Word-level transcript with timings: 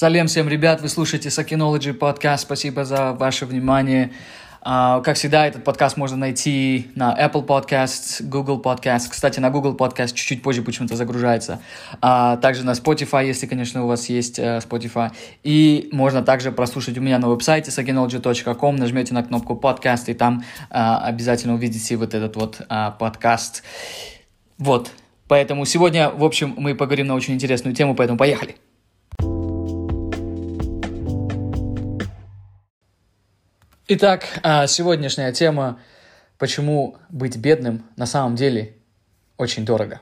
Салем 0.00 0.28
всем, 0.28 0.48
ребят, 0.48 0.80
вы 0.80 0.88
слушаете 0.88 1.28
Sakinology 1.28 1.92
подкаст, 1.92 2.44
спасибо 2.44 2.86
за 2.86 3.12
ваше 3.12 3.44
внимание. 3.44 4.12
Uh, 4.62 5.02
как 5.02 5.16
всегда, 5.16 5.46
этот 5.46 5.62
подкаст 5.62 5.98
можно 5.98 6.16
найти 6.16 6.90
на 6.94 7.14
Apple 7.14 7.46
Podcasts, 7.46 8.22
Google 8.22 8.62
Podcasts. 8.62 9.10
Кстати, 9.10 9.40
на 9.40 9.50
Google 9.50 9.76
Podcast 9.76 10.14
чуть-чуть 10.14 10.42
позже 10.42 10.62
почему-то 10.62 10.96
загружается. 10.96 11.60
Uh, 12.00 12.40
также 12.40 12.64
на 12.64 12.70
Spotify, 12.70 13.26
если, 13.26 13.44
конечно, 13.44 13.84
у 13.84 13.88
вас 13.88 14.08
есть 14.08 14.38
uh, 14.38 14.66
Spotify. 14.66 15.12
И 15.42 15.90
можно 15.92 16.22
также 16.22 16.50
прослушать 16.50 16.96
у 16.96 17.02
меня 17.02 17.18
на 17.18 17.28
веб-сайте 17.28 17.70
sakinology.com. 17.70 18.76
Нажмете 18.76 19.12
на 19.12 19.22
кнопку 19.22 19.54
подкаст, 19.54 20.08
и 20.08 20.14
там 20.14 20.42
обязательно 20.70 21.52
увидите 21.52 21.96
вот 21.96 22.14
этот 22.14 22.36
вот 22.36 22.66
подкаст. 22.98 23.62
Вот. 24.56 24.92
Поэтому 25.28 25.66
сегодня, 25.66 26.08
в 26.08 26.24
общем, 26.24 26.54
мы 26.56 26.74
поговорим 26.74 27.08
на 27.08 27.14
очень 27.14 27.34
интересную 27.34 27.76
тему, 27.76 27.94
поэтому 27.94 28.16
поехали. 28.16 28.56
Итак, 33.92 34.22
а, 34.44 34.68
сегодняшняя 34.68 35.32
тема 35.32 35.80
«Почему 36.38 36.98
быть 37.08 37.36
бедным 37.36 37.82
на 37.96 38.06
самом 38.06 38.36
деле 38.36 38.76
очень 39.36 39.64
дорого?» 39.64 40.00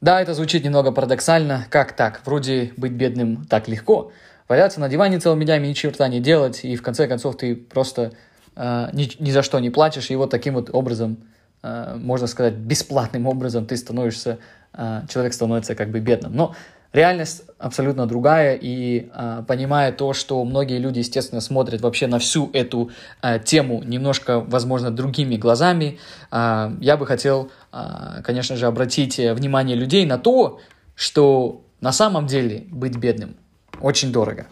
Да, 0.00 0.22
это 0.22 0.32
звучит 0.32 0.64
немного 0.64 0.90
парадоксально. 0.90 1.66
Как 1.68 1.92
так? 1.92 2.22
Вроде 2.24 2.72
быть 2.78 2.92
бедным 2.92 3.44
так 3.44 3.68
легко. 3.68 4.12
Валяться 4.48 4.80
на 4.80 4.88
диване 4.88 5.18
целыми 5.18 5.44
днями, 5.44 5.66
ни 5.66 5.74
черта 5.74 6.08
не 6.08 6.20
делать, 6.20 6.64
и 6.64 6.74
в 6.74 6.80
конце 6.80 7.06
концов 7.06 7.36
ты 7.36 7.54
просто 7.54 8.12
э, 8.56 8.88
ни, 8.94 9.10
ни 9.22 9.30
за 9.30 9.42
что 9.42 9.58
не 9.60 9.68
платишь, 9.68 10.10
и 10.10 10.16
вот 10.16 10.30
таким 10.30 10.54
вот 10.54 10.70
образом, 10.72 11.18
э, 11.62 11.96
можно 11.96 12.26
сказать, 12.26 12.54
бесплатным 12.54 13.26
образом 13.26 13.66
ты 13.66 13.76
становишься, 13.76 14.38
э, 14.72 15.02
человек 15.10 15.34
становится 15.34 15.74
как 15.74 15.90
бы 15.90 16.00
бедным. 16.00 16.34
Но 16.34 16.54
Реальность 16.92 17.42
абсолютно 17.58 18.06
другая, 18.06 18.54
и 18.54 19.10
э, 19.12 19.42
понимая 19.46 19.92
то, 19.92 20.14
что 20.14 20.42
многие 20.44 20.78
люди, 20.78 21.00
естественно, 21.00 21.42
смотрят 21.42 21.82
вообще 21.82 22.06
на 22.06 22.18
всю 22.18 22.48
эту 22.54 22.90
э, 23.20 23.38
тему 23.40 23.82
немножко, 23.84 24.40
возможно, 24.40 24.90
другими 24.90 25.36
глазами, 25.36 25.98
э, 26.30 26.70
я 26.80 26.96
бы 26.96 27.06
хотел, 27.06 27.50
э, 27.72 28.22
конечно 28.24 28.56
же, 28.56 28.66
обратить 28.66 29.18
внимание 29.18 29.76
людей 29.76 30.06
на 30.06 30.16
то, 30.16 30.60
что 30.94 31.62
на 31.82 31.92
самом 31.92 32.26
деле 32.26 32.64
быть 32.70 32.96
бедным 32.96 33.36
очень 33.80 34.10
дорого. 34.10 34.46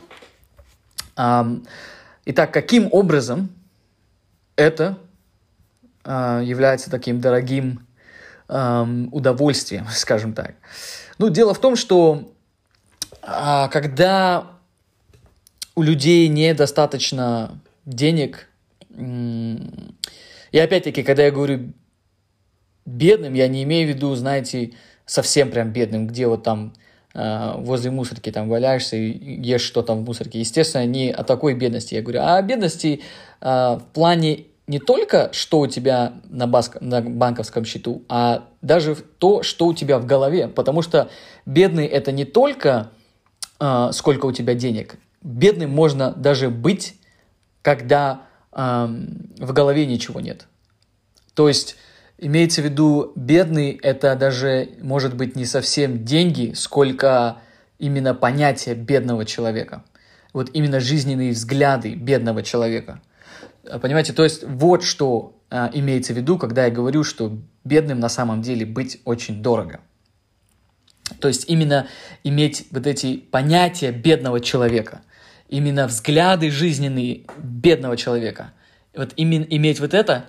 Э, 1.17 1.43
итак, 2.27 2.53
каким 2.53 2.89
образом 2.93 3.49
это 4.57 4.99
э, 6.05 6.43
является 6.45 6.91
таким 6.91 7.21
дорогим 7.21 7.87
э, 8.49 8.87
удовольствием, 9.11 9.87
скажем 9.91 10.35
так? 10.35 10.55
Ну, 11.19 11.29
дело 11.31 11.55
в 11.55 11.61
том, 11.61 11.77
что 11.77 12.33
а, 13.23 13.69
когда 13.69 14.47
у 15.75 15.83
людей 15.83 16.29
недостаточно 16.29 17.59
денег, 17.85 18.49
и 18.97 20.59
опять-таки, 20.59 21.03
когда 21.03 21.25
я 21.25 21.31
говорю 21.31 21.73
бедным, 22.85 23.35
я 23.35 23.49
не 23.49 23.63
имею 23.65 23.93
в 23.93 23.95
виду, 23.95 24.15
знаете, 24.15 24.73
совсем 25.05 25.51
прям 25.51 25.71
бедным, 25.73 26.07
где 26.07 26.27
вот 26.27 26.43
там 26.43 26.73
э, 27.15 27.53
возле 27.59 27.91
мусорки 27.91 28.31
там 28.31 28.49
валяешься 28.49 28.97
и 28.97 29.41
ешь 29.43 29.63
что 29.63 29.83
там 29.83 30.03
в 30.03 30.07
мусорке. 30.07 30.41
Естественно, 30.41 30.87
не 30.87 31.11
о 31.11 31.25
такой 31.25 31.55
бедности 31.55 31.95
я 31.95 32.03
говорю, 32.03 32.21
а 32.23 32.39
о 32.39 32.43
бедности 32.43 33.03
э, 33.41 33.47
в 33.47 33.83
плане 33.93 34.45
не 34.67 34.81
только, 34.81 35.31
что 35.33 35.61
у 35.61 35.67
тебя 35.67 36.15
на, 36.29 36.47
баск, 36.47 36.79
на 36.81 37.01
банковском 37.01 37.65
счету, 37.65 38.05
а 38.09 38.49
даже 38.63 38.97
то, 38.97 39.43
что 39.43 39.67
у 39.67 39.75
тебя 39.75 39.99
в 39.99 40.07
голове. 40.07 40.49
Потому 40.49 40.83
что 40.83 41.09
бедный 41.45 41.87
это 41.87 42.11
не 42.11 42.25
только 42.25 42.91
э, 43.61 43.91
сколько 43.93 44.27
у 44.27 44.33
тебя 44.33 44.55
денег. 44.55 44.97
Бедным 45.23 45.71
можно 45.71 46.13
даже 46.13 46.51
быть, 46.51 46.97
когда 47.63 48.23
э, 48.53 48.89
в 49.39 49.53
голове 49.53 49.87
ничего 49.87 50.21
нет. 50.21 50.49
То 51.35 51.47
есть 51.47 51.77
имеется 52.19 52.61
в 52.61 52.65
виду 52.65 53.13
бедный 53.15 53.79
это 53.81 54.17
даже 54.17 54.71
может 54.81 55.15
быть 55.15 55.37
не 55.37 55.45
совсем 55.45 56.05
деньги, 56.05 56.55
сколько 56.55 57.39
именно 57.79 58.15
понятие 58.15 58.75
бедного 58.75 59.25
человека. 59.25 59.85
Вот 60.33 60.51
именно 60.55 60.81
жизненные 60.81 61.31
взгляды 61.31 61.95
бедного 61.95 62.43
человека– 62.43 63.01
Понимаете, 63.81 64.13
то 64.13 64.25
есть 64.25 64.45
вот 64.45 64.83
что 64.83 65.37
а, 65.51 65.71
имеется 65.73 66.13
в 66.13 66.17
виду, 66.17 66.39
когда 66.39 66.65
я 66.67 66.71
говорю, 66.71 67.05
что 67.05 67.39
бедным 67.65 68.01
на 68.01 68.09
самом 68.09 68.43
деле 68.43 68.67
быть 68.67 69.01
очень 69.05 69.43
дорого. 69.43 69.81
То 71.21 71.29
есть 71.29 71.49
именно 71.49 71.87
иметь 72.25 72.67
вот 72.71 72.87
эти 72.87 73.17
понятия 73.17 73.93
бедного 73.93 74.41
человека, 74.41 75.03
именно 75.49 75.87
взгляды 75.87 76.51
жизненные 76.51 77.27
бедного 77.39 77.97
человека. 77.97 78.53
Вот 78.95 79.13
именно 79.17 79.45
иметь 79.45 79.79
вот 79.79 79.95
это, 79.95 80.27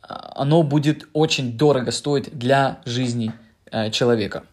а, 0.00 0.32
оно 0.42 0.62
будет 0.62 1.08
очень 1.12 1.56
дорого 1.56 1.90
стоить 1.90 2.36
для 2.36 2.80
жизни 2.84 3.32
э, 3.70 3.90
человека. 3.90 4.44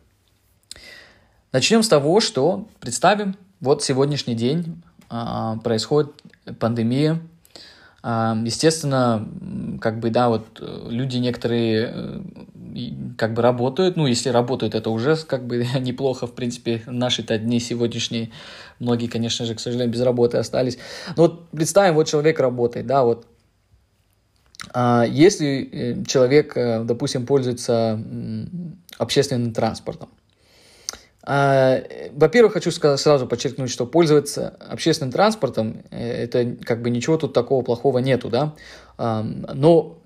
Начнем 1.52 1.84
с 1.84 1.88
того, 1.88 2.20
что 2.20 2.68
представим, 2.80 3.36
вот 3.60 3.84
сегодняшний 3.84 4.36
день 4.36 4.82
э, 5.10 5.56
происходит 5.64 6.14
пандемия 6.60 7.22
Естественно, 8.08 9.28
как 9.82 10.00
бы, 10.00 10.10
да, 10.10 10.30
вот 10.30 10.60
э, 10.62 10.88
люди 10.90 11.18
некоторые 11.18 11.92
э, 11.94 12.22
как 13.18 13.34
бы 13.34 13.42
работают, 13.42 13.98
ну, 13.98 14.08
если 14.08 14.30
работают, 14.30 14.76
это 14.76 14.90
уже 14.92 15.18
как 15.18 15.46
бы 15.46 15.66
неплохо, 15.82 16.26
в 16.26 16.34
принципе, 16.34 16.82
наши-то 16.86 17.38
дни 17.38 17.60
сегодняшние, 17.60 18.32
многие, 18.80 19.08
конечно 19.08 19.46
же, 19.46 19.56
к 19.56 19.60
сожалению, 19.60 19.92
без 19.92 20.02
работы 20.02 20.38
остались. 20.38 20.78
Но 21.18 21.24
вот 21.24 21.50
представим, 21.50 21.96
вот 21.96 22.08
человек 22.08 22.40
работает, 22.40 22.88
да, 22.88 23.04
вот. 23.04 23.28
А, 24.74 25.04
если 25.04 25.70
э, 25.70 26.06
человек, 26.06 26.54
допустим, 26.56 27.26
пользуется 27.26 28.02
общественным 28.98 29.54
транспортом, 29.54 30.08
во-первых, 31.28 32.54
хочу 32.54 32.72
сразу 32.72 33.28
подчеркнуть, 33.28 33.70
что 33.70 33.86
пользоваться 33.86 34.56
общественным 34.70 35.12
транспортом, 35.12 35.84
э, 35.92 36.24
это 36.24 36.56
как 36.64 36.82
бы 36.82 36.90
ничего 36.90 37.18
тут 37.18 37.34
такого 37.34 37.64
плохого 37.64 38.00
нету, 38.00 38.30
да, 38.30 38.56
но 38.98 39.98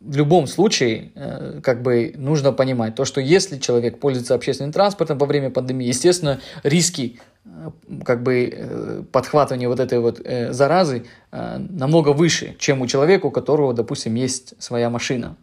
в 0.00 0.16
любом 0.16 0.46
случае, 0.46 1.10
э, 1.14 1.60
как 1.62 1.82
бы 1.82 2.14
нужно 2.16 2.52
понимать 2.52 2.94
то, 2.94 3.04
что 3.04 3.20
если 3.20 3.58
человек 3.58 3.98
пользуется 3.98 4.34
общественным 4.34 4.72
транспортом 4.72 5.18
во 5.18 5.26
время 5.26 5.50
пандемии, 5.50 5.88
естественно, 5.88 6.40
риски 6.62 7.18
э, 7.44 7.70
как 8.04 8.22
бы 8.22 9.04
подхватывания 9.12 9.68
вот 9.68 9.80
этой 9.80 9.98
вот 9.98 10.20
заразы 10.50 11.04
намного 11.32 12.10
выше, 12.10 12.56
чем 12.58 12.80
у 12.80 12.86
человека, 12.86 13.26
у 13.26 13.30
которого, 13.30 13.74
допустим, 13.74 14.14
есть 14.14 14.54
своя 14.58 14.88
машина. 14.88 15.36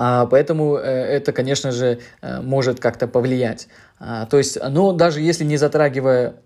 А, 0.00 0.26
поэтому 0.26 0.76
э, 0.76 0.80
это, 0.80 1.32
конечно 1.32 1.72
же, 1.72 1.98
э, 2.22 2.40
может 2.40 2.78
как-то 2.78 3.08
повлиять. 3.08 3.66
А, 3.98 4.26
то 4.26 4.38
есть, 4.38 4.56
но 4.62 4.92
даже 4.92 5.20
если 5.20 5.42
не 5.42 5.56
затрагивая 5.56 6.36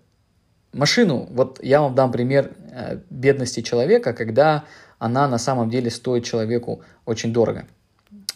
машину, 0.73 1.27
вот 1.29 1.63
я 1.63 1.81
вам 1.81 1.93
дам 1.93 2.11
пример 2.11 2.49
э, 2.71 2.97
бедности 3.11 3.61
человека, 3.61 4.13
когда 4.13 4.63
она 4.97 5.27
на 5.27 5.37
самом 5.37 5.69
деле 5.69 5.91
стоит 5.91 6.23
человеку 6.23 6.81
очень 7.05 7.31
дорого. 7.31 7.65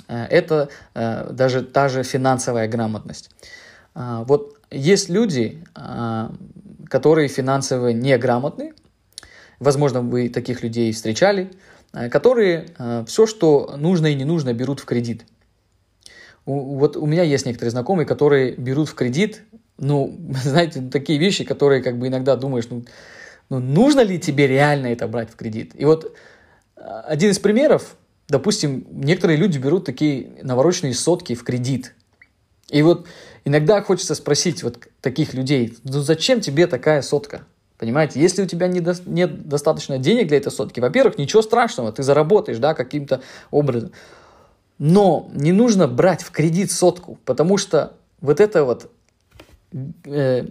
Это 0.08 0.70
даже 0.94 1.64
та 1.64 1.90
же 1.90 2.04
финансовая 2.04 2.68
грамотность. 2.68 3.32
А, 3.96 4.24
вот 4.24 4.58
есть 4.70 5.10
люди, 5.10 5.64
которые 6.90 7.28
финансово 7.28 7.88
неграмотны, 7.88 8.74
возможно, 9.60 10.02
вы 10.02 10.30
таких 10.30 10.62
людей 10.62 10.92
встречали, 10.92 11.50
которые 11.92 12.68
э, 12.78 13.06
все, 13.08 13.26
что 13.26 13.76
нужно 13.78 14.08
и 14.08 14.16
не 14.16 14.26
нужно, 14.26 14.54
берут 14.54 14.80
в 14.80 14.86
кредит. 14.86 15.26
Вот 16.46 16.96
у 16.96 17.06
меня 17.06 17.24
есть 17.24 17.46
некоторые 17.46 17.72
знакомые, 17.72 18.06
которые 18.06 18.56
берут 18.56 18.88
в 18.88 18.96
кредит, 18.96 19.44
ну, 19.78 20.18
знаете, 20.44 20.82
такие 20.92 21.20
вещи, 21.20 21.44
которые 21.44 21.82
как 21.82 21.98
бы 21.98 22.08
иногда 22.08 22.36
думаешь, 22.36 22.66
ну, 22.70 22.86
ну 23.50 23.60
нужно 23.60 24.02
ли 24.02 24.20
тебе 24.20 24.48
реально 24.48 24.88
это 24.88 25.08
брать 25.08 25.32
в 25.32 25.36
кредит? 25.36 25.72
И 25.76 25.86
вот 25.86 26.16
э, 26.76 26.82
один 26.82 27.32
из 27.32 27.40
примеров, 27.40 27.96
допустим, 28.28 28.86
некоторые 28.92 29.38
люди 29.38 29.58
берут 29.58 29.86
такие 29.86 30.32
навороченные 30.42 30.94
сотки 30.94 31.36
в 31.36 31.44
кредит. 31.44 31.94
И 32.70 32.82
вот 32.82 33.08
иногда 33.46 33.82
хочется 33.82 34.16
спросить 34.16 34.64
вот 34.64 34.88
таких 35.00 35.34
людей, 35.34 35.78
ну 35.84 36.00
зачем 36.02 36.42
тебе 36.42 36.68
такая 36.68 37.02
сотка? 37.02 37.46
Понимаете, 37.78 38.20
если 38.20 38.42
у 38.42 38.48
тебя 38.48 38.68
не 38.68 38.84
нет 39.06 39.48
достаточно 39.48 40.00
денег 40.00 40.28
для 40.28 40.38
этой 40.38 40.52
сотки, 40.52 40.80
во-первых, 40.80 41.18
ничего 41.20 41.44
страшного, 41.44 41.92
ты 41.92 42.02
заработаешь, 42.02 42.58
да, 42.58 42.74
каким-то 42.74 43.22
образом. 43.52 43.92
Но 44.80 45.30
не 45.34 45.52
нужно 45.52 45.88
брать 45.88 46.24
в 46.24 46.32
кредит 46.32 46.72
сотку, 46.72 47.20
потому 47.24 47.58
что 47.58 47.94
вот 48.20 48.40
эта 48.40 48.64
вот 48.64 48.92
э, 50.06 50.46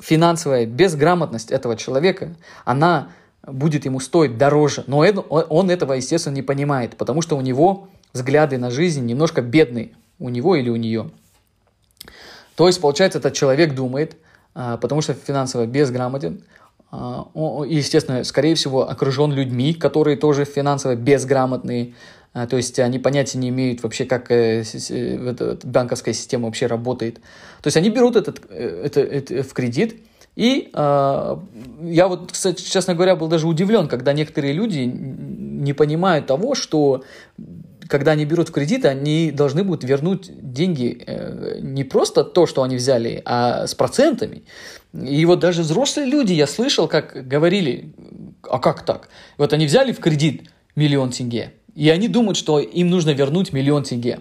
финансовая 0.00 0.66
безграмотность 0.66 1.50
этого 1.50 1.74
человека, 1.74 2.34
она 2.66 3.12
будет 3.46 3.86
ему 3.86 3.98
стоить 3.98 4.36
дороже. 4.36 4.84
Но 4.86 5.02
это, 5.04 5.20
он 5.20 5.70
этого, 5.70 5.94
естественно, 5.94 6.34
не 6.34 6.42
понимает, 6.42 6.96
потому 6.96 7.22
что 7.22 7.36
у 7.36 7.40
него 7.40 7.88
взгляды 8.12 8.58
на 8.58 8.70
жизнь 8.70 9.06
немножко 9.06 9.40
бедные, 9.40 9.92
у 10.18 10.28
него 10.28 10.54
или 10.54 10.68
у 10.68 10.76
нее. 10.76 11.10
То 12.56 12.66
есть, 12.66 12.80
получается, 12.80 13.20
этот 13.20 13.32
человек 13.32 13.74
думает– 13.74 14.18
потому 14.80 15.02
что 15.02 15.14
финансово 15.14 15.66
безграмотен, 15.66 16.42
естественно, 16.92 18.24
скорее 18.24 18.54
всего, 18.54 18.88
окружен 18.88 19.32
людьми, 19.32 19.74
которые 19.74 20.16
тоже 20.16 20.44
финансово 20.44 20.94
безграмотные, 20.96 21.94
то 22.32 22.56
есть 22.56 22.78
они 22.78 22.98
понятия 22.98 23.38
не 23.38 23.48
имеют 23.48 23.82
вообще, 23.82 24.04
как 24.04 24.30
э, 24.30 24.62
банковская 25.64 26.12
система 26.12 26.46
вообще 26.46 26.66
работает. 26.66 27.16
То 27.62 27.66
есть 27.66 27.76
они 27.76 27.90
берут 27.90 28.16
этот, 28.16 28.42
э, 28.48 28.82
это, 28.84 29.00
это 29.00 29.42
в 29.42 29.52
кредит, 29.54 29.96
и 30.36 30.70
э, 30.72 31.36
я 31.82 32.06
вот, 32.06 32.30
кстати, 32.30 32.62
честно 32.62 32.94
говоря, 32.94 33.16
был 33.16 33.26
даже 33.26 33.48
удивлен, 33.48 33.88
когда 33.88 34.12
некоторые 34.12 34.52
люди 34.52 34.80
не 34.80 35.72
понимают 35.72 36.26
того, 36.26 36.54
что 36.54 37.02
когда 37.88 38.12
они 38.12 38.24
берут 38.24 38.50
в 38.50 38.52
кредит, 38.52 38.84
они 38.84 39.32
должны 39.32 39.64
будут 39.64 39.82
вернуть 39.82 40.30
деньги 40.52 41.02
э, 41.04 41.58
не 41.60 41.82
просто 41.82 42.22
то, 42.22 42.46
что 42.46 42.62
они 42.62 42.76
взяли, 42.76 43.20
а 43.24 43.66
с 43.66 43.74
процентами. 43.74 44.44
И 44.92 45.24
вот 45.26 45.40
даже 45.40 45.62
взрослые 45.62 46.06
люди, 46.08 46.32
я 46.32 46.46
слышал, 46.46 46.88
как 46.88 47.28
говорили, 47.28 47.92
а 48.42 48.58
как 48.58 48.84
так? 48.84 49.08
Вот 49.36 49.52
они 49.52 49.66
взяли 49.66 49.92
в 49.92 50.00
кредит 50.00 50.50
миллион 50.76 51.10
тенге, 51.10 51.52
и 51.74 51.90
они 51.90 52.08
думают, 52.08 52.36
что 52.36 52.58
им 52.58 52.88
нужно 52.88 53.10
вернуть 53.10 53.52
миллион 53.52 53.82
тенге 53.82 54.20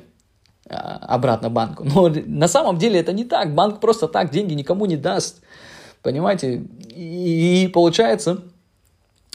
а, 0.69 0.97
обратно 1.07 1.49
банку. 1.49 1.83
Но 1.85 2.09
на 2.25 2.47
самом 2.47 2.77
деле 2.77 2.99
это 2.99 3.13
не 3.13 3.23
так. 3.23 3.55
Банк 3.55 3.79
просто 3.79 4.07
так 4.07 4.29
деньги 4.31 4.53
никому 4.53 4.85
не 4.85 4.97
даст. 4.97 5.41
Понимаете? 6.01 6.63
И, 6.89 7.69
получается, 7.73 8.43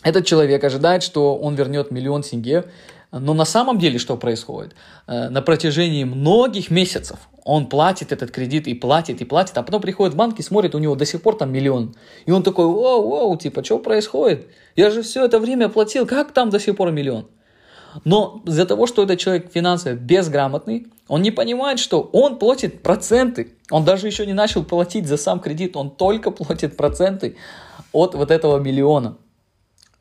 этот 0.02 0.26
человек 0.26 0.62
ожидает, 0.64 1.02
что 1.02 1.36
он 1.36 1.54
вернет 1.54 1.90
миллион 1.90 2.22
тенге, 2.22 2.64
но 3.12 3.34
на 3.34 3.44
самом 3.44 3.78
деле 3.78 3.98
что 3.98 4.16
происходит? 4.16 4.74
Э, 5.06 5.28
на 5.28 5.42
протяжении 5.42 6.04
многих 6.04 6.70
месяцев 6.70 7.18
он 7.44 7.66
платит 7.66 8.10
этот 8.10 8.30
кредит 8.30 8.66
и 8.66 8.74
платит, 8.74 9.20
и 9.20 9.24
платит, 9.24 9.58
а 9.58 9.62
потом 9.62 9.82
приходит 9.82 10.14
в 10.14 10.16
банк 10.16 10.38
и 10.38 10.42
смотрит, 10.42 10.74
у 10.74 10.78
него 10.78 10.94
до 10.94 11.04
сих 11.04 11.22
пор 11.22 11.36
там 11.36 11.52
миллион. 11.52 11.94
И 12.24 12.30
он 12.30 12.42
такой, 12.42 12.66
воу, 12.66 13.08
воу, 13.08 13.36
типа, 13.36 13.62
что 13.62 13.78
происходит? 13.78 14.48
Я 14.76 14.90
же 14.90 15.02
все 15.02 15.24
это 15.26 15.38
время 15.38 15.68
платил, 15.68 16.06
как 16.06 16.32
там 16.32 16.50
до 16.50 16.58
сих 16.58 16.76
пор 16.76 16.90
миллион? 16.90 17.26
Но 18.04 18.42
из-за 18.46 18.64
того, 18.64 18.86
что 18.86 19.02
этот 19.02 19.18
человек 19.18 19.50
финансово 19.52 19.94
безграмотный, 19.94 20.86
он 21.08 21.20
не 21.20 21.30
понимает, 21.30 21.78
что 21.78 22.00
он 22.00 22.38
платит 22.38 22.82
проценты. 22.82 23.54
Он 23.70 23.84
даже 23.84 24.06
еще 24.06 24.24
не 24.24 24.32
начал 24.32 24.64
платить 24.64 25.06
за 25.06 25.18
сам 25.18 25.40
кредит, 25.40 25.76
он 25.76 25.90
только 25.90 26.30
платит 26.30 26.76
проценты 26.76 27.36
от 27.92 28.14
вот 28.14 28.30
этого 28.30 28.58
миллиона. 28.58 29.18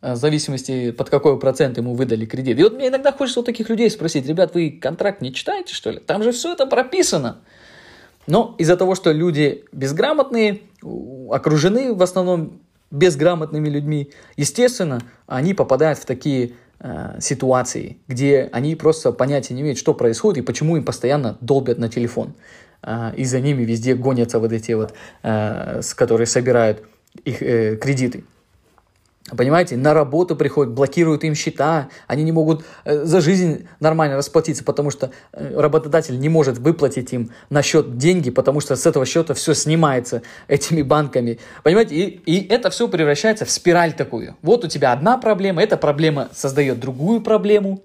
Э, 0.01 0.13
в 0.13 0.17
зависимости, 0.17 0.91
под 0.91 1.09
какой 1.09 1.39
процент 1.39 1.77
ему 1.77 1.93
выдали 1.93 2.25
кредит. 2.25 2.59
И 2.59 2.63
вот 2.63 2.73
мне 2.73 2.87
иногда 2.87 3.11
хочется 3.11 3.41
у 3.41 3.43
таких 3.43 3.69
людей 3.69 3.89
спросить, 3.89 4.27
ребят, 4.27 4.53
вы 4.53 4.71
контракт 4.71 5.21
не 5.21 5.33
читаете, 5.33 5.73
что 5.73 5.91
ли? 5.91 5.99
Там 5.99 6.23
же 6.23 6.31
все 6.31 6.53
это 6.53 6.65
прописано. 6.65 7.39
Но 8.27 8.55
из-за 8.57 8.77
того, 8.77 8.95
что 8.95 9.11
люди 9.11 9.65
безграмотные, 9.71 10.61
окружены 11.29 11.93
в 11.93 12.01
основном 12.03 12.59
безграмотными 12.91 13.69
людьми, 13.69 14.11
естественно, 14.37 15.01
они 15.27 15.53
попадают 15.53 15.97
в 15.99 16.05
такие 16.05 16.53
Э, 16.83 17.19
ситуации, 17.19 17.97
где 18.07 18.49
они 18.51 18.75
просто 18.75 19.11
понятия 19.11 19.53
не 19.53 19.61
имеют, 19.61 19.77
что 19.77 19.93
происходит 19.93 20.39
и 20.39 20.41
почему 20.41 20.77
им 20.77 20.83
постоянно 20.83 21.37
долбят 21.39 21.77
на 21.77 21.89
телефон. 21.89 22.33
Э, 22.81 23.11
и 23.15 23.23
за 23.23 23.39
ними 23.39 23.63
везде 23.63 23.93
гонятся 23.93 24.39
вот 24.39 24.51
эти 24.51 24.71
вот, 24.71 24.91
э, 25.21 25.81
с 25.83 25.93
которые 25.93 26.25
собирают 26.25 26.81
их 27.23 27.43
э, 27.43 27.75
кредиты. 27.75 28.23
Понимаете, 29.35 29.77
на 29.77 29.93
работу 29.93 30.35
приходят, 30.35 30.73
блокируют 30.73 31.23
им 31.23 31.35
счета, 31.35 31.89
они 32.07 32.23
не 32.23 32.31
могут 32.31 32.65
э, 32.85 33.05
за 33.05 33.21
жизнь 33.21 33.67
нормально 33.79 34.17
расплатиться, 34.17 34.63
потому 34.63 34.91
что 34.91 35.11
э, 35.33 35.59
работодатель 35.59 36.19
не 36.19 36.29
может 36.29 36.57
выплатить 36.57 37.13
им 37.13 37.31
на 37.49 37.61
счет 37.61 37.97
деньги, 37.97 38.29
потому 38.29 38.59
что 38.59 38.75
с 38.75 38.85
этого 38.85 39.05
счета 39.05 39.33
все 39.33 39.53
снимается 39.53 40.21
этими 40.47 40.81
банками. 40.81 41.39
Понимаете, 41.63 41.95
и, 41.95 42.05
и 42.25 42.47
это 42.47 42.69
все 42.69 42.87
превращается 42.87 43.45
в 43.45 43.51
спираль 43.51 43.93
такую. 43.93 44.35
Вот 44.41 44.65
у 44.65 44.67
тебя 44.67 44.91
одна 44.91 45.17
проблема, 45.17 45.61
эта 45.61 45.77
проблема 45.77 46.29
создает 46.33 46.79
другую 46.79 47.21
проблему, 47.21 47.83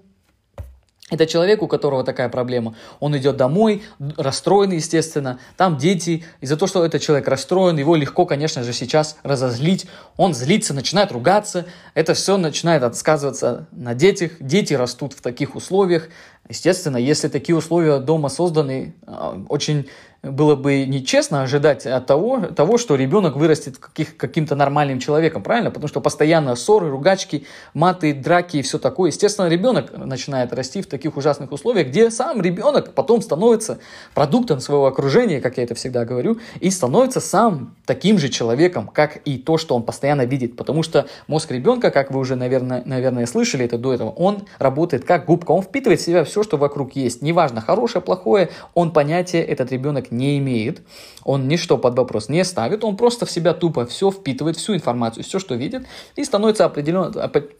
это 1.09 1.25
человек, 1.25 1.61
у 1.61 1.67
которого 1.67 2.03
такая 2.03 2.27
проблема. 2.27 2.75
Он 2.99 3.17
идет 3.17 3.37
домой, 3.37 3.83
расстроенный, 4.17 4.75
естественно. 4.75 5.39
Там 5.55 5.77
дети. 5.77 6.25
Из-за 6.41 6.57
того, 6.57 6.67
что 6.67 6.83
этот 6.83 7.01
человек 7.01 7.29
расстроен, 7.29 7.77
его 7.77 7.95
легко, 7.95 8.25
конечно 8.25 8.61
же, 8.63 8.73
сейчас 8.73 9.15
разозлить. 9.23 9.87
Он 10.17 10.33
злится, 10.33 10.73
начинает 10.73 11.13
ругаться. 11.13 11.65
Это 11.93 12.13
все 12.13 12.35
начинает 12.35 12.83
отсказываться 12.83 13.67
на 13.71 13.95
детях. 13.95 14.33
Дети 14.41 14.73
растут 14.73 15.13
в 15.13 15.21
таких 15.21 15.55
условиях. 15.55 16.09
Естественно, 16.49 16.97
если 16.97 17.29
такие 17.29 17.55
условия 17.55 17.99
дома 17.99 18.27
созданы, 18.27 18.93
а, 19.05 19.41
очень 19.47 19.89
было 20.23 20.55
бы 20.55 20.85
нечестно 20.85 21.43
ожидать 21.43 21.85
от 21.85 22.05
того, 22.05 22.39
того 22.39 22.77
что 22.77 22.95
ребенок 22.95 23.35
вырастет 23.35 23.77
каких, 23.77 24.17
каким-то 24.17 24.55
нормальным 24.55 24.99
человеком, 24.99 25.43
правильно? 25.43 25.69
Потому 25.69 25.87
что 25.87 26.01
постоянно 26.01 26.55
ссоры, 26.55 26.89
ругачки, 26.89 27.45
маты, 27.73 28.13
драки 28.13 28.57
и 28.57 28.61
все 28.61 28.79
такое. 28.79 29.11
Естественно, 29.11 29.47
ребенок 29.47 29.95
начинает 29.95 30.53
расти 30.53 30.81
в 30.81 30.87
таких 30.87 31.17
ужасных 31.17 31.51
условиях, 31.51 31.87
где 31.87 32.09
сам 32.09 32.41
ребенок 32.41 32.93
потом 32.93 33.21
становится 33.21 33.79
продуктом 34.13 34.59
своего 34.59 34.87
окружения, 34.87 35.39
как 35.39 35.57
я 35.57 35.63
это 35.63 35.75
всегда 35.75 36.05
говорю, 36.05 36.39
и 36.59 36.71
становится 36.71 37.19
сам 37.19 37.75
таким 37.85 38.17
же 38.17 38.29
человеком, 38.29 38.87
как 38.87 39.17
и 39.25 39.37
то, 39.37 39.57
что 39.57 39.75
он 39.75 39.83
постоянно 39.83 40.25
видит. 40.25 40.55
Потому 40.55 40.83
что 40.83 41.07
мозг 41.27 41.51
ребенка, 41.51 41.91
как 41.91 42.11
вы 42.11 42.19
уже, 42.19 42.35
наверное, 42.35 42.81
наверное 42.85 43.25
слышали 43.25 43.65
это 43.65 43.77
до 43.77 43.93
этого, 43.93 44.09
он 44.09 44.47
работает 44.59 45.05
как 45.05 45.25
губка, 45.25 45.51
он 45.51 45.61
впитывает 45.61 45.99
в 45.99 46.03
себя 46.03 46.23
все, 46.23 46.43
что 46.43 46.57
вокруг 46.57 46.95
есть. 46.95 47.21
Неважно, 47.21 47.61
хорошее, 47.61 48.01
плохое, 48.01 48.49
он 48.73 48.91
понятие, 48.91 49.43
этот 49.43 49.71
ребенок 49.71 50.06
не 50.11 50.37
имеет, 50.37 50.81
он 51.23 51.47
ничто 51.47 51.77
под 51.77 51.97
вопрос 51.97 52.29
не 52.29 52.43
ставит, 52.43 52.83
он 52.83 52.97
просто 52.97 53.25
в 53.25 53.31
себя 53.31 53.53
тупо 53.53 53.85
все 53.85 54.11
впитывает, 54.11 54.57
всю 54.57 54.75
информацию, 54.75 55.23
все, 55.23 55.39
что 55.39 55.55
видит, 55.55 55.85
и 56.15 56.23
становится 56.23 56.65
определенно 56.65 57.11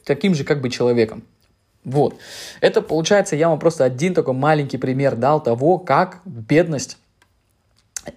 таким 0.04 0.36
же 0.36 0.44
как 0.44 0.62
бы 0.62 0.70
человеком. 0.70 1.24
Вот. 1.84 2.16
Это 2.60 2.82
получается, 2.82 3.36
я 3.36 3.50
вам 3.50 3.60
просто 3.60 3.86
один 3.86 4.14
такой 4.14 4.34
маленький 4.34 4.78
пример 4.78 5.16
дал 5.16 5.42
того, 5.42 5.78
как 5.78 6.22
бедность 6.26 6.98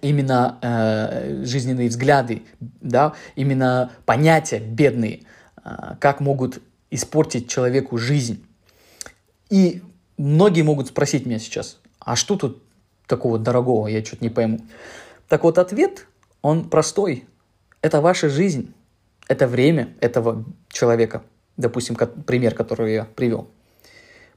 именно 0.01 0.57
э, 0.61 1.43
жизненные 1.45 1.89
взгляды, 1.89 2.43
да, 2.59 3.13
именно 3.35 3.91
понятия 4.05 4.59
бедные, 4.59 5.21
э, 5.63 5.95
как 5.99 6.19
могут 6.19 6.61
испортить 6.89 7.49
человеку 7.49 7.97
жизнь. 7.97 8.45
И 9.49 9.81
многие 10.17 10.61
могут 10.61 10.87
спросить 10.87 11.25
меня 11.25 11.39
сейчас, 11.39 11.79
а 11.99 12.15
что 12.15 12.35
тут 12.35 12.61
такого 13.11 13.37
дорогого, 13.37 13.87
я 13.87 14.03
что-то 14.03 14.23
не 14.23 14.29
пойму. 14.29 14.61
Так 15.27 15.43
вот, 15.43 15.57
ответ, 15.57 16.07
он 16.41 16.69
простой. 16.69 17.25
Это 17.81 17.99
ваша 17.99 18.29
жизнь, 18.29 18.73
это 19.27 19.47
время 19.47 19.93
этого 19.99 20.45
человека. 20.69 21.23
Допустим, 21.57 21.95
пример, 22.25 22.55
который 22.55 22.93
я 22.93 23.05
привел. 23.05 23.49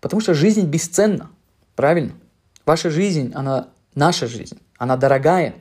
Потому 0.01 0.21
что 0.21 0.35
жизнь 0.35 0.67
бесценна, 0.67 1.31
правильно? 1.77 2.13
Ваша 2.67 2.91
жизнь, 2.91 3.33
она 3.35 3.69
наша 3.95 4.27
жизнь, 4.27 4.59
она 4.77 4.97
дорогая. 4.97 5.55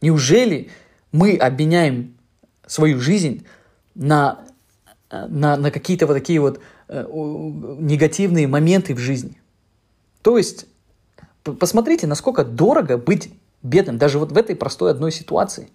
Неужели 0.00 0.70
мы 1.12 1.36
обменяем 1.36 2.16
свою 2.66 3.00
жизнь 3.00 3.44
на, 3.94 4.46
на, 5.10 5.56
на 5.56 5.70
какие-то 5.70 6.06
вот 6.06 6.14
такие 6.14 6.40
вот 6.40 6.60
э, 6.88 7.04
негативные 7.80 8.46
моменты 8.46 8.94
в 8.94 8.98
жизни? 8.98 9.40
То 10.22 10.38
есть 10.38 10.66
Посмотрите, 11.42 12.06
насколько 12.06 12.44
дорого 12.44 12.98
быть 12.98 13.32
бедным, 13.62 13.98
даже 13.98 14.18
вот 14.18 14.32
в 14.32 14.36
этой 14.36 14.56
простой 14.56 14.90
одной 14.90 15.12
ситуации. 15.12 15.68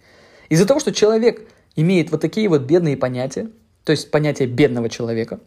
Из-за 0.48 0.66
того, 0.66 0.80
что 0.80 0.92
человек 0.92 1.48
имеет 1.74 2.10
вот 2.10 2.20
такие 2.20 2.48
вот 2.48 2.62
бедные 2.62 2.96
понятия, 2.96 3.48
то 3.84 3.92
есть 3.92 4.10
понятие 4.10 4.48
бедного 4.48 4.88
человека, 4.88 5.40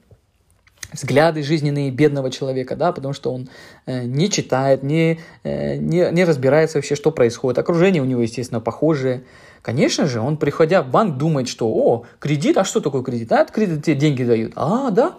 взгляды 0.91 1.43
жизненные 1.43 1.91
бедного 1.91 2.31
человека, 2.31 2.75
да, 2.75 2.91
потому 2.91 3.13
что 3.13 3.31
он 3.31 3.49
э, 3.85 4.05
не 4.05 4.29
читает, 4.29 4.83
не, 4.83 5.19
э, 5.43 5.75
не, 5.75 6.09
не 6.11 6.23
разбирается 6.23 6.77
вообще, 6.77 6.95
что 6.95 7.11
происходит. 7.11 7.59
Окружение 7.59 8.01
у 8.01 8.05
него, 8.05 8.21
естественно, 8.21 8.59
похожее. 8.59 9.23
Конечно 9.61 10.07
же, 10.07 10.19
он, 10.19 10.37
приходя 10.37 10.81
в 10.81 10.89
банк, 10.89 11.17
думает, 11.17 11.47
что, 11.47 11.67
о, 11.67 12.05
кредит, 12.19 12.57
а 12.57 12.63
что 12.63 12.79
такое 12.79 13.03
кредит? 13.03 13.31
А, 13.31 13.45
кредит 13.45 13.85
тебе 13.85 13.95
деньги 13.95 14.23
дают. 14.23 14.53
А, 14.55 14.89
да, 14.89 15.17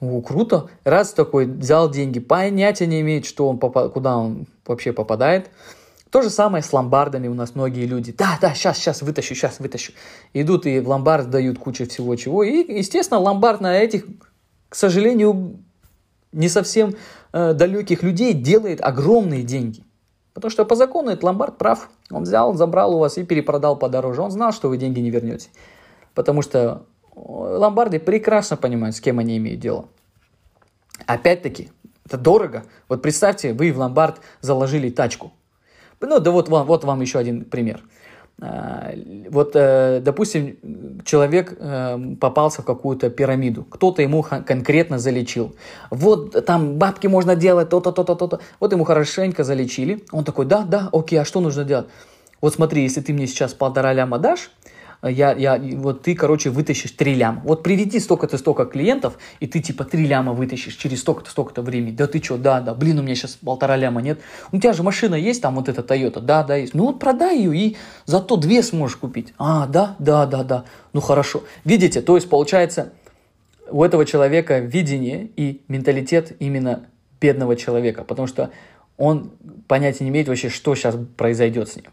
о, 0.00 0.20
круто. 0.22 0.68
Раз 0.84 1.12
такой 1.12 1.46
взял 1.46 1.90
деньги, 1.90 2.20
понятия 2.20 2.86
не 2.86 3.00
имеет, 3.02 3.26
что 3.26 3.48
он 3.48 3.58
попа- 3.58 3.90
куда 3.90 4.16
он 4.16 4.46
вообще 4.66 4.92
попадает. 4.92 5.50
То 6.10 6.22
же 6.22 6.30
самое 6.30 6.64
с 6.64 6.72
ломбардами 6.72 7.28
у 7.28 7.34
нас 7.34 7.54
многие 7.54 7.86
люди. 7.86 8.12
Да, 8.12 8.38
да, 8.40 8.54
сейчас, 8.54 8.78
сейчас 8.78 9.02
вытащу, 9.02 9.34
сейчас 9.34 9.60
вытащу. 9.60 9.92
Идут 10.32 10.66
и 10.66 10.80
в 10.80 10.88
ломбард 10.88 11.30
дают 11.30 11.58
кучу 11.58 11.86
всего 11.86 12.16
чего. 12.16 12.42
И, 12.42 12.78
естественно, 12.78 13.20
ломбард 13.20 13.60
на 13.60 13.78
этих, 13.78 14.06
к 14.68 14.74
сожалению, 14.74 15.60
не 16.32 16.48
совсем 16.48 16.94
э, 17.32 17.52
далеких 17.52 18.02
людей 18.02 18.32
делает 18.32 18.80
огромные 18.80 19.42
деньги. 19.42 19.84
Потому 20.34 20.50
что 20.50 20.64
по 20.64 20.74
закону 20.74 21.10
этот 21.10 21.22
ломбард 21.22 21.58
прав. 21.58 21.90
Он 22.10 22.22
взял, 22.22 22.54
забрал 22.54 22.96
у 22.96 22.98
вас 22.98 23.18
и 23.18 23.24
перепродал 23.24 23.76
подороже. 23.76 24.22
Он 24.22 24.30
знал, 24.30 24.52
что 24.52 24.68
вы 24.68 24.78
деньги 24.78 24.98
не 24.98 25.10
вернете. 25.10 25.50
Потому 26.14 26.42
что 26.42 26.86
ломбарды 27.14 27.98
прекрасно 27.98 28.56
понимают, 28.56 28.96
с 28.96 29.00
кем 29.00 29.18
они 29.18 29.36
имеют 29.36 29.60
дело. 29.60 29.88
Опять-таки, 31.06 31.70
это 32.06 32.18
дорого. 32.18 32.64
Вот 32.88 33.02
представьте, 33.02 33.52
вы 33.52 33.72
в 33.72 33.78
ломбард 33.78 34.20
заложили 34.40 34.90
тачку. 34.90 35.32
Ну, 36.00 36.18
да 36.18 36.30
вот 36.30 36.48
вам, 36.48 36.66
вот 36.66 36.84
вам 36.84 37.00
еще 37.00 37.18
один 37.18 37.44
пример. 37.44 37.82
а, 38.40 38.92
вот, 39.28 39.52
э, 39.54 40.00
допустим, 40.02 41.02
человек 41.04 41.54
э, 41.58 41.98
попался 42.18 42.62
в 42.62 42.64
какую-то 42.64 43.10
пирамиду, 43.10 43.64
кто-то 43.64 44.00
ему 44.00 44.22
конкретно 44.22 44.98
залечил. 44.98 45.54
Вот 45.90 46.44
там 46.46 46.78
бабки 46.78 47.06
можно 47.06 47.36
делать, 47.36 47.68
то-то, 47.68 47.92
то-то, 47.92 48.14
то-то. 48.14 48.40
Вот 48.58 48.72
ему 48.72 48.84
хорошенько 48.84 49.44
залечили. 49.44 50.04
Он 50.10 50.24
такой, 50.24 50.46
да, 50.46 50.62
да, 50.62 50.88
окей, 50.92 51.20
а 51.20 51.24
что 51.24 51.40
нужно 51.40 51.64
делать? 51.64 51.86
Вот 52.40 52.54
смотри, 52.54 52.82
если 52.82 53.02
ты 53.02 53.12
мне 53.12 53.26
сейчас 53.26 53.52
полтора 53.52 53.92
ляма 53.92 54.18
дашь, 54.18 54.50
я, 55.08 55.32
я, 55.32 55.58
вот 55.76 56.02
ты, 56.02 56.14
короче, 56.14 56.50
вытащишь 56.50 56.90
3 56.92 57.14
ляма. 57.14 57.40
Вот 57.44 57.62
приведи 57.62 57.98
столько-то, 57.98 58.36
столько 58.36 58.66
клиентов, 58.66 59.18
и 59.40 59.46
ты 59.46 59.60
типа 59.60 59.84
3 59.84 60.06
ляма 60.06 60.32
вытащишь 60.32 60.74
через 60.74 61.00
столько-то, 61.00 61.30
столько-то 61.30 61.62
времени. 61.62 61.92
Да 61.92 62.06
ты 62.06 62.22
что, 62.22 62.36
да, 62.36 62.60
да, 62.60 62.74
блин, 62.74 62.98
у 62.98 63.02
меня 63.02 63.14
сейчас 63.14 63.36
полтора 63.36 63.76
ляма 63.76 64.02
нет. 64.02 64.20
У 64.52 64.58
тебя 64.58 64.72
же 64.72 64.82
машина 64.82 65.14
есть, 65.14 65.40
там 65.40 65.54
вот 65.54 65.68
эта 65.68 65.82
Toyota, 65.82 66.20
да, 66.20 66.42
да, 66.42 66.56
есть. 66.56 66.74
Ну 66.74 66.86
вот 66.86 66.98
продай 66.98 67.38
ее 67.38 67.56
и 67.56 67.76
зато 68.04 68.36
две 68.36 68.62
сможешь 68.62 68.96
купить. 68.96 69.32
А, 69.38 69.66
да, 69.66 69.96
да, 69.98 70.26
да, 70.26 70.44
да. 70.44 70.64
Ну 70.92 71.00
хорошо. 71.00 71.44
Видите, 71.64 72.02
то 72.02 72.16
есть 72.16 72.28
получается, 72.28 72.92
у 73.70 73.82
этого 73.84 74.04
человека 74.04 74.58
видение 74.58 75.30
и 75.36 75.62
менталитет 75.68 76.36
именно 76.40 76.86
бедного 77.20 77.56
человека, 77.56 78.04
потому 78.04 78.26
что 78.26 78.50
он 78.96 79.32
понятия 79.66 80.04
не 80.04 80.10
имеет 80.10 80.28
вообще, 80.28 80.50
что 80.50 80.74
сейчас 80.74 80.96
произойдет 81.16 81.68
с 81.68 81.76
ним. 81.76 81.86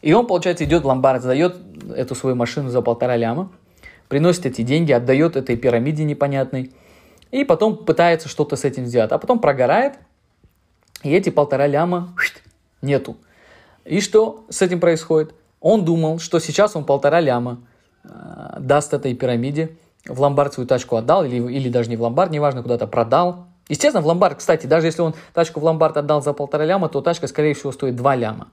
И 0.00 0.12
он, 0.12 0.26
получается, 0.26 0.64
идет 0.64 0.84
в 0.84 0.86
ломбард, 0.86 1.22
сдает 1.22 1.56
эту 1.94 2.14
свою 2.14 2.36
машину 2.36 2.70
за 2.70 2.82
полтора 2.82 3.16
ляма, 3.16 3.50
приносит 4.08 4.46
эти 4.46 4.62
деньги, 4.62 4.92
отдает 4.92 5.36
этой 5.36 5.56
пирамиде 5.56 6.04
непонятной, 6.04 6.72
и 7.30 7.44
потом 7.44 7.76
пытается 7.76 8.28
что-то 8.28 8.56
с 8.56 8.64
этим 8.64 8.86
сделать. 8.86 9.12
А 9.12 9.18
потом 9.18 9.40
прогорает, 9.40 9.94
и 11.02 11.10
эти 11.10 11.30
полтора 11.30 11.66
ляма 11.66 12.14
нету. 12.80 13.16
И 13.84 14.00
что 14.00 14.44
с 14.48 14.62
этим 14.62 14.80
происходит? 14.80 15.34
Он 15.60 15.84
думал, 15.84 16.20
что 16.20 16.38
сейчас 16.38 16.76
он 16.76 16.84
полтора 16.84 17.20
ляма 17.20 17.60
э, 18.04 18.08
даст 18.60 18.94
этой 18.94 19.14
пирамиде, 19.14 19.76
в 20.06 20.20
ломбард 20.20 20.54
свою 20.54 20.66
тачку 20.66 20.96
отдал, 20.96 21.24
или, 21.24 21.36
или 21.52 21.68
даже 21.68 21.90
не 21.90 21.96
в 21.96 22.02
ломбард, 22.02 22.30
неважно, 22.30 22.62
куда-то 22.62 22.86
продал. 22.86 23.46
Естественно, 23.68 24.00
в 24.00 24.06
ломбард, 24.06 24.38
кстати, 24.38 24.66
даже 24.66 24.86
если 24.86 25.02
он 25.02 25.14
тачку 25.34 25.60
в 25.60 25.64
ломбард 25.64 25.96
отдал 25.96 26.22
за 26.22 26.32
полтора 26.32 26.64
ляма, 26.64 26.88
то 26.88 27.00
тачка, 27.00 27.26
скорее 27.26 27.54
всего, 27.54 27.72
стоит 27.72 27.96
2 27.96 28.14
ляма 28.14 28.48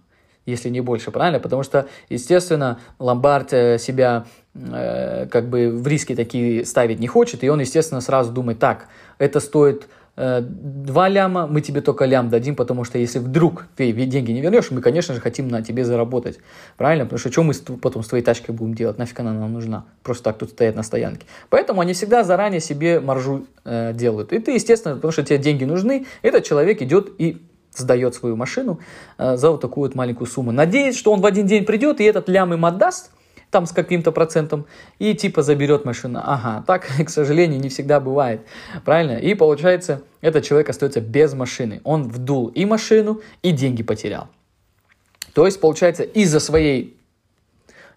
если 0.45 0.69
не 0.69 0.81
больше, 0.81 1.11
правильно? 1.11 1.39
Потому 1.39 1.63
что, 1.63 1.87
естественно, 2.09 2.79
ломбард 2.99 3.53
э, 3.53 3.77
себя 3.79 4.25
э, 4.53 5.27
как 5.29 5.49
бы 5.49 5.71
в 5.71 5.87
риски 5.87 6.15
такие 6.15 6.65
ставить 6.65 6.99
не 6.99 7.07
хочет, 7.07 7.43
и 7.43 7.49
он, 7.49 7.59
естественно, 7.59 8.01
сразу 8.01 8.31
думает, 8.31 8.59
так, 8.59 8.87
это 9.17 9.39
стоит 9.39 9.87
э, 10.17 10.41
2 10.41 11.09
ляма, 11.09 11.47
мы 11.47 11.61
тебе 11.61 11.81
только 11.81 12.05
лям 12.05 12.29
дадим, 12.29 12.55
потому 12.55 12.83
что 12.83 12.99
если 12.99 13.19
вдруг 13.19 13.65
ты 13.75 13.91
деньги 13.91 14.31
не 14.31 14.41
вернешь, 14.41 14.69
мы, 14.69 14.81
конечно 14.81 15.15
же, 15.15 15.21
хотим 15.21 15.47
на 15.47 15.63
тебе 15.63 15.83
заработать, 15.83 16.39
правильно? 16.77 17.05
Потому 17.05 17.19
что 17.19 17.31
что 17.31 17.43
мы 17.43 17.53
потом 17.77 18.03
с 18.03 18.07
твоей 18.07 18.23
тачкой 18.23 18.53
будем 18.53 18.75
делать, 18.75 18.97
нафиг 18.97 19.19
она 19.19 19.33
нам 19.33 19.51
нужна, 19.51 19.85
просто 20.03 20.25
так 20.25 20.37
тут 20.37 20.51
стоять 20.51 20.75
на 20.75 20.83
стоянке. 20.83 21.25
Поэтому 21.49 21.81
они 21.81 21.93
всегда 21.93 22.23
заранее 22.23 22.61
себе 22.61 22.99
маржу 22.99 23.47
э, 23.63 23.93
делают. 23.93 24.31
И 24.31 24.39
ты, 24.39 24.51
естественно, 24.51 24.95
потому 24.95 25.11
что 25.11 25.23
тебе 25.23 25.39
деньги 25.39 25.63
нужны, 25.63 26.05
этот 26.21 26.43
человек 26.43 26.81
идет 26.81 27.09
и 27.17 27.41
сдает 27.75 28.15
свою 28.15 28.36
машину 28.36 28.79
э, 29.17 29.38
за 29.38 29.51
вот 29.51 29.62
такую 29.62 29.88
вот 29.89 29.96
маленькую 29.96 30.27
сумму. 30.27 30.51
Надеясь, 30.51 30.98
что 30.98 31.12
он 31.12 31.22
в 31.22 31.25
один 31.25 31.46
день 31.48 31.65
придет 31.65 32.00
и 32.01 32.03
этот 32.03 32.29
лям 32.29 32.53
им 32.53 32.65
отдаст, 32.65 33.12
там 33.51 33.65
с 33.65 33.72
каким-то 33.72 34.12
процентом, 34.12 34.65
и 35.00 35.13
типа 35.13 35.41
заберет 35.41 35.86
машину. 35.86 36.20
Ага, 36.22 36.63
так, 36.67 36.88
к 37.05 37.10
сожалению, 37.10 37.60
не 37.60 37.70
всегда 37.70 38.00
бывает. 38.00 38.41
Правильно? 38.84 39.17
И 39.17 39.34
получается, 39.34 40.01
этот 40.22 40.44
человек 40.44 40.70
остается 40.70 41.01
без 41.01 41.34
машины. 41.34 41.82
Он 41.84 42.03
вдул 42.10 42.48
и 42.48 42.65
машину, 42.65 43.22
и 43.44 43.51
деньги 43.51 43.84
потерял. 43.84 44.27
То 45.34 45.46
есть, 45.46 45.60
получается, 45.60 46.03
из-за 46.03 46.39
своей, 46.39 46.98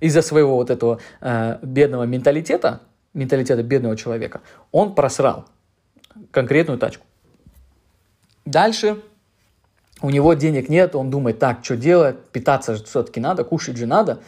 из-за 0.00 0.23
своего 0.23 0.56
вот 0.56 0.70
этого 0.70 1.00
э, 1.20 1.58
бедного 1.62 2.04
менталитета, 2.04 2.80
менталитета 3.14 3.62
бедного 3.62 3.97
человека, 3.97 4.40
он 4.70 4.94
просрал 4.94 5.47
конкретную 6.30 6.78
тачку. 6.78 7.04
Дальше 8.44 9.02
у 10.00 10.10
него 10.10 10.34
денег 10.34 10.68
нет, 10.68 10.94
он 10.94 11.10
думает, 11.10 11.38
так, 11.38 11.64
что 11.64 11.76
делать, 11.76 12.16
питаться 12.32 12.76
же 12.76 12.84
все-таки 12.84 13.20
надо, 13.20 13.44
кушать 13.44 13.76
же 13.76 13.86
надо. 13.86 14.20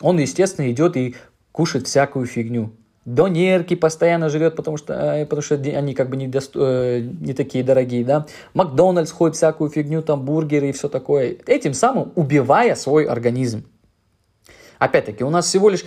Он, 0.00 0.18
естественно, 0.18 0.70
идет 0.70 0.96
и 0.96 1.16
кушает 1.52 1.86
всякую 1.86 2.26
фигню. 2.26 2.72
Донерки 3.04 3.74
постоянно 3.74 4.28
жрет, 4.28 4.54
потому 4.54 4.76
что, 4.76 4.94
э, 4.94 5.26
потому 5.26 5.42
что 5.42 5.56
они 5.56 5.92
как 5.94 6.08
бы 6.08 6.16
не, 6.16 6.28
досто, 6.28 6.60
э, 6.60 7.00
не 7.00 7.34
такие 7.34 7.64
дорогие, 7.64 8.04
да. 8.04 8.26
Макдональдс 8.54 9.10
ходит 9.10 9.36
всякую 9.36 9.70
фигню, 9.70 10.02
там 10.02 10.24
бургеры 10.24 10.68
и 10.68 10.72
все 10.72 10.88
такое. 10.88 11.36
Этим 11.46 11.74
самым 11.74 12.12
убивая 12.14 12.76
свой 12.76 13.04
организм. 13.04 13.64
Опять-таки, 14.78 15.24
у 15.24 15.30
нас 15.30 15.46
всего 15.46 15.68
лишь 15.68 15.84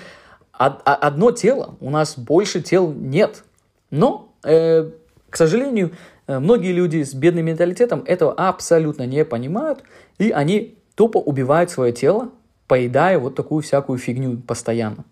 одно 0.52 1.32
тело, 1.32 1.76
у 1.80 1.90
нас 1.90 2.18
больше 2.18 2.62
тел 2.62 2.92
нет. 2.92 3.44
Но, 3.92 4.34
э, 4.44 4.90
к 5.30 5.38
сожалению, 5.38 5.92
многие 6.28 6.72
люди 6.72 7.04
с 7.04 7.14
бедным 7.14 7.46
менталитетом 7.46 8.04
этого 8.06 8.34
абсолютно 8.34 9.06
не 9.06 9.26
понимают, 9.26 9.84
и 10.18 10.32
они 10.32 10.76
тупо 10.96 11.18
убивают 11.18 11.70
свое 11.70 11.92
тело, 11.92 12.30
поедая 12.68 13.20
вот 13.20 13.36
такую 13.36 13.62
всякую 13.62 14.00
фигню 14.00 14.38
постоянно. 14.38 15.06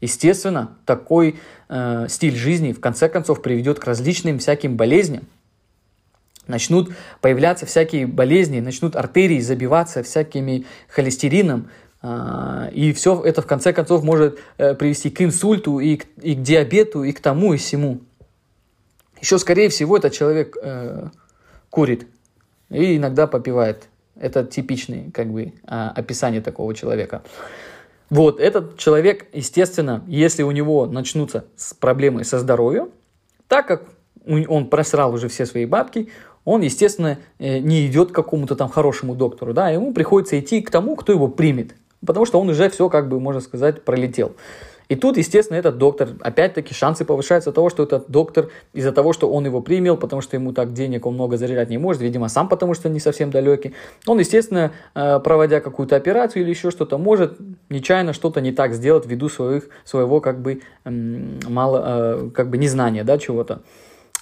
Естественно, 0.00 0.76
такой 0.86 1.36
э, 1.68 2.06
стиль 2.08 2.34
жизни 2.34 2.72
в 2.72 2.80
конце 2.80 3.08
концов 3.08 3.42
приведет 3.42 3.78
к 3.78 3.84
различным 3.84 4.38
всяким 4.38 4.76
болезням. 4.76 5.24
Начнут 6.46 6.90
появляться 7.20 7.66
всякие 7.66 8.06
болезни, 8.06 8.60
начнут 8.60 8.96
артерии 8.96 9.40
забиваться 9.40 10.02
всякими 10.02 10.64
холестерином, 10.88 11.68
э, 12.02 12.70
и 12.72 12.92
все 12.94 13.22
это 13.22 13.42
в 13.42 13.46
конце 13.46 13.74
концов 13.74 14.02
может 14.02 14.38
э, 14.56 14.74
привести 14.74 15.10
к 15.10 15.20
инсульту, 15.20 15.80
и 15.80 15.96
к, 15.96 16.06
и 16.22 16.34
к 16.34 16.40
диабету, 16.40 17.04
и 17.04 17.12
к 17.12 17.20
тому, 17.20 17.52
и 17.52 17.58
всему. 17.58 18.00
Еще, 19.20 19.38
скорее 19.38 19.68
всего, 19.68 19.96
этот 19.96 20.12
человек 20.12 20.56
э, 20.62 21.08
курит 21.70 22.06
и 22.70 22.96
иногда 22.96 23.26
попивает. 23.26 23.88
Это 24.16 24.44
типичное 24.44 25.10
как 25.12 25.28
бы, 25.28 25.54
а, 25.64 25.90
описание 25.90 26.40
такого 26.40 26.74
человека. 26.74 27.22
Вот, 28.10 28.40
этот 28.40 28.76
человек, 28.76 29.26
естественно, 29.32 30.02
если 30.06 30.42
у 30.42 30.50
него 30.50 30.86
начнутся 30.86 31.44
проблемы 31.78 32.24
со 32.24 32.38
здоровьем, 32.38 32.90
так 33.48 33.66
как 33.66 33.84
он 34.26 34.68
просрал 34.68 35.14
уже 35.14 35.28
все 35.28 35.46
свои 35.46 35.64
бабки, 35.64 36.10
он, 36.44 36.62
естественно, 36.62 37.18
э, 37.38 37.58
не 37.58 37.86
идет 37.86 38.10
к 38.10 38.14
какому-то 38.14 38.56
там 38.56 38.68
хорошему 38.68 39.14
доктору, 39.14 39.54
да, 39.54 39.70
ему 39.70 39.92
приходится 39.94 40.38
идти 40.38 40.60
к 40.60 40.70
тому, 40.70 40.96
кто 40.96 41.12
его 41.12 41.28
примет, 41.28 41.74
потому 42.04 42.26
что 42.26 42.40
он 42.40 42.48
уже 42.48 42.68
все, 42.68 42.88
как 42.88 43.08
бы, 43.08 43.20
можно 43.20 43.40
сказать, 43.40 43.84
пролетел. 43.84 44.34
И 44.90 44.96
тут, 44.96 45.16
естественно, 45.16 45.56
этот 45.56 45.78
доктор, 45.78 46.08
опять-таки, 46.20 46.74
шансы 46.74 47.04
повышаются 47.04 47.52
того, 47.52 47.70
что 47.70 47.84
этот 47.84 48.10
доктор 48.10 48.48
из-за 48.72 48.90
того, 48.90 49.12
что 49.12 49.30
он 49.30 49.46
его 49.46 49.60
принял, 49.60 49.96
потому 49.96 50.20
что 50.20 50.36
ему 50.36 50.52
так 50.52 50.72
денег 50.72 51.06
он 51.06 51.14
много 51.14 51.36
заряжать 51.36 51.70
не 51.70 51.78
может, 51.78 52.02
видимо, 52.02 52.28
сам 52.28 52.48
потому 52.48 52.74
что 52.74 52.88
не 52.88 52.98
совсем 52.98 53.30
далекий, 53.30 53.72
он, 54.08 54.18
естественно, 54.18 54.72
э, 54.96 55.20
проводя 55.20 55.60
какую-то 55.60 55.94
операцию 55.94 56.42
или 56.42 56.50
еще 56.50 56.72
что-то, 56.72 56.98
может 56.98 57.38
нечаянно 57.68 58.12
что-то 58.12 58.40
не 58.40 58.50
так 58.50 58.74
сделать 58.74 59.06
ввиду 59.06 59.28
своих, 59.28 59.68
своего 59.84 60.20
как 60.20 60.42
бы 60.42 60.60
мало, 60.84 61.84
э, 61.86 62.30
как 62.34 62.50
бы 62.50 62.58
незнания, 62.58 63.04
да, 63.04 63.16
чего-то. 63.16 63.62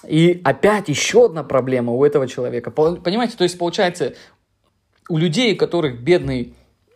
И 0.07 0.39
опять 0.43 0.87
еще 0.87 1.25
одна 1.25 1.43
проблема 1.43 1.93
у 1.93 2.05
этого 2.05 2.27
человека. 2.27 2.69
Понимаете, 2.69 3.35
то 3.37 3.43
есть 3.43 3.57
получается, 3.57 4.13
у 5.09 5.17
людей, 5.17 5.55
у 5.55 5.57
которых 5.57 5.99
бедный 5.99 6.53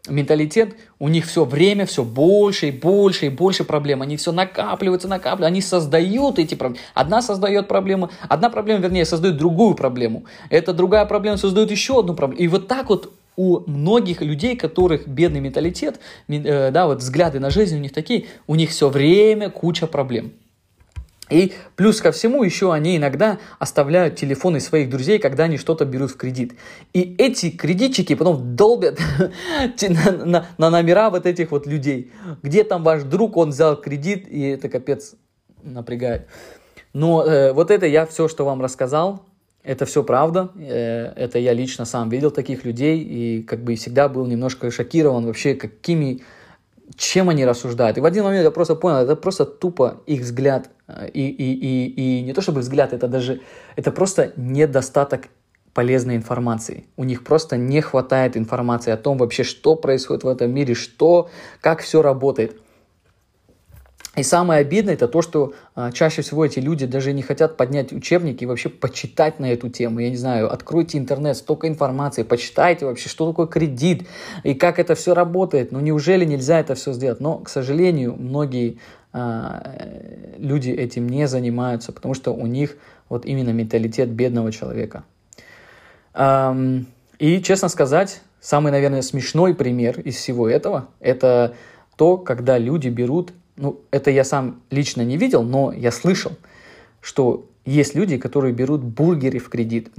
менталитет, 0.09 0.75
у 0.99 1.07
них 1.07 1.25
все 1.25 1.45
время 1.45 1.85
все 1.85 2.03
больше 2.03 2.67
и 2.67 2.71
больше 2.71 3.27
и 3.27 3.29
больше 3.29 3.63
проблем. 3.63 4.01
Они 4.01 4.17
все 4.17 4.31
накапливаются, 4.31 5.07
накапливаются, 5.07 5.47
они 5.47 5.61
создают 5.61 6.39
эти 6.39 6.55
проблемы. 6.55 6.83
Одна 6.93 7.21
создает 7.21 7.67
проблему, 7.67 8.09
одна 8.27 8.49
проблема, 8.49 8.81
вернее, 8.81 9.05
создает 9.05 9.37
другую 9.37 9.75
проблему. 9.75 10.25
Эта 10.49 10.73
другая 10.73 11.05
проблема 11.05 11.37
создает 11.37 11.71
еще 11.71 11.99
одну 11.99 12.15
проблему. 12.15 12.41
И 12.41 12.47
вот 12.47 12.67
так 12.67 12.89
вот 12.89 13.13
у 13.35 13.61
многих 13.69 14.21
людей, 14.21 14.55
которых 14.55 15.07
бедный 15.07 15.39
менталитет, 15.39 15.99
э, 16.27 16.71
да, 16.71 16.85
вот 16.85 16.99
взгляды 16.99 17.39
на 17.39 17.49
жизнь 17.49 17.75
у 17.77 17.79
них 17.79 17.93
такие, 17.93 18.25
у 18.45 18.55
них 18.55 18.71
все 18.71 18.89
время 18.89 19.49
куча 19.49 19.87
проблем. 19.87 20.33
И 21.33 21.53
плюс 21.75 21.99
ко 21.99 22.11
всему 22.11 22.43
еще 22.43 22.71
они 22.71 22.97
иногда 22.97 23.39
оставляют 23.57 24.15
телефоны 24.15 24.59
своих 24.59 24.89
друзей, 24.89 25.17
когда 25.17 25.45
они 25.45 25.57
что-то 25.57 25.83
берут 25.83 26.11
в 26.11 26.17
кредит. 26.17 26.53
И 26.93 27.15
эти 27.17 27.49
кредитчики 27.49 28.13
потом 28.13 28.55
долбят 28.55 28.99
на, 29.81 30.11
на, 30.11 30.45
на 30.57 30.69
номера 30.69 31.09
вот 31.09 31.25
этих 31.25 31.51
вот 31.51 31.65
людей. 31.65 32.11
Где 32.43 32.63
там 32.63 32.83
ваш 32.83 33.03
друг, 33.03 33.35
он 33.35 33.49
взял 33.49 33.75
кредит, 33.75 34.27
и 34.29 34.41
это 34.41 34.69
капец 34.69 35.15
напрягает. 35.63 36.27
Но 36.93 37.23
э, 37.23 37.51
вот 37.53 37.71
это 37.71 37.87
я 37.87 38.05
все, 38.05 38.27
что 38.27 38.45
вам 38.45 38.61
рассказал, 38.61 39.25
это 39.63 39.85
все 39.85 40.03
правда. 40.03 40.51
Э, 40.55 41.13
это 41.15 41.39
я 41.39 41.53
лично 41.53 41.85
сам 41.85 42.09
видел 42.09 42.29
таких 42.29 42.63
людей 42.63 42.99
и 42.99 43.41
как 43.41 43.63
бы 43.63 43.73
всегда 43.73 44.07
был 44.07 44.27
немножко 44.27 44.69
шокирован 44.69 45.25
вообще, 45.25 45.55
какими 45.55 46.21
чем 46.95 47.29
они 47.29 47.45
рассуждают. 47.45 47.97
И 47.97 48.01
в 48.01 48.05
один 48.05 48.23
момент 48.23 48.43
я 48.43 48.51
просто 48.51 48.75
понял, 48.75 48.97
это 48.97 49.15
просто 49.15 49.45
тупо 49.45 50.01
их 50.05 50.21
взгляд. 50.21 50.69
И, 51.13 51.27
и, 51.27 51.53
и, 51.53 52.19
и 52.19 52.21
не 52.21 52.33
то 52.33 52.41
чтобы 52.41 52.61
взгляд, 52.61 52.93
это 52.93 53.07
даже, 53.07 53.41
это 53.75 53.91
просто 53.91 54.33
недостаток 54.35 55.29
полезной 55.73 56.15
информации. 56.15 56.85
У 56.97 57.03
них 57.03 57.23
просто 57.23 57.57
не 57.57 57.81
хватает 57.81 58.37
информации 58.37 58.91
о 58.91 58.97
том 58.97 59.17
вообще, 59.17 59.43
что 59.43 59.75
происходит 59.75 60.23
в 60.23 60.27
этом 60.27 60.51
мире, 60.51 60.75
что, 60.75 61.29
как 61.61 61.81
все 61.81 62.01
работает. 62.01 62.55
И 64.15 64.21
самое 64.21 64.61
обидное 64.61 64.93
это 64.93 65.07
то, 65.07 65.23
что 65.23 65.53
а, 65.73 65.91
чаще 65.91 66.21
всего 66.21 66.45
эти 66.45 66.59
люди 66.59 66.85
даже 66.85 67.13
не 67.13 67.23
хотят 67.23 67.57
поднять 67.57 67.91
учебники 67.91 68.43
и 68.43 68.45
вообще 68.45 68.69
почитать 68.69 69.39
на 69.39 69.51
эту 69.51 69.69
тему. 69.69 69.99
Я 69.99 70.11
не 70.11 70.17
знаю, 70.17 70.53
откройте 70.53 70.99
интернет, 70.99 71.35
столько 71.35 71.67
информации, 71.67 72.21
почитайте 72.21 72.85
вообще, 72.85 73.09
что 73.09 73.27
такое 73.27 73.47
кредит 73.47 74.07
и 74.43 74.53
как 74.53 74.77
это 74.77 74.93
все 74.93 75.15
работает. 75.15 75.71
Ну 75.71 75.79
неужели 75.79 76.25
нельзя 76.25 76.59
это 76.59 76.75
все 76.75 76.93
сделать? 76.93 77.21
Но, 77.21 77.39
к 77.39 77.49
сожалению, 77.49 78.15
многие 78.15 78.77
люди 79.13 80.71
этим 80.71 81.07
не 81.07 81.27
занимаются, 81.27 81.91
потому 81.91 82.15
что 82.15 82.31
у 82.31 82.47
них 82.47 82.77
вот 83.09 83.25
именно 83.25 83.51
менталитет 83.51 84.09
бедного 84.09 84.51
человека. 84.51 85.03
И, 86.17 87.41
честно 87.43 87.69
сказать, 87.69 88.21
самый, 88.41 88.71
наверное, 88.71 89.03
смешной 89.03 89.53
пример 89.53 89.99
из 89.99 90.15
всего 90.15 90.49
этого, 90.49 90.87
это 90.99 91.53
то, 91.95 92.17
когда 92.17 92.57
люди 92.57 92.89
берут 92.89 93.33
ну, 93.55 93.81
это 93.91 94.11
я 94.11 94.23
сам 94.23 94.61
лично 94.71 95.01
не 95.03 95.17
видел, 95.17 95.43
но 95.43 95.71
я 95.71 95.91
слышал, 95.91 96.31
что 97.01 97.49
есть 97.65 97.95
люди, 97.95 98.17
которые 98.17 98.53
берут 98.53 98.81
бургеры 98.81 99.39
в 99.39 99.49
кредит. 99.49 99.91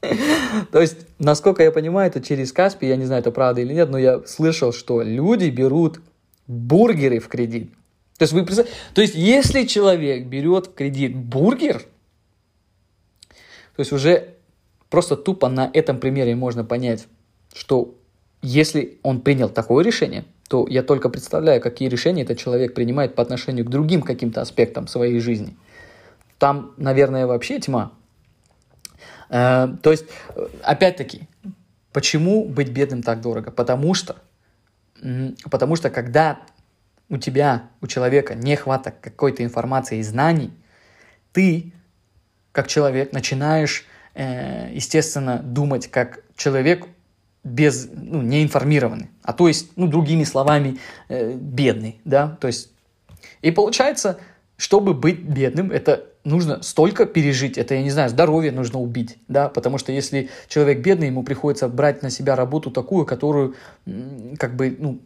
То 0.72 0.80
есть, 0.80 1.06
насколько 1.18 1.62
я 1.62 1.70
понимаю, 1.70 2.08
это 2.08 2.20
через 2.20 2.52
Каспи, 2.52 2.86
я 2.86 2.96
не 2.96 3.04
знаю, 3.04 3.20
это 3.20 3.30
правда 3.30 3.60
или 3.60 3.74
нет, 3.74 3.90
но 3.90 3.98
я 3.98 4.22
слышал, 4.26 4.72
что 4.72 5.02
люди 5.02 5.50
берут 5.50 6.00
бургеры 6.46 7.18
в 7.18 7.28
кредит. 7.28 7.72
То 8.18 8.24
есть, 8.24 8.32
вы 8.32 8.44
то 8.44 9.00
есть, 9.00 9.14
если 9.14 9.64
человек 9.64 10.26
берет 10.26 10.74
кредит 10.74 11.16
бургер, 11.16 11.78
то 13.76 13.80
есть 13.80 13.92
уже 13.92 14.34
просто 14.90 15.16
тупо 15.16 15.48
на 15.48 15.70
этом 15.72 16.00
примере 16.00 16.34
можно 16.34 16.64
понять, 16.64 17.06
что 17.54 17.94
если 18.42 18.98
он 19.02 19.20
принял 19.20 19.48
такое 19.48 19.84
решение– 19.84 20.24
то 20.48 20.66
я 20.68 20.82
только 20.82 21.10
представляю, 21.10 21.60
какие 21.60 21.88
решения 21.88 22.22
этот 22.22 22.38
человек 22.38 22.74
принимает 22.74 23.14
по 23.14 23.22
отношению 23.22 23.66
к 23.66 23.68
другим 23.68 24.02
каким-то 24.02 24.40
аспектам 24.40 24.88
своей 24.88 25.20
жизни. 25.20 25.56
Там, 26.38 26.72
наверное, 26.78 27.26
вообще 27.26 27.60
тьма. 27.60 27.92
Э, 29.28 29.68
то 29.82 29.90
есть, 29.90 30.06
опять-таки, 30.62 31.28
почему 31.92 32.46
быть 32.46 32.70
бедным 32.70 33.02
так 33.02 33.20
дорого? 33.20 33.50
Потому 33.50 33.92
что, 33.92 34.16
потому 35.50 35.76
что 35.76 35.90
когда 35.90 36.40
у 37.08 37.16
тебя, 37.16 37.70
у 37.80 37.86
человека 37.86 38.34
не 38.34 38.56
хватает 38.56 38.96
какой-то 39.00 39.42
информации 39.42 39.98
и 39.98 40.02
знаний, 40.02 40.52
ты, 41.32 41.72
как 42.52 42.68
человек, 42.68 43.12
начинаешь, 43.12 43.86
э, 44.14 44.70
естественно, 44.72 45.38
думать 45.38 45.88
как 45.88 46.24
человек, 46.36 46.86
без, 47.44 47.88
ну, 47.92 48.20
неинформированный, 48.20 49.08
а 49.22 49.32
то 49.32 49.48
есть, 49.48 49.70
ну, 49.76 49.86
другими 49.86 50.24
словами, 50.24 50.78
э, 51.08 51.32
бедный, 51.34 52.00
да, 52.04 52.36
то 52.40 52.46
есть, 52.46 52.72
и 53.40 53.50
получается, 53.50 54.18
чтобы 54.56 54.92
быть 54.92 55.20
бедным, 55.20 55.70
это 55.70 56.04
нужно 56.24 56.62
столько 56.62 57.06
пережить, 57.06 57.56
это, 57.56 57.74
я 57.74 57.82
не 57.82 57.90
знаю, 57.90 58.10
здоровье 58.10 58.52
нужно 58.52 58.80
убить, 58.80 59.18
да, 59.28 59.48
потому 59.48 59.78
что 59.78 59.92
если 59.92 60.28
человек 60.48 60.80
бедный, 60.80 61.06
ему 61.06 61.22
приходится 61.22 61.68
брать 61.68 62.02
на 62.02 62.10
себя 62.10 62.36
работу 62.36 62.70
такую, 62.70 63.06
которую, 63.06 63.54
как 64.38 64.56
бы, 64.56 64.76
ну, 64.78 65.00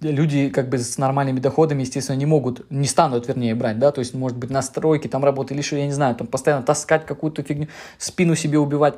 люди 0.00 0.48
как 0.48 0.68
бы 0.68 0.78
с 0.78 0.98
нормальными 0.98 1.40
доходами, 1.40 1.82
естественно, 1.82 2.16
не 2.16 2.26
могут, 2.26 2.68
не 2.70 2.86
станут, 2.86 3.28
вернее, 3.28 3.54
брать, 3.54 3.78
да, 3.78 3.92
то 3.92 4.00
есть, 4.00 4.14
может 4.14 4.36
быть, 4.36 4.50
на 4.50 4.62
стройке 4.62 5.08
там 5.08 5.24
работать 5.24 5.52
или 5.52 5.62
что, 5.62 5.76
я 5.76 5.86
не 5.86 5.92
знаю, 5.92 6.16
там 6.16 6.26
постоянно 6.26 6.64
таскать 6.64 7.06
какую-то 7.06 7.42
фигню, 7.42 7.68
спину 7.98 8.34
себе 8.34 8.58
убивать. 8.58 8.94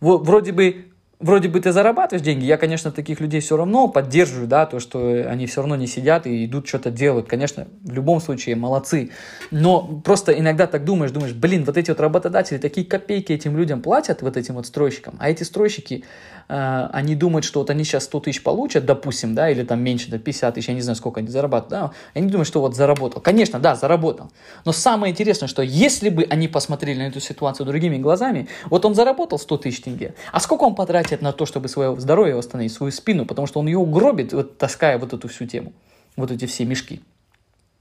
Вроде 0.00 0.52
бы 0.52 0.90
вроде 1.20 1.48
бы 1.48 1.60
ты 1.60 1.72
зарабатываешь 1.72 2.24
деньги, 2.24 2.44
я, 2.44 2.56
конечно, 2.56 2.90
таких 2.90 3.20
людей 3.20 3.40
все 3.40 3.56
равно 3.56 3.88
поддерживаю, 3.88 4.48
да, 4.48 4.66
то, 4.66 4.80
что 4.80 5.26
они 5.28 5.46
все 5.46 5.60
равно 5.60 5.76
не 5.76 5.86
сидят 5.86 6.26
и 6.26 6.46
идут 6.46 6.66
что-то 6.66 6.90
делают, 6.90 7.28
конечно, 7.28 7.68
в 7.82 7.92
любом 7.92 8.20
случае 8.20 8.56
молодцы, 8.56 9.10
но 9.50 10.00
просто 10.02 10.32
иногда 10.32 10.66
так 10.66 10.84
думаешь, 10.84 11.12
думаешь, 11.12 11.34
блин, 11.34 11.64
вот 11.64 11.76
эти 11.76 11.90
вот 11.90 12.00
работодатели 12.00 12.58
такие 12.58 12.86
копейки 12.86 13.32
этим 13.32 13.56
людям 13.56 13.82
платят, 13.82 14.22
вот 14.22 14.36
этим 14.36 14.54
вот 14.54 14.66
стройщикам, 14.66 15.16
а 15.18 15.30
эти 15.30 15.42
стройщики, 15.42 16.04
э, 16.50 16.88
они 16.92 17.16
думают, 17.16 17.44
что 17.44 17.60
вот 17.60 17.70
они 17.70 17.84
сейчас 17.84 18.04
100 18.04 18.20
тысяч 18.20 18.42
получат, 18.42 18.84
допустим, 18.84 19.34
да, 19.34 19.50
или 19.50 19.64
там 19.64 19.80
меньше, 19.80 20.10
да, 20.10 20.18
50 20.18 20.54
тысяч, 20.54 20.68
я 20.68 20.74
не 20.74 20.82
знаю, 20.82 20.96
сколько 20.96 21.20
они 21.20 21.28
зарабатывают, 21.28 21.70
да, 21.70 21.90
они 22.14 22.28
думают, 22.28 22.46
что 22.46 22.60
вот 22.60 22.76
заработал, 22.76 23.20
конечно, 23.20 23.58
да, 23.58 23.74
заработал, 23.74 24.30
но 24.64 24.72
самое 24.72 25.12
интересное, 25.12 25.48
что 25.48 25.62
если 25.62 26.08
бы 26.08 26.26
они 26.30 26.46
посмотрели 26.48 26.98
на 26.98 27.08
эту 27.08 27.20
ситуацию 27.20 27.66
другими 27.66 27.98
глазами, 27.98 28.48
вот 28.66 28.84
он 28.84 28.94
заработал 28.94 29.38
100 29.38 29.56
тысяч 29.58 29.80
тенге, 29.82 30.14
а 30.32 30.40
сколько 30.40 30.64
он 30.64 30.74
потратил 30.74 30.90
тратит 30.90 31.22
на 31.22 31.32
то, 31.32 31.46
чтобы 31.46 31.68
свое 31.68 31.98
здоровье 31.98 32.34
восстановить, 32.34 32.72
свою 32.72 32.92
спину, 32.92 33.24
потому 33.24 33.46
что 33.46 33.60
он 33.60 33.66
ее 33.66 33.78
угробит, 33.78 34.32
вот, 34.32 34.58
таская 34.58 34.98
вот 34.98 35.12
эту 35.12 35.28
всю 35.28 35.46
тему, 35.46 35.72
вот 36.16 36.30
эти 36.30 36.46
все 36.46 36.64
мешки. 36.64 37.00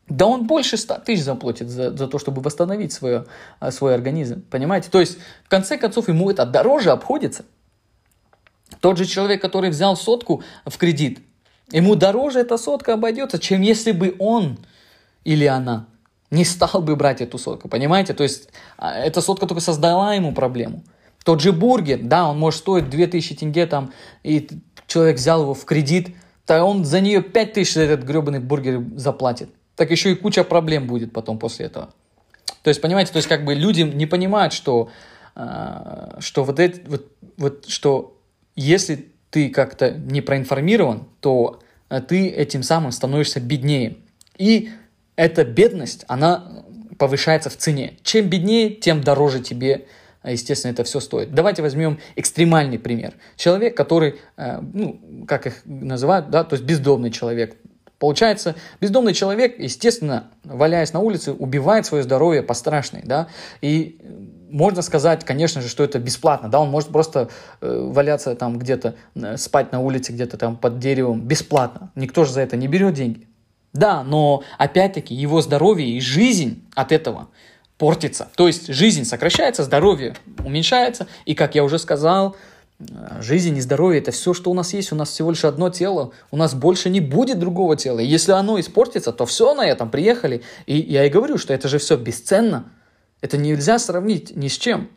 Да 0.07 0.25
он 0.25 0.47
больше 0.47 0.77
100 0.77 0.99
тысяч 1.05 1.23
заплатит 1.23 1.69
за, 1.69 1.95
за 1.95 2.07
то, 2.07 2.17
чтобы 2.17 2.41
восстановить 2.41 2.93
свое, 2.93 3.25
а, 3.59 3.71
свой 3.71 3.93
организм, 3.93 4.43
понимаете? 4.49 4.89
То 4.89 4.99
есть, 4.99 5.17
в 5.43 5.49
конце 5.49 5.77
концов, 5.77 6.07
ему 6.07 6.29
это 6.31 6.45
дороже 6.45 6.91
обходится. 6.91 7.45
Тот 8.79 8.97
же 8.97 9.05
человек, 9.05 9.41
который 9.41 9.69
взял 9.69 9.95
сотку 9.97 10.43
в 10.65 10.77
кредит, 10.77 11.19
ему 11.71 11.95
дороже 11.95 12.39
эта 12.39 12.57
сотка 12.57 12.93
обойдется, 12.93 13.39
чем 13.39 13.61
если 13.61 13.91
бы 13.91 14.15
он 14.19 14.57
или 15.23 15.45
она 15.45 15.87
не 16.31 16.45
стал 16.45 16.81
бы 16.81 16.95
брать 16.95 17.21
эту 17.21 17.37
сотку, 17.37 17.67
понимаете? 17.67 18.13
То 18.13 18.23
есть, 18.23 18.49
а, 18.77 18.99
эта 18.99 19.21
сотка 19.21 19.47
только 19.47 19.61
создала 19.61 20.13
ему 20.13 20.33
проблему. 20.33 20.83
Тот 21.25 21.41
же 21.41 21.51
бургер, 21.51 21.99
да, 22.01 22.29
он 22.29 22.39
может 22.39 22.59
стоить 22.59 22.89
2000 22.89 23.35
тенге 23.35 23.65
там, 23.65 23.91
и 24.23 24.47
человек 24.87 25.17
взял 25.17 25.41
его 25.41 25.53
в 25.53 25.65
кредит, 25.65 26.15
то 26.45 26.63
он 26.63 26.85
за 26.85 27.01
нее 27.01 27.21
5000 27.21 27.73
за 27.73 27.81
этот 27.81 28.05
гребаный 28.05 28.39
бургер 28.39 28.83
заплатит. 28.95 29.49
Так 29.75 29.91
еще 29.91 30.11
и 30.11 30.15
куча 30.15 30.43
проблем 30.43 30.87
будет 30.87 31.13
потом 31.13 31.39
после 31.39 31.67
этого. 31.67 31.93
То 32.63 32.69
есть, 32.69 32.81
понимаете, 32.81 33.11
то 33.11 33.17
есть 33.17 33.29
как 33.29 33.45
бы 33.45 33.53
люди 33.53 33.81
не 33.81 34.05
понимают, 34.05 34.53
что, 34.53 34.89
э, 35.35 36.17
что 36.19 36.43
вот 36.43 36.59
это, 36.59 36.79
вот, 36.89 37.07
вот, 37.37 37.65
что 37.67 38.18
если 38.61 39.11
ты 39.29 39.49
как-то 39.49 39.91
не 39.91 40.21
проинформирован, 40.21 41.07
то 41.19 41.61
э, 41.89 42.01
ты 42.01 42.27
этим 42.29 42.63
самым 42.63 42.91
становишься 42.91 43.39
беднее. 43.39 43.97
И 44.37 44.71
эта 45.15 45.43
бедность, 45.45 46.05
она 46.07 46.63
повышается 46.97 47.49
в 47.49 47.57
цене. 47.57 47.93
Чем 48.03 48.29
беднее, 48.29 48.71
тем 48.71 49.01
дороже 49.01 49.39
тебе 49.39 49.85
а, 50.21 50.31
естественно, 50.31 50.73
это 50.73 50.83
все 50.83 50.99
стоит. 50.99 51.33
Давайте 51.33 51.61
возьмем 51.61 51.99
экстремальный 52.17 52.77
пример. 52.77 53.13
Человек, 53.37 53.77
который, 53.77 54.15
э, 54.35 54.59
ну, 54.73 54.99
как 55.25 55.47
их 55.47 55.61
называют, 55.63 56.29
да, 56.29 56.43
то 56.43 56.55
есть 56.55 56.65
бездомный 56.65 57.09
человек. 57.09 57.55
Получается, 57.99 58.55
бездомный 58.81 59.13
человек, 59.13 59.57
естественно, 59.59 60.29
валяясь 60.43 60.91
на 60.91 60.99
улице, 60.99 61.31
убивает 61.31 61.85
свое 61.85 62.03
здоровье 62.03 62.43
по 62.43 62.53
страшной, 62.53 63.01
да, 63.05 63.29
и 63.61 63.99
можно 64.49 64.81
сказать, 64.81 65.23
конечно 65.25 65.61
же, 65.61 65.69
что 65.69 65.83
это 65.83 65.99
бесплатно, 65.99 66.49
да, 66.49 66.59
он 66.59 66.69
может 66.69 66.89
просто 66.89 67.29
э, 67.61 67.89
валяться 67.91 68.35
там 68.35 68.57
где-то, 68.59 68.95
э, 69.15 69.37
спать 69.37 69.71
на 69.71 69.79
улице 69.79 70.11
где-то 70.11 70.37
там 70.37 70.57
под 70.57 70.79
деревом 70.79 71.21
бесплатно, 71.21 71.91
никто 71.95 72.25
же 72.25 72.33
за 72.33 72.41
это 72.41 72.57
не 72.57 72.67
берет 72.67 72.93
деньги. 72.93 73.27
Да, 73.73 74.03
но 74.03 74.43
опять-таки 74.57 75.13
его 75.13 75.41
здоровье 75.41 75.87
и 75.87 76.01
жизнь 76.01 76.63
от 76.73 76.91
этого 76.91 77.29
портится. 77.77 78.29
То 78.35 78.47
есть 78.47 78.67
жизнь 78.67 79.05
сокращается, 79.05 79.63
здоровье 79.63 80.15
уменьшается. 80.43 81.07
И, 81.25 81.35
как 81.35 81.55
я 81.55 81.63
уже 81.63 81.77
сказал, 81.77 82.35
э, 82.79 83.21
жизнь 83.21 83.55
и 83.57 83.61
здоровье– 83.61 84.01
это 84.01 84.11
все, 84.11 84.33
что 84.33 84.49
у 84.49 84.53
нас 84.55 84.73
есть. 84.73 84.91
У 84.91 84.95
нас 84.95 85.09
всего 85.09 85.29
лишь 85.29 85.45
одно 85.45 85.69
тело. 85.69 86.11
У 86.31 86.37
нас 86.37 86.55
больше 86.55 86.89
не 86.89 86.99
будет 86.99 87.39
другого 87.39 87.77
тела. 87.77 87.99
И 87.99 88.05
если 88.05 88.31
оно 88.31 88.59
испортится, 88.59 89.13
то 89.13 89.25
все 89.25 89.53
на 89.53 89.65
этом, 89.67 89.91
приехали. 89.91 90.41
И 90.65 90.77
я 90.77 91.05
и 91.05 91.09
говорю, 91.09 91.37
что 91.37 91.53
это 91.53 91.67
же 91.67 91.77
все 91.77 91.95
бесценно. 91.95 92.65
Это 93.21 93.37
нельзя 93.37 93.79
сравнить 93.79 94.35
ни 94.35 94.47
с 94.47 94.57
чем. 94.57 94.89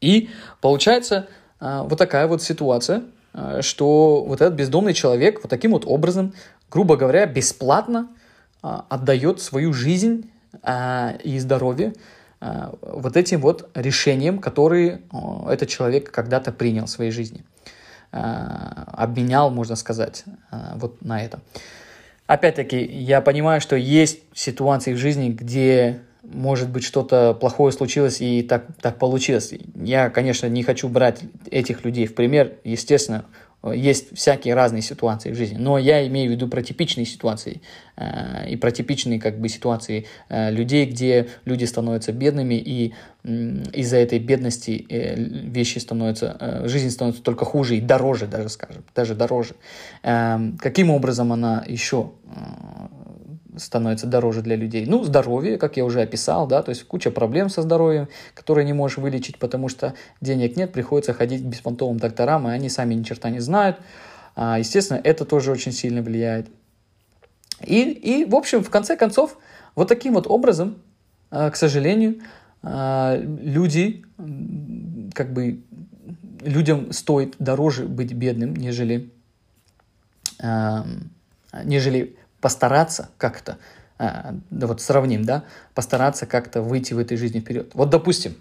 И 0.00 0.30
получается 0.60 1.28
э, 1.60 1.82
вот 1.82 1.98
такая 1.98 2.26
вот 2.26 2.42
ситуация, 2.42 3.04
э, 3.34 3.60
что 3.62 4.24
вот 4.24 4.40
этот 4.40 4.54
бездомный 4.54 4.94
человек 4.94 5.42
вот 5.42 5.50
таким 5.50 5.72
вот 5.72 5.84
образом, 5.86 6.34
грубо 6.70 6.96
говоря, 6.96 7.26
бесплатно– 7.26 8.08
а, 8.62 8.84
отдает 8.88 9.40
свою 9.40 9.72
жизнь 9.72 10.30
а, 10.62 11.14
и 11.24 11.38
здоровье 11.38 11.94
а, 12.40 12.74
вот 12.82 13.16
этим 13.16 13.40
вот 13.40 13.70
решениям, 13.74 14.38
которые 14.38 15.02
этот 15.48 15.68
человек 15.68 16.10
когда-то 16.10 16.52
принял 16.52 16.86
в 16.86 16.90
своей 16.90 17.10
жизни. 17.10 17.44
Обменял, 18.12 19.50
можно 19.50 19.76
сказать, 19.76 20.24
вот 20.74 21.00
на 21.00 21.22
это. 21.24 21.38
Опять-таки, 22.30 22.80
я 22.80 23.22
понимаю, 23.22 23.60
что 23.60 23.74
есть 23.74 24.20
ситуации 24.34 24.92
в 24.92 24.98
жизни, 24.98 25.30
где 25.30 26.02
может 26.22 26.68
быть, 26.68 26.84
что-то 26.84 27.34
плохое 27.34 27.72
случилось 27.72 28.20
и 28.20 28.44
так, 28.44 28.66
так 28.80 28.98
получилось. 28.98 29.52
Я, 29.74 30.10
конечно, 30.10 30.46
не 30.46 30.62
хочу 30.62 30.88
брать 30.88 31.22
этих 31.50 31.84
людей 31.84 32.06
в 32.06 32.14
пример. 32.14 32.52
Естественно, 32.62 33.24
есть 33.62 34.16
всякие 34.16 34.54
разные 34.54 34.82
ситуации 34.82 35.32
в 35.32 35.34
жизни, 35.34 35.58
но 35.58 35.78
я 35.78 36.06
имею 36.06 36.30
в 36.30 36.32
виду 36.32 36.48
про 36.48 36.62
типичные 36.62 37.04
ситуации 37.04 37.60
э, 37.96 38.48
и 38.48 38.56
про 38.56 38.70
типичные 38.70 39.20
как 39.20 39.38
бы 39.38 39.48
ситуации 39.48 40.06
э, 40.28 40.50
людей, 40.50 40.86
где 40.86 41.28
люди 41.44 41.64
становятся 41.64 42.12
бедными 42.12 42.54
и 42.54 42.94
э, 43.22 43.28
из-за 43.74 43.98
этой 43.98 44.18
бедности 44.18 44.86
э, 44.88 45.14
вещи 45.14 45.78
становятся, 45.78 46.36
э, 46.40 46.68
жизнь 46.68 46.90
становится 46.90 47.22
только 47.22 47.44
хуже 47.44 47.76
и 47.76 47.80
дороже 47.80 48.26
даже, 48.26 48.48
скажем, 48.48 48.82
даже 48.94 49.14
дороже. 49.14 49.54
Э, 50.02 50.38
каким 50.58 50.90
образом 50.90 51.32
она 51.32 51.62
еще 51.66 52.12
э, 52.24 53.00
становится 53.56 54.06
дороже 54.06 54.42
для 54.42 54.56
людей. 54.56 54.86
Ну, 54.86 55.04
здоровье, 55.04 55.58
как 55.58 55.76
я 55.76 55.84
уже 55.84 56.00
описал, 56.00 56.46
да, 56.46 56.62
то 56.62 56.70
есть 56.70 56.84
куча 56.84 57.10
проблем 57.10 57.48
со 57.48 57.62
здоровьем, 57.62 58.08
которые 58.34 58.64
не 58.64 58.72
можешь 58.72 58.98
вылечить, 58.98 59.38
потому 59.38 59.68
что 59.68 59.94
денег 60.20 60.56
нет, 60.56 60.72
приходится 60.72 61.12
ходить 61.12 61.42
к 61.42 61.46
беспонтовым 61.46 61.98
докторам, 61.98 62.48
и 62.48 62.52
они 62.52 62.68
сами 62.68 62.94
ни 62.94 63.02
черта 63.02 63.30
не 63.30 63.40
знают. 63.40 63.78
А, 64.36 64.58
естественно, 64.58 65.00
это 65.02 65.24
тоже 65.24 65.50
очень 65.50 65.72
сильно 65.72 66.02
влияет. 66.02 66.48
И, 67.64 67.82
и, 67.82 68.24
в 68.24 68.34
общем, 68.34 68.62
в 68.62 68.70
конце 68.70 68.96
концов, 68.96 69.36
вот 69.74 69.88
таким 69.88 70.14
вот 70.14 70.26
образом, 70.26 70.76
а, 71.30 71.50
к 71.50 71.56
сожалению, 71.56 72.20
а, 72.62 73.16
люди, 73.16 74.04
как 75.14 75.32
бы, 75.32 75.60
людям 76.42 76.92
стоит 76.92 77.34
дороже 77.38 77.86
быть 77.86 78.12
бедным, 78.12 78.56
нежели, 78.56 79.10
нежели 81.64 82.16
постараться 82.40 83.10
как-то, 83.18 83.58
э, 83.98 84.32
вот 84.50 84.80
сравним, 84.80 85.24
да, 85.24 85.44
постараться 85.74 86.26
как-то 86.26 86.62
выйти 86.62 86.94
в 86.94 86.98
этой 86.98 87.16
жизни 87.16 87.40
вперед. 87.40 87.70
Вот, 87.74 87.90
допустим, 87.90 88.36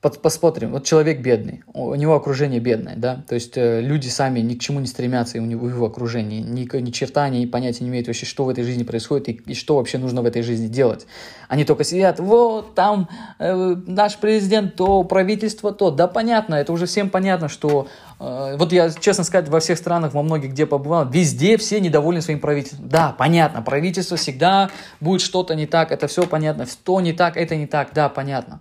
посмотрим, 0.00 0.70
вот 0.70 0.84
человек 0.84 1.20
бедный, 1.20 1.64
у 1.74 1.92
него 1.96 2.14
окружение 2.14 2.60
бедное, 2.60 2.94
да, 2.96 3.24
то 3.28 3.34
есть 3.34 3.56
э, 3.56 3.80
люди 3.80 4.06
сами 4.06 4.38
ни 4.38 4.54
к 4.54 4.60
чему 4.60 4.78
не 4.78 4.86
стремятся 4.86 5.38
и 5.38 5.40
у 5.40 5.44
него 5.44 5.66
в 5.66 5.70
его 5.70 5.86
окружении, 5.86 6.40
ни, 6.40 6.68
ни 6.76 6.90
черта, 6.92 7.28
ни 7.28 7.46
понятия 7.46 7.82
не 7.82 7.90
имеют 7.90 8.06
вообще, 8.06 8.24
что 8.24 8.44
в 8.44 8.48
этой 8.48 8.62
жизни 8.62 8.84
происходит 8.84 9.28
и, 9.28 9.32
и 9.32 9.54
что 9.54 9.74
вообще 9.74 9.98
нужно 9.98 10.22
в 10.22 10.26
этой 10.26 10.42
жизни 10.42 10.68
делать. 10.68 11.08
Они 11.48 11.64
только 11.64 11.82
сидят, 11.82 12.20
вот 12.20 12.76
там 12.76 13.08
э, 13.40 13.74
наш 13.86 14.18
президент 14.18 14.76
то, 14.76 15.02
правительство 15.02 15.72
то, 15.72 15.90
да 15.90 16.06
понятно, 16.06 16.54
это 16.54 16.72
уже 16.72 16.86
всем 16.86 17.10
понятно, 17.10 17.48
что 17.48 17.88
э, 18.20 18.54
вот 18.56 18.72
я, 18.72 18.90
честно 18.90 19.24
сказать, 19.24 19.48
во 19.48 19.58
всех 19.58 19.78
странах, 19.78 20.14
во 20.14 20.22
многих, 20.22 20.52
где 20.52 20.64
побывал, 20.64 21.08
везде 21.08 21.56
все 21.56 21.80
недовольны 21.80 22.22
своим 22.22 22.38
правительством. 22.38 22.88
Да, 22.88 23.16
понятно, 23.18 23.62
правительство 23.62 24.16
всегда 24.16 24.70
будет 25.00 25.22
что-то 25.22 25.56
не 25.56 25.66
так, 25.66 25.90
это 25.90 26.06
все 26.06 26.24
понятно, 26.24 26.66
что 26.66 27.00
не 27.00 27.12
так, 27.12 27.36
это 27.36 27.56
не 27.56 27.66
так, 27.66 27.88
да, 27.92 28.08
понятно. 28.08 28.60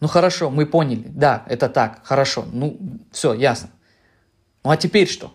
Ну 0.00 0.08
хорошо, 0.08 0.50
мы 0.50 0.66
поняли, 0.66 1.04
да, 1.06 1.44
это 1.46 1.68
так, 1.68 2.00
хорошо, 2.04 2.44
ну 2.52 2.78
все, 3.12 3.32
ясно. 3.32 3.70
Ну 4.62 4.70
а 4.70 4.76
теперь 4.76 5.08
что? 5.08 5.32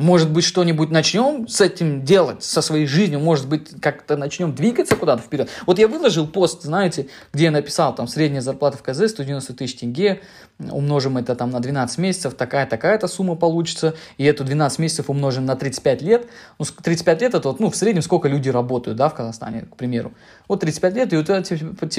Может 0.00 0.32
быть, 0.32 0.44
что-нибудь 0.44 0.90
начнем 0.90 1.46
с 1.46 1.60
этим 1.60 2.04
делать, 2.04 2.42
со 2.42 2.62
своей 2.62 2.86
жизнью, 2.86 3.20
может 3.20 3.46
быть, 3.46 3.80
как-то 3.80 4.16
начнем 4.16 4.54
двигаться 4.54 4.96
куда-то 4.96 5.22
вперед. 5.22 5.50
Вот 5.66 5.78
я 5.78 5.88
выложил 5.88 6.26
пост, 6.26 6.62
знаете, 6.62 7.08
где 7.34 7.44
я 7.44 7.50
написал, 7.50 7.94
там, 7.94 8.08
средняя 8.08 8.40
зарплата 8.40 8.78
в 8.78 8.82
КЗ 8.82 9.10
190 9.10 9.52
тысяч 9.52 9.76
тенге, 9.76 10.22
умножим 10.58 11.18
это 11.18 11.36
там 11.36 11.50
на 11.50 11.60
12 11.60 11.98
месяцев, 11.98 12.34
такая-такая-то 12.34 13.08
сумма 13.08 13.36
получится, 13.36 13.94
и 14.16 14.24
эту 14.24 14.42
12 14.42 14.78
месяцев 14.78 15.10
умножим 15.10 15.44
на 15.44 15.54
35 15.54 16.00
лет. 16.00 16.26
Ну, 16.58 16.64
35 16.64 17.20
лет 17.20 17.34
это 17.34 17.48
вот, 17.48 17.60
ну, 17.60 17.70
в 17.70 17.76
среднем 17.76 18.00
сколько 18.00 18.26
люди 18.26 18.48
работают, 18.48 18.96
да, 18.96 19.10
в 19.10 19.14
Казахстане, 19.14 19.66
к 19.70 19.76
примеру. 19.76 20.14
Вот 20.48 20.60
35 20.60 20.94
лет, 20.94 21.12
и 21.12 21.16
у 21.18 21.22
тебя, 21.22 21.42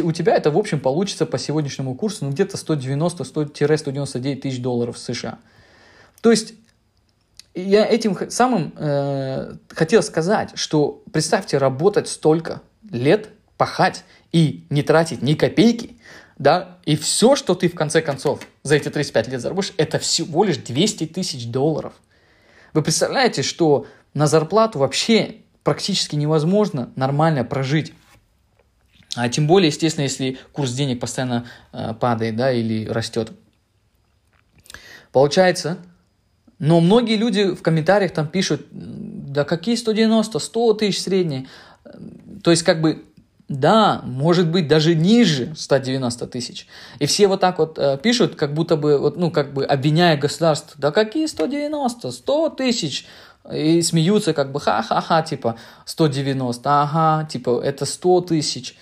у 0.04 0.12
тебя 0.12 0.36
это, 0.36 0.50
в 0.50 0.58
общем, 0.58 0.80
получится 0.80 1.28
по 1.28 1.38
сегодняшнему 1.38 1.94
курсу, 1.94 2.26
ну, 2.26 2.32
где-то 2.32 2.58
190-199 2.58 4.36
тысяч 4.38 4.60
долларов 4.60 4.98
США. 4.98 5.38
То 6.22 6.30
есть 6.32 6.54
я 7.54 7.86
этим 7.86 8.30
самым 8.30 8.74
э, 8.78 9.56
хотел 9.70 10.04
сказать, 10.04 10.52
что 10.56 11.04
представьте, 11.12 11.58
работать 11.58 12.08
столько 12.08 12.62
лет, 12.90 13.30
пахать 13.58 14.04
и 14.32 14.66
не 14.70 14.84
тратить 14.84 15.22
ни 15.22 15.34
копейки, 15.34 15.98
да, 16.38 16.78
и 16.86 16.96
все, 16.96 17.36
что 17.36 17.54
ты 17.54 17.70
в 17.70 17.76
конце 17.76 18.02
концов 18.02 18.48
за 18.64 18.76
эти 18.76 18.90
35 18.90 19.28
лет 19.28 19.42
заработаешь, 19.42 19.74
это 19.78 20.00
всего 20.00 20.44
лишь 20.44 20.58
200 20.58 21.08
тысяч 21.08 21.48
долларов. 21.48 21.94
Вы 22.74 22.82
представляете, 22.82 23.44
что 23.44 23.86
на 24.14 24.28
зарплату 24.28 24.80
вообще 24.80 25.36
практически 25.64 26.16
невозможно 26.16 26.92
нормально 26.96 27.44
прожить. 27.44 27.94
А 29.16 29.28
тем 29.30 29.46
более, 29.46 29.68
естественно, 29.68 30.04
если 30.04 30.38
курс 30.54 30.72
денег 30.72 31.02
постоянно 31.02 31.46
э, 31.74 31.94
падает, 31.94 32.38
да, 32.38 32.52
или 32.52 32.88
растет. 32.88 33.34
Получается, 35.12 35.78
но 36.62 36.80
многие 36.80 37.16
люди 37.16 37.56
в 37.56 37.64
комментариях 37.64 38.12
там 38.12 38.28
пишут, 38.28 38.68
да 38.70 39.44
какие 39.46 39.76
190, 39.76 40.38
100 40.38 40.74
тысяч 40.76 41.02
средние. 41.02 41.48
То 42.44 42.52
есть 42.52 42.62
как 42.62 42.82
бы, 42.82 43.04
да, 43.50 44.02
может 44.04 44.48
быть 44.48 44.68
даже 44.68 44.94
ниже 44.94 45.56
190 45.58 46.28
тысяч. 46.28 46.68
И 47.00 47.08
все 47.08 47.28
вот 47.28 47.40
так 47.40 47.58
вот 47.58 47.80
э, 47.80 47.98
пишут, 47.98 48.36
как 48.36 48.54
будто 48.54 48.78
бы, 48.78 49.00
вот, 49.00 49.18
ну 49.18 49.32
как 49.32 49.56
бы 49.56 49.66
обвиняя 49.66 50.16
государство, 50.18 50.80
да 50.80 50.92
какие 50.92 51.26
190, 51.26 52.12
100 52.12 52.50
тысяч. 52.50 53.08
И 53.52 53.82
смеются 53.82 54.34
как 54.34 54.52
бы, 54.52 54.60
ха-ха-ха, 54.60 55.24
типа 55.24 55.58
190, 55.86 56.70
ага, 56.70 57.28
типа 57.28 57.60
это 57.64 57.88
100 57.88 58.22
тысяч. 58.22 58.78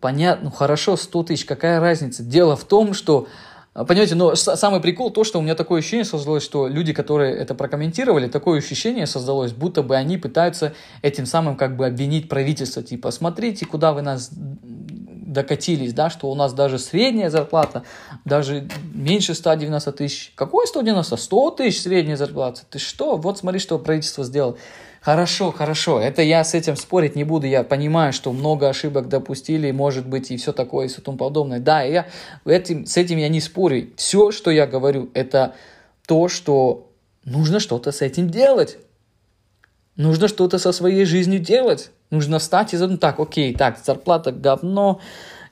Понятно, 0.00 0.46
ну 0.46 0.50
хорошо, 0.50 0.96
100 0.96 1.22
тысяч, 1.22 1.44
какая 1.44 1.78
разница? 1.78 2.24
Дело 2.24 2.56
в 2.56 2.64
том, 2.64 2.94
что 2.94 3.28
понимаете, 3.74 4.14
но 4.14 4.36
самый 4.36 4.80
прикол 4.80 5.10
то, 5.10 5.24
что 5.24 5.40
у 5.40 5.42
меня 5.42 5.56
такое 5.56 5.80
ощущение 5.80 6.04
создалось, 6.04 6.44
что 6.44 6.68
люди, 6.68 6.92
которые 6.92 7.34
это 7.36 7.54
прокомментировали, 7.54 8.28
такое 8.28 8.58
ощущение 8.58 9.06
создалось, 9.06 9.52
будто 9.52 9.82
бы 9.82 9.96
они 9.96 10.16
пытаются 10.16 10.74
этим 11.02 11.26
самым 11.26 11.56
как 11.56 11.76
бы 11.76 11.86
обвинить 11.86 12.28
правительство, 12.28 12.82
типа, 12.82 13.10
смотрите, 13.10 13.66
куда 13.66 13.92
вы 13.92 14.02
нас 14.02 14.30
докатились, 14.32 15.92
да, 15.92 16.08
что 16.08 16.30
у 16.30 16.34
нас 16.34 16.52
даже 16.54 16.78
средняя 16.78 17.28
зарплата, 17.28 17.82
даже 18.24 18.68
меньше 18.94 19.34
190 19.34 19.92
тысяч. 19.92 20.32
Какой 20.34 20.66
190? 20.66 21.16
100 21.16 21.50
тысяч 21.50 21.82
средняя 21.82 22.16
зарплата. 22.16 22.62
Ты 22.70 22.78
что? 22.78 23.16
Вот 23.16 23.38
смотри, 23.38 23.58
что 23.58 23.78
правительство 23.78 24.24
сделало. 24.24 24.56
Хорошо, 25.04 25.52
хорошо, 25.52 26.00
это 26.00 26.22
я 26.22 26.42
с 26.42 26.54
этим 26.54 26.76
спорить 26.76 27.14
не 27.14 27.24
буду, 27.24 27.46
я 27.46 27.62
понимаю, 27.62 28.14
что 28.14 28.32
много 28.32 28.70
ошибок 28.70 29.06
допустили, 29.06 29.70
может 29.70 30.06
быть, 30.06 30.30
и 30.30 30.38
все 30.38 30.54
такое, 30.54 30.86
и 30.86 30.88
все 30.88 31.02
тому 31.02 31.18
подобное. 31.18 31.60
Да, 31.60 31.82
я 31.82 32.06
этим, 32.46 32.86
с 32.86 32.96
этим 32.96 33.18
я 33.18 33.28
не 33.28 33.42
спорю. 33.42 33.90
Все, 33.96 34.30
что 34.30 34.50
я 34.50 34.66
говорю, 34.66 35.10
это 35.12 35.56
то, 36.06 36.28
что 36.28 36.90
нужно 37.26 37.60
что-то 37.60 37.92
с 37.92 38.00
этим 38.00 38.30
делать. 38.30 38.78
Нужно 39.96 40.26
что-то 40.26 40.56
со 40.56 40.72
своей 40.72 41.04
жизнью 41.04 41.38
делать. 41.38 41.90
Нужно 42.08 42.38
встать 42.38 42.72
и 42.72 42.78
задумать, 42.78 43.02
так, 43.02 43.20
окей, 43.20 43.54
так, 43.54 43.78
зарплата 43.84 44.32
говно, 44.32 45.02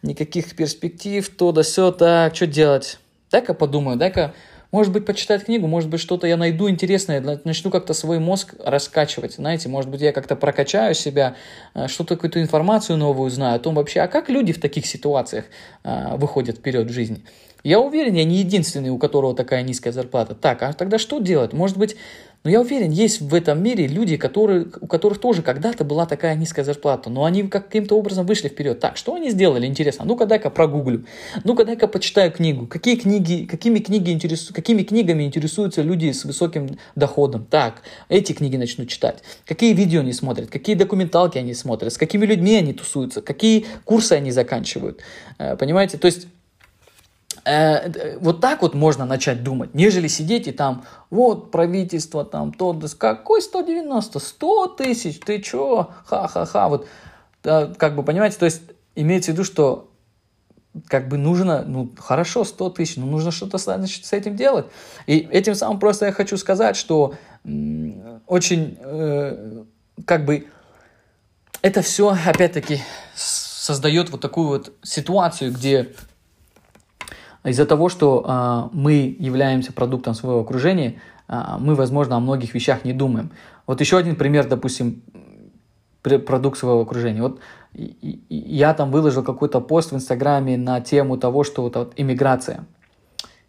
никаких 0.01 0.57
перспектив, 0.57 1.29
то 1.29 1.53
да 1.53 1.61
все, 1.61 1.93
так, 1.93 2.35
что 2.35 2.47
делать? 2.47 2.99
Дай-ка 3.31 3.53
подумаю, 3.53 3.99
дай-ка 3.99 4.33
может 4.73 4.93
быть, 4.93 5.05
почитать 5.05 5.45
книгу, 5.45 5.67
может 5.67 5.91
быть, 5.91 6.01
что-то 6.01 6.27
я 6.27 6.37
найду 6.37 6.69
интересное, 6.69 7.21
начну 7.45 7.71
как-то 7.71 7.93
свой 7.93 8.19
мозг 8.19 8.55
раскачивать, 8.59 9.35
знаете, 9.35 9.69
может 9.69 9.91
быть, 9.91 10.01
я 10.01 10.13
как-то 10.13 10.35
прокачаю 10.35 10.95
себя, 10.95 11.37
э, 11.75 11.89
что-то, 11.89 12.17
какую-то 12.17 12.41
информацию 12.41 12.97
новую 12.97 13.31
знаю 13.31 13.57
о 13.57 13.59
том 13.59 13.75
вообще, 13.75 14.01
а 14.01 14.09
как 14.09 14.31
люди 14.31 14.53
в 14.53 14.61
таких 14.61 14.87
ситуациях 14.87 15.45
э, 15.85 16.17
выходят 16.17 16.57
вперед 16.57 16.89
в 16.89 16.93
жизни. 16.93 17.23
Я 17.65 17.79
уверен, 17.79 18.15
я 18.15 18.25
не 18.25 18.39
единственный, 18.39 18.91
у 18.91 18.99
которого 18.99 19.37
такая 19.37 19.63
низкая 19.63 19.93
зарплата. 19.93 20.35
Так, 20.35 20.63
а 20.63 20.73
тогда 20.73 20.99
что 20.99 21.21
делать? 21.21 21.53
Может 21.53 21.77
быть, 21.77 21.97
но 22.45 22.51
я 22.51 22.61
уверен, 22.61 22.91
есть 22.91 23.21
в 23.21 23.33
этом 23.35 23.63
мире 23.63 23.87
люди, 23.87 24.17
которые, 24.17 24.67
у 24.81 24.89
которых 24.89 25.19
тоже 25.19 25.43
когда-то 25.43 25.85
была 25.85 26.07
такая 26.07 26.35
низкая 26.35 26.65
зарплата, 26.65 27.09
но 27.09 27.25
они 27.25 27.45
каким-то 27.45 27.97
образом 27.97 28.27
вышли 28.27 28.49
вперед. 28.49 28.81
Так, 28.81 28.97
что 28.97 29.15
они 29.15 29.31
сделали, 29.31 29.67
интересно? 29.67 30.05
Ну-ка, 30.05 30.27
дай-ка 30.27 30.51
прогуглю. 30.51 31.05
Ну-ка, 31.45 31.65
дай-ка 31.65 31.87
почитаю 31.87 32.33
книгу. 32.33 32.67
Какие 32.67 32.97
книги, 32.97 33.47
какими, 33.47 33.79
книги 33.79 34.11
интересу, 34.11 34.53
какими 34.53 34.83
книгами 34.83 35.23
интересуются 35.23 35.83
люди 35.83 36.11
с 36.11 36.25
высоким 36.25 36.79
доходом? 36.97 37.47
Так, 37.49 37.83
эти 38.09 38.33
книги 38.33 38.57
начну 38.57 38.87
читать. 38.87 39.23
Какие 39.47 39.73
видео 39.73 40.01
они 40.01 40.13
смотрят? 40.13 40.51
Какие 40.51 40.75
документалки 40.75 41.39
они 41.39 41.55
смотрят? 41.55 41.93
С 41.93 41.97
какими 41.97 42.27
людьми 42.27 42.57
они 42.57 42.73
тусуются? 42.73 43.23
Какие 43.23 43.67
курсы 43.85 44.15
они 44.15 44.33
заканчивают? 44.33 45.01
Э, 45.39 45.57
понимаете? 45.57 45.97
То 45.97 46.07
есть 46.07 46.27
Э, 47.45 48.19
вот 48.19 48.41
так 48.41 48.63
вот 48.63 48.75
можно 48.75 49.05
начать 49.05 49.43
думать, 49.43 49.75
нежели 49.75 50.09
сидеть 50.09 50.47
и 50.49 50.53
там, 50.53 50.85
вот 51.11 51.51
правительство 51.51 52.25
там, 52.25 52.53
то, 52.53 52.79
какой 52.99 53.43
190, 53.43 54.19
100 54.19 54.67
тысяч, 54.69 55.21
ты 55.21 55.41
чё, 55.41 55.91
ха-ха-ха, 56.07 56.69
вот, 56.69 56.87
как 57.43 57.97
бы, 57.97 58.03
понимаете, 58.03 58.39
то 58.39 58.45
есть 58.45 58.63
имеется 58.95 59.33
в 59.33 59.35
виду, 59.35 59.45
что 59.45 59.89
как 60.89 61.09
бы 61.09 61.19
нужно, 61.19 61.65
ну, 61.67 61.91
хорошо, 61.99 62.45
100 62.45 62.71
тысяч, 62.71 62.97
но 62.97 63.07
нужно 63.07 63.31
что-то 63.31 63.59
значит, 63.59 64.07
с 64.07 64.13
этим 64.13 64.37
делать. 64.37 64.67
И 65.07 65.19
этим 65.19 65.55
самым 65.55 65.79
просто 65.79 66.07
я 66.07 66.13
хочу 66.13 66.37
сказать, 66.39 66.77
что 66.77 67.15
очень, 68.27 68.79
э, 68.81 69.65
как 70.07 70.25
бы, 70.25 70.47
это 71.61 71.83
все, 71.83 72.17
опять-таки, 72.27 72.81
создает 73.15 74.11
вот 74.11 74.21
такую 74.21 74.49
вот 74.49 74.73
ситуацию, 74.83 75.53
где 75.53 75.95
из-за 77.45 77.67
того, 77.67 77.89
что 77.89 78.25
э, 78.25 78.77
мы 78.77 79.17
являемся 79.19 79.73
продуктом 79.73 80.15
своего 80.15 80.41
окружения, 80.41 81.01
э, 81.29 81.41
мы, 81.59 81.75
возможно, 81.75 82.17
о 82.17 82.21
многих 82.21 82.55
вещах 82.55 82.85
не 82.85 82.93
думаем. 82.93 83.31
Вот 83.67 83.81
еще 83.81 83.99
один 83.99 84.17
пример, 84.17 84.49
допустим, 84.49 85.03
продукт 86.03 86.59
своего 86.59 86.81
окружения. 86.81 87.23
Вот 87.23 87.41
я 87.75 88.75
там 88.75 88.91
выложил 88.91 89.23
какой-то 89.23 89.61
пост 89.61 89.93
в 89.93 89.97
Инстаграме 89.97 90.57
на 90.57 90.81
тему 90.81 91.17
того, 91.17 91.45
что 91.45 91.63
вот, 91.63 91.77
вот 91.77 91.93
иммиграция. 91.97 92.65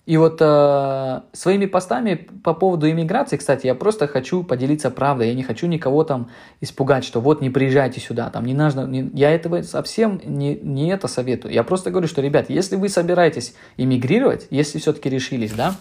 И 0.05 0.17
вот 0.17 0.39
э, 0.41 1.21
своими 1.31 1.65
постами 1.65 2.27
по 2.43 2.53
поводу 2.53 2.89
иммиграции, 2.89 3.37
кстати, 3.37 3.67
я 3.67 3.75
просто 3.75 4.05
хочу 4.05 4.43
поделиться 4.43 4.91
правдой. 4.91 5.29
Я 5.29 5.33
не 5.33 5.43
хочу 5.43 5.65
никого 5.67 6.03
там 6.03 6.29
испугать, 6.59 7.05
что 7.05 7.21
вот 7.21 7.39
не 7.39 7.49
приезжайте 7.49 8.01
сюда, 8.01 8.29
там 8.29 8.45
не 8.45 8.53
нужно. 8.53 8.85
Не, 8.85 9.09
я 9.13 9.31
этого 9.31 9.61
совсем 9.61 10.19
не, 10.25 10.55
не 10.55 10.89
это 10.89 11.07
советую. 11.07 11.53
Я 11.53 11.63
просто 11.63 11.89
говорю, 11.89 12.09
что, 12.09 12.21
ребят, 12.21 12.49
если 12.49 12.75
вы 12.75 12.89
собираетесь 12.89 13.55
иммигрировать, 13.77 14.47
если 14.49 14.77
все-таки 14.77 15.09
решились, 15.09 15.53
да, 15.53 15.73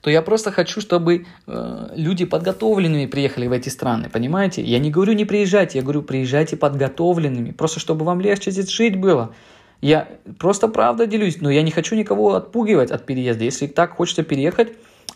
то 0.00 0.10
я 0.10 0.22
просто 0.22 0.50
хочу, 0.50 0.80
чтобы 0.80 1.26
э, 1.46 1.88
люди 1.94 2.24
подготовленными 2.24 3.04
приехали 3.04 3.48
в 3.48 3.52
эти 3.52 3.68
страны, 3.68 4.08
понимаете? 4.10 4.62
Я 4.62 4.78
не 4.78 4.90
говорю 4.90 5.12
не 5.12 5.26
приезжайте, 5.26 5.78
я 5.78 5.82
говорю 5.82 6.02
приезжайте 6.02 6.56
подготовленными, 6.56 7.50
просто 7.50 7.80
чтобы 7.80 8.06
вам 8.06 8.22
легче 8.22 8.50
здесь 8.50 8.70
жить 8.70 8.96
было. 8.96 9.34
Я 9.80 10.08
просто 10.38 10.68
правда 10.68 11.06
делюсь, 11.06 11.40
но 11.40 11.50
я 11.50 11.62
не 11.62 11.70
хочу 11.70 11.94
никого 11.94 12.34
отпугивать 12.34 12.90
от 12.90 13.06
переезда. 13.06 13.44
Если 13.44 13.68
так 13.68 13.92
хочется 13.92 14.24
переехать, 14.24 14.72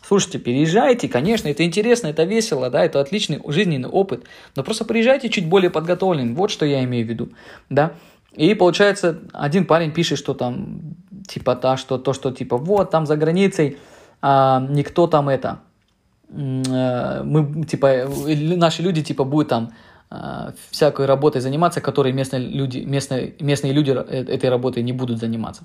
слушайте, 0.07 0.39
переезжайте, 0.39 1.09
конечно, 1.09 1.49
это 1.49 1.65
интересно, 1.65 2.09
это 2.09 2.25
весело, 2.25 2.71
да, 2.71 2.85
это 2.85 3.01
отличный 3.01 3.41
жизненный 3.49 3.89
опыт, 3.89 4.25
но 4.55 4.63
просто 4.63 4.85
приезжайте 4.85 5.29
чуть 5.29 5.49
более 5.49 5.71
подготовленным, 5.71 6.35
вот 6.35 6.51
что 6.51 6.65
я 6.65 6.85
имею 6.85 7.07
в 7.07 7.09
виду, 7.09 7.31
да. 7.71 7.95
И 8.35 8.55
получается, 8.55 9.21
один 9.33 9.67
парень 9.67 9.93
пишет, 9.93 10.19
что 10.19 10.33
там, 10.33 10.97
типа, 11.29 11.55
та, 11.55 11.77
что, 11.77 11.99
то, 11.99 12.13
что, 12.13 12.31
типа, 12.31 12.57
вот, 12.57 12.91
там 12.91 13.05
за 13.05 13.17
границей 13.17 13.77
а, 14.23 14.65
никто 14.71 15.07
там 15.07 15.29
это, 15.29 15.61
э, 16.31 17.23
мы, 17.25 17.65
типа, 17.65 18.09
наши 18.57 18.83
люди, 18.83 19.03
типа, 19.03 19.25
будут 19.25 19.49
там 19.49 19.73
всякой 20.71 21.07
работой 21.07 21.41
заниматься, 21.41 21.81
которой 21.81 22.13
местные 22.13 22.43
люди, 22.43 22.79
местные, 22.79 23.35
местные 23.41 23.73
люди 23.73 23.91
э, 23.91 24.25
этой 24.25 24.51
работой 24.51 24.83
не 24.83 24.93
будут 24.93 25.19
заниматься. 25.19 25.65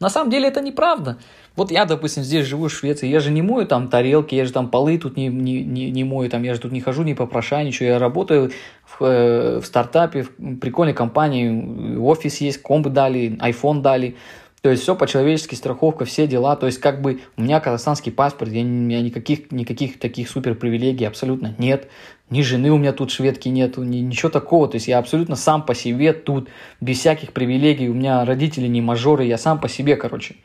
На 0.00 0.10
самом 0.10 0.30
деле 0.30 0.48
это 0.48 0.60
неправда. 0.60 1.18
Вот 1.56 1.72
я, 1.72 1.84
допустим, 1.84 2.22
здесь 2.22 2.46
живу 2.46 2.68
в 2.68 2.72
Швеции, 2.72 3.08
я 3.08 3.18
же 3.18 3.32
не 3.32 3.42
мою 3.42 3.66
там 3.66 3.88
тарелки, 3.88 4.36
я 4.36 4.44
же 4.44 4.52
там 4.52 4.68
полы 4.70 4.96
тут 4.98 5.16
не, 5.16 5.26
не, 5.26 5.64
не, 5.64 5.90
не 5.90 6.04
мою, 6.04 6.30
там, 6.30 6.44
я 6.44 6.54
же 6.54 6.60
тут 6.60 6.72
не 6.72 6.80
хожу, 6.80 7.02
не 7.02 7.14
попрошайничаю, 7.14 7.88
я 7.88 7.98
работаю 7.98 8.52
в, 8.84 9.04
э, 9.04 9.60
в 9.60 9.66
стартапе, 9.66 10.22
в 10.22 10.58
прикольной 10.60 10.94
компании, 10.94 11.96
офис 11.96 12.40
есть, 12.40 12.62
комп 12.62 12.88
дали, 12.88 13.36
iPhone 13.40 13.80
дали, 13.80 14.14
то 14.62 14.70
есть 14.70 14.82
все 14.82 14.94
по-человечески, 14.96 15.54
страховка, 15.54 16.04
все 16.04 16.26
дела. 16.26 16.56
То 16.56 16.66
есть 16.66 16.78
как 16.78 17.00
бы 17.00 17.20
у 17.36 17.42
меня 17.42 17.60
казахстанский 17.60 18.10
паспорт, 18.10 18.50
я, 18.52 18.62
у 18.62 18.64
меня 18.64 19.00
никаких, 19.00 19.52
никаких 19.52 19.98
таких 19.98 20.28
супер 20.28 20.54
привилегий 20.54 21.04
абсолютно 21.04 21.54
нет. 21.58 21.88
Ни 22.30 22.42
жены 22.42 22.70
у 22.70 22.78
меня 22.78 22.92
тут 22.92 23.10
шведки 23.10 23.48
нету, 23.48 23.82
ни, 23.82 23.98
ничего 23.98 24.28
такого. 24.28 24.68
То 24.68 24.76
есть 24.76 24.88
я 24.88 24.98
абсолютно 24.98 25.36
сам 25.36 25.64
по 25.64 25.74
себе 25.74 26.12
тут, 26.12 26.48
без 26.80 26.98
всяких 26.98 27.32
привилегий. 27.32 27.88
У 27.88 27.94
меня 27.94 28.24
родители 28.24 28.66
не 28.66 28.80
мажоры, 28.80 29.24
я 29.24 29.38
сам 29.38 29.60
по 29.60 29.68
себе, 29.68 29.96
короче. 29.96 30.36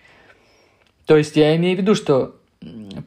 То 1.06 1.18
есть 1.18 1.36
я 1.36 1.56
имею 1.58 1.78
в 1.78 1.82
виду, 1.82 1.96
что, 1.96 2.36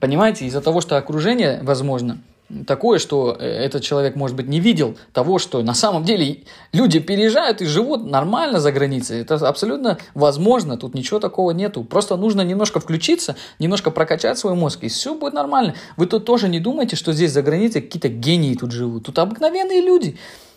понимаете, 0.01 0.45
из-за 0.47 0.61
того, 0.61 0.81
что 0.83 0.99
окружение, 0.99 1.61
возможно, 1.63 2.19
такое, 2.67 2.99
что 2.99 3.37
э, 3.39 3.45
этот 3.45 3.83
человек, 3.83 4.17
может 4.17 4.37
быть, 4.37 4.47
не 4.47 4.61
видел 4.61 4.97
того, 5.13 5.39
что 5.39 5.63
на 5.63 5.75
самом 5.75 6.05
деле 6.05 6.45
люди 6.73 6.99
переезжают 7.01 7.61
и 7.61 7.67
живут 7.67 8.05
нормально 8.05 8.61
за 8.61 8.73
границей. 8.73 9.21
Это 9.21 9.35
абсолютно 9.37 9.99
возможно, 10.15 10.77
тут 10.77 10.95
ничего 10.95 11.21
такого 11.21 11.51
нету. 11.51 11.85
Просто 11.85 12.17
нужно 12.17 12.43
немножко 12.43 12.81
включиться, 12.81 13.37
немножко 13.59 13.91
прокачать 13.91 14.39
свой 14.39 14.55
мозг, 14.55 14.85
и 14.85 14.89
все 14.89 15.15
будет 15.15 15.35
нормально. 15.35 15.75
Вы 15.97 16.07
тут 16.07 16.25
тоже 16.25 16.49
не 16.49 16.61
думайте, 16.61 16.97
что 16.97 17.13
здесь 17.13 17.33
за 17.33 17.43
границей 17.43 17.83
какие-то 17.83 18.09
гении 18.09 18.55
тут 18.55 18.73
живут. 18.73 19.07
Тут 19.07 19.19
обыкновенные 19.19 19.81
люди. 19.81 20.17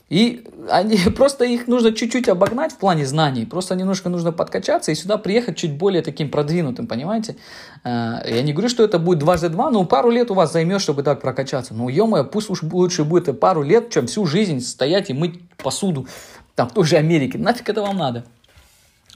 И 0.09 0.43
они, 0.69 0.97
просто 1.15 1.45
их 1.45 1.67
нужно 1.67 1.93
чуть-чуть 1.93 2.27
обогнать 2.27 2.73
в 2.73 2.77
плане 2.77 3.05
знаний, 3.05 3.45
просто 3.45 3.75
немножко 3.75 4.09
нужно 4.09 4.31
подкачаться 4.31 4.91
и 4.91 4.95
сюда 4.95 5.17
приехать 5.17 5.57
чуть 5.57 5.77
более 5.77 6.01
таким 6.01 6.29
продвинутым, 6.29 6.87
понимаете? 6.87 7.35
Э, 7.83 8.17
я 8.27 8.41
не 8.41 8.53
говорю, 8.53 8.69
что 8.69 8.83
это 8.83 8.99
будет 8.99 9.19
дважды 9.19 9.49
два, 9.49 9.69
но 9.69 9.85
пару 9.85 10.09
лет 10.09 10.31
у 10.31 10.33
вас 10.33 10.51
займет, 10.51 10.81
чтобы 10.81 11.03
так 11.03 11.21
прокачаться. 11.21 11.73
Ну, 11.73 11.89
ё 11.89 12.23
пусть 12.25 12.49
уж 12.49 12.63
лучше 12.63 13.03
будет 13.03 13.39
пару 13.39 13.61
лет, 13.61 13.89
чем 13.91 14.07
всю 14.07 14.25
жизнь 14.25 14.61
стоять 14.61 15.09
и 15.09 15.13
мыть 15.13 15.39
посуду 15.57 16.07
там 16.55 16.67
в 16.67 16.73
той 16.73 16.85
же 16.85 16.97
Америке. 16.97 17.37
Нафиг 17.37 17.69
это 17.69 17.81
вам 17.81 17.97
надо? 17.97 18.25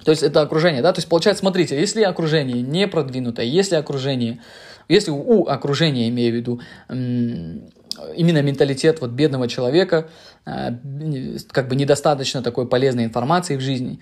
То 0.04 0.12
есть 0.12 0.24
это 0.24 0.42
окружение, 0.42 0.82
да? 0.82 0.92
То 0.94 1.00
есть 1.00 1.10
получается, 1.10 1.42
смотрите, 1.42 1.80
если 1.80 2.04
окружение 2.04 2.62
не 2.62 2.88
продвинутое, 2.88 3.46
если 3.46 3.76
окружение, 3.76 4.42
если 4.90 5.12
у 5.12 5.48
окружения, 5.48 6.10
имею 6.10 6.34
в 6.34 6.36
виду, 6.36 6.62
именно 8.16 8.42
менталитет 8.42 9.02
вот 9.02 9.12
бедного 9.12 9.48
человека, 9.48 10.10
э, 10.46 10.72
как 11.52 11.68
бы 11.68 11.76
недостаточно 11.76 12.42
такой 12.42 12.68
полезной 12.68 13.06
информации 13.06 13.56
в 13.56 13.62
жизни, 13.62 14.00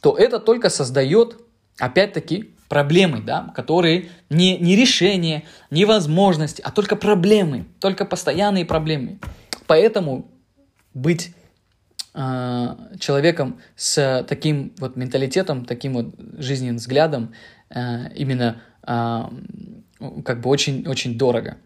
то 0.00 0.16
это 0.16 0.38
только 0.38 0.70
создает, 0.70 1.36
опять-таки, 1.78 2.54
проблемы, 2.68 3.20
да, 3.20 3.52
которые 3.54 4.08
не, 4.30 4.58
не 4.58 4.76
решение, 4.76 5.44
не 5.70 5.84
возможности, 5.84 6.62
а 6.64 6.70
только 6.70 6.96
проблемы, 6.96 7.66
только 7.80 8.04
постоянные 8.04 8.64
проблемы. 8.64 9.18
Поэтому 9.66 10.30
быть 10.94 11.34
э, 12.14 12.76
человеком 12.98 13.60
с 13.76 14.24
таким 14.28 14.72
вот 14.78 14.96
менталитетом, 14.96 15.64
таким 15.64 15.94
вот 15.94 16.14
жизненным 16.38 16.76
взглядом 16.76 17.34
э, 17.70 18.12
именно 18.14 18.62
как 20.24 20.40
бы 20.40 20.50
очень, 20.50 20.88
очень 20.88 21.16
дорого. 21.16 21.58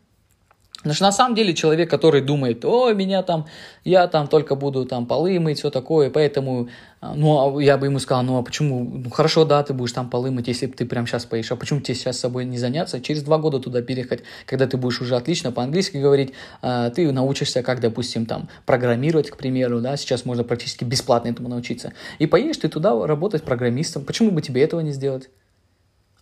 Потому 0.87 0.95
что 0.95 1.05
на 1.05 1.13
самом 1.13 1.35
деле 1.35 1.53
человек, 1.53 1.91
который 1.91 2.21
думает, 2.21 2.65
о, 2.65 2.93
меня 2.93 3.25
там, 3.25 3.47
я 3.83 4.07
там 4.07 4.29
только 4.29 4.55
буду 4.55 4.85
там 4.87 5.07
полы 5.07 5.41
мыть, 5.41 5.59
все 5.59 5.69
такое, 5.71 6.11
поэтому, 6.11 6.69
а, 7.01 7.13
ну, 7.17 7.59
а 7.59 7.61
я 7.61 7.77
бы 7.77 7.87
ему 7.87 7.99
сказал, 7.99 8.23
ну, 8.23 8.39
а 8.39 8.43
почему, 8.45 8.85
ну, 8.85 9.11
хорошо, 9.11 9.45
да, 9.45 9.65
ты 9.65 9.75
будешь 9.75 9.91
там 9.91 10.09
полы 10.09 10.31
мыть, 10.31 10.47
если 10.47 10.69
ты 10.69 10.87
прямо 10.87 11.09
сейчас 11.09 11.25
поешь, 11.25 11.51
а 11.51 11.57
почему 11.57 11.81
тебе 11.81 11.97
сейчас 11.97 12.19
с 12.19 12.21
собой 12.21 12.45
не 12.45 12.57
заняться, 12.57 13.01
через 13.01 13.25
два 13.25 13.39
года 13.39 13.59
туда 13.59 13.83
переехать, 13.83 14.23
когда 14.45 14.69
ты 14.69 14.77
будешь 14.77 15.01
уже 15.01 15.17
отлично 15.17 15.51
по-английски 15.51 15.97
говорить, 15.97 16.35
а, 16.63 16.91
ты 16.91 17.11
научишься, 17.11 17.65
как, 17.65 17.81
допустим, 17.81 18.25
там, 18.25 18.49
программировать, 18.65 19.31
к 19.31 19.37
примеру, 19.37 19.81
да, 19.81 19.97
сейчас 19.97 20.25
можно 20.25 20.45
практически 20.45 20.85
бесплатно 20.85 21.31
этому 21.31 21.49
научиться, 21.49 21.95
и 22.21 22.27
поедешь 22.27 22.59
ты 22.59 22.69
туда 22.69 22.95
работать 23.09 23.43
программистом, 23.43 24.05
почему 24.05 24.31
бы 24.31 24.41
тебе 24.41 24.63
этого 24.63 24.83
не 24.83 24.93
сделать? 24.93 25.31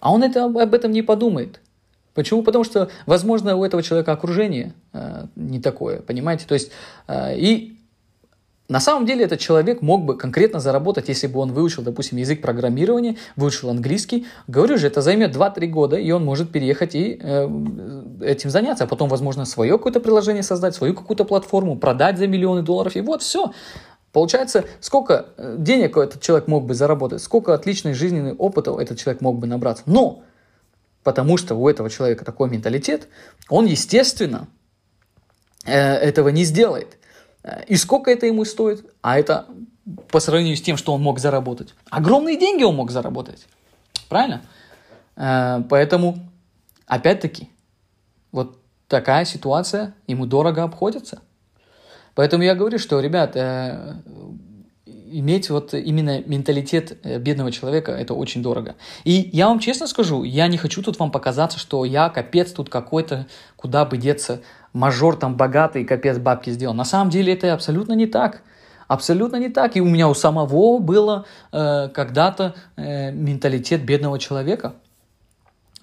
А 0.00 0.10
он 0.10 0.22
это, 0.22 0.46
об 0.46 0.72
этом 0.72 0.90
не 0.90 1.02
подумает. 1.02 1.60
Почему? 2.14 2.42
Потому 2.42 2.64
что, 2.64 2.88
возможно, 3.06 3.56
у 3.56 3.64
этого 3.64 3.82
человека 3.82 4.12
окружение 4.12 4.74
э, 4.92 5.26
не 5.34 5.60
такое, 5.60 6.00
понимаете? 6.00 6.46
То 6.46 6.54
есть, 6.54 6.70
э, 7.08 7.36
и 7.36 7.74
на 8.68 8.80
самом 8.80 9.04
деле 9.04 9.24
этот 9.24 9.40
человек 9.40 9.82
мог 9.82 10.04
бы 10.04 10.16
конкретно 10.16 10.58
заработать, 10.58 11.08
если 11.08 11.26
бы 11.26 11.38
он 11.40 11.52
выучил, 11.52 11.82
допустим, 11.82 12.16
язык 12.16 12.40
программирования, 12.40 13.16
выучил 13.36 13.68
английский. 13.68 14.26
Говорю 14.48 14.78
же, 14.78 14.86
это 14.86 15.02
займет 15.02 15.36
2-3 15.36 15.66
года, 15.66 15.96
и 15.96 16.10
он 16.12 16.24
может 16.24 16.50
переехать 16.50 16.94
и 16.94 17.18
э, 17.20 17.48
этим 18.22 18.48
заняться. 18.48 18.84
А 18.84 18.86
потом, 18.86 19.10
возможно, 19.10 19.44
свое 19.44 19.72
какое-то 19.72 20.00
приложение 20.00 20.42
создать, 20.42 20.74
свою 20.74 20.94
какую-то 20.94 21.24
платформу, 21.24 21.76
продать 21.76 22.16
за 22.16 22.26
миллионы 22.26 22.62
долларов, 22.62 22.96
и 22.96 23.02
вот 23.02 23.22
все. 23.22 23.52
Получается, 24.12 24.64
сколько 24.80 25.26
э, 25.36 25.56
денег 25.58 25.98
этот 25.98 26.22
человек 26.22 26.48
мог 26.48 26.64
бы 26.64 26.74
заработать, 26.74 27.20
сколько 27.22 27.52
отличной 27.52 27.92
жизненной 27.92 28.32
опыта 28.32 28.74
этот 28.80 28.98
человек 28.98 29.20
мог 29.20 29.38
бы 29.38 29.46
набраться. 29.46 29.82
Но 29.84 30.22
потому 31.04 31.36
что 31.36 31.54
у 31.54 31.68
этого 31.68 31.88
человека 31.90 32.24
такой 32.24 32.50
менталитет, 32.50 33.08
он, 33.48 33.66
естественно, 33.66 34.48
э, 35.66 35.72
этого 35.72 36.30
не 36.30 36.44
сделает. 36.44 36.96
Э, 37.44 37.62
и 37.66 37.76
сколько 37.76 38.10
это 38.10 38.26
ему 38.26 38.44
стоит? 38.44 38.84
А 39.02 39.18
это 39.18 39.46
по 40.08 40.18
сравнению 40.18 40.56
с 40.56 40.62
тем, 40.62 40.78
что 40.78 40.94
он 40.94 41.02
мог 41.02 41.18
заработать. 41.20 41.74
Огромные 41.90 42.38
деньги 42.38 42.64
он 42.64 42.74
мог 42.74 42.90
заработать. 42.90 43.46
Правильно? 44.08 44.42
Э, 45.16 45.62
поэтому, 45.68 46.18
опять-таки, 46.86 47.50
вот 48.32 48.58
такая 48.88 49.26
ситуация 49.26 49.94
ему 50.06 50.26
дорого 50.26 50.62
обходится. 50.62 51.20
Поэтому 52.14 52.44
я 52.44 52.54
говорю, 52.54 52.78
что, 52.78 53.00
ребят, 53.00 53.36
иметь 55.18 55.50
вот 55.50 55.74
именно 55.74 56.22
менталитет 56.26 56.98
э, 57.02 57.18
бедного 57.18 57.52
человека, 57.52 57.92
это 57.92 58.14
очень 58.14 58.42
дорого. 58.42 58.74
И 59.04 59.30
я 59.32 59.48
вам 59.48 59.60
честно 59.60 59.86
скажу, 59.86 60.24
я 60.24 60.48
не 60.48 60.56
хочу 60.56 60.82
тут 60.82 60.98
вам 60.98 61.10
показаться, 61.10 61.58
что 61.58 61.84
я 61.84 62.08
капец 62.08 62.52
тут 62.52 62.68
какой-то, 62.68 63.26
куда 63.56 63.84
бы 63.84 63.96
деться, 63.96 64.40
мажор 64.72 65.16
там 65.16 65.36
богатый, 65.36 65.84
капец 65.84 66.18
бабки 66.18 66.50
сделал. 66.50 66.74
На 66.74 66.84
самом 66.84 67.10
деле 67.10 67.32
это 67.32 67.52
абсолютно 67.52 67.92
не 67.92 68.06
так. 68.06 68.42
Абсолютно 68.88 69.36
не 69.36 69.48
так. 69.48 69.76
И 69.76 69.80
у 69.80 69.86
меня 69.86 70.08
у 70.08 70.14
самого 70.14 70.78
было 70.78 71.24
э, 71.52 71.88
когда-то 71.94 72.54
э, 72.76 73.12
менталитет 73.12 73.84
бедного 73.84 74.18
человека. 74.18 74.74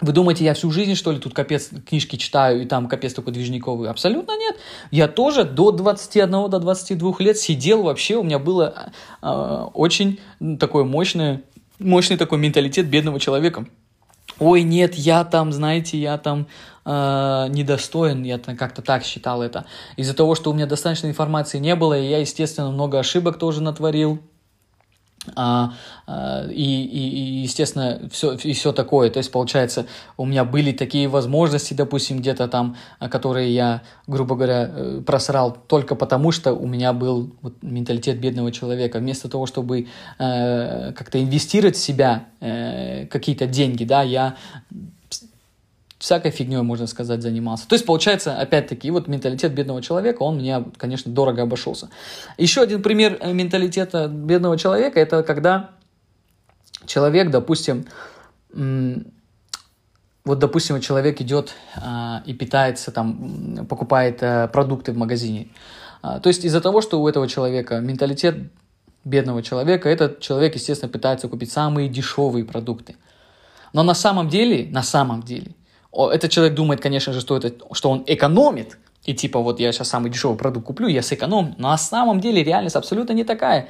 Вы 0.02 0.12
думаете, 0.12 0.44
я 0.44 0.54
всю 0.54 0.72
жизнь, 0.72 0.96
что 0.96 1.12
ли, 1.12 1.20
тут 1.20 1.32
капец 1.32 1.70
книжки 1.88 2.16
читаю, 2.16 2.62
и 2.62 2.66
там 2.66 2.88
капец 2.88 3.14
такой 3.14 3.32
движниковый? 3.32 3.88
Абсолютно 3.88 4.36
нет. 4.36 4.56
Я 4.90 5.06
тоже 5.06 5.44
до 5.44 5.70
21, 5.70 6.50
до 6.50 6.58
22 6.58 7.14
лет 7.20 7.38
сидел 7.38 7.84
вообще, 7.84 8.16
у 8.16 8.24
меня 8.24 8.40
было 8.40 8.90
э, 9.22 9.66
очень 9.74 10.18
такое 10.58 10.82
мощное, 10.82 11.42
мощный 11.78 12.16
такой 12.16 12.38
менталитет 12.38 12.88
бедного 12.88 13.20
человека. 13.20 13.64
ой, 14.40 14.64
нет, 14.64 14.96
я 14.96 15.24
там, 15.24 15.52
знаете, 15.52 15.96
я 15.98 16.18
там 16.18 16.48
э, 16.84 17.46
недостоин, 17.50 18.24
я 18.24 18.38
как-то 18.38 18.82
так 18.82 19.04
считал 19.04 19.40
это. 19.40 19.66
Из-за 19.96 20.14
того, 20.14 20.34
что 20.34 20.50
у 20.50 20.54
меня 20.54 20.66
достаточно 20.66 21.06
информации 21.06 21.60
не 21.60 21.76
было, 21.76 21.96
и 21.96 22.08
я, 22.08 22.18
естественно, 22.18 22.72
много 22.72 22.98
ошибок 22.98 23.38
тоже 23.38 23.62
натворил, 23.62 24.20
а, 25.36 25.74
а, 26.06 26.46
и, 26.48 26.84
и, 26.84 27.42
естественно, 27.42 28.00
все, 28.10 28.32
и 28.32 28.52
все 28.52 28.72
такое. 28.72 29.10
То 29.10 29.18
есть, 29.18 29.30
получается, 29.30 29.86
у 30.16 30.24
меня 30.24 30.44
были 30.44 30.72
такие 30.72 31.08
возможности, 31.08 31.74
допустим, 31.74 32.18
где-то 32.18 32.48
там, 32.48 32.76
а, 32.98 33.08
которые 33.08 33.54
я, 33.54 33.82
грубо 34.06 34.34
говоря, 34.34 34.68
э, 34.68 35.02
просрал 35.06 35.56
только 35.68 35.94
потому, 35.94 36.32
что 36.32 36.52
у 36.52 36.66
меня 36.66 36.92
был 36.92 37.30
вот, 37.40 37.54
менталитет 37.62 38.18
бедного 38.18 38.50
человека. 38.50 38.98
Вместо 38.98 39.28
того, 39.28 39.46
чтобы 39.46 39.86
э, 40.18 40.92
как-то 40.92 41.22
инвестировать 41.22 41.76
в 41.76 41.80
себя 41.80 42.26
э, 42.40 43.06
какие-то 43.06 43.46
деньги, 43.46 43.84
да, 43.84 44.02
я 44.02 44.36
всякой 46.02 46.32
фигней, 46.32 46.62
можно 46.62 46.88
сказать, 46.88 47.22
занимался. 47.22 47.68
То 47.68 47.76
есть, 47.76 47.86
получается, 47.86 48.36
опять-таки, 48.36 48.90
вот 48.90 49.06
менталитет 49.06 49.54
бедного 49.54 49.80
человека, 49.80 50.24
он 50.24 50.38
мне, 50.38 50.64
конечно, 50.76 51.12
дорого 51.12 51.42
обошелся. 51.42 51.90
Еще 52.38 52.60
один 52.60 52.82
пример 52.82 53.18
э, 53.20 53.32
менталитета 53.32 54.08
бедного 54.08 54.58
человека, 54.58 54.98
это 54.98 55.22
когда 55.22 55.70
человек, 56.86 57.30
допустим, 57.30 57.86
вот, 60.24 60.38
допустим, 60.38 60.80
человек 60.80 61.20
идет 61.20 61.54
а, 61.76 62.22
и 62.26 62.34
питается, 62.34 62.90
там, 62.90 63.66
покупает 63.68 64.18
а, 64.22 64.48
продукты 64.48 64.92
в 64.92 64.96
магазине. 64.96 65.48
А, 66.02 66.18
то 66.18 66.28
есть 66.28 66.44
из-за 66.44 66.60
того, 66.60 66.80
что 66.80 67.00
у 67.00 67.08
этого 67.08 67.28
человека 67.28 67.78
менталитет 67.78 68.50
бедного 69.04 69.42
человека, 69.42 69.88
этот 69.88 70.20
человек, 70.20 70.56
естественно, 70.56 70.90
пытается 70.90 71.28
купить 71.28 71.52
самые 71.52 71.88
дешевые 71.88 72.44
продукты. 72.44 72.96
Но 73.72 73.84
на 73.84 73.94
самом 73.94 74.28
деле, 74.28 74.68
на 74.70 74.82
самом 74.82 75.22
деле, 75.22 75.52
этот 75.92 76.30
человек 76.30 76.54
думает, 76.54 76.80
конечно 76.80 77.12
же, 77.12 77.20
что, 77.20 77.36
это, 77.36 77.52
что 77.72 77.90
он 77.90 78.04
экономит, 78.06 78.78
и 79.04 79.14
типа 79.14 79.40
вот 79.40 79.60
я 79.60 79.72
сейчас 79.72 79.88
самый 79.88 80.10
дешевый 80.10 80.38
продукт 80.38 80.66
куплю, 80.66 80.88
я 80.88 81.02
сэкономлю. 81.02 81.54
Но 81.58 81.70
на 81.70 81.78
самом 81.78 82.20
деле 82.20 82.42
реальность 82.42 82.76
абсолютно 82.76 83.12
не 83.12 83.24
такая. 83.24 83.68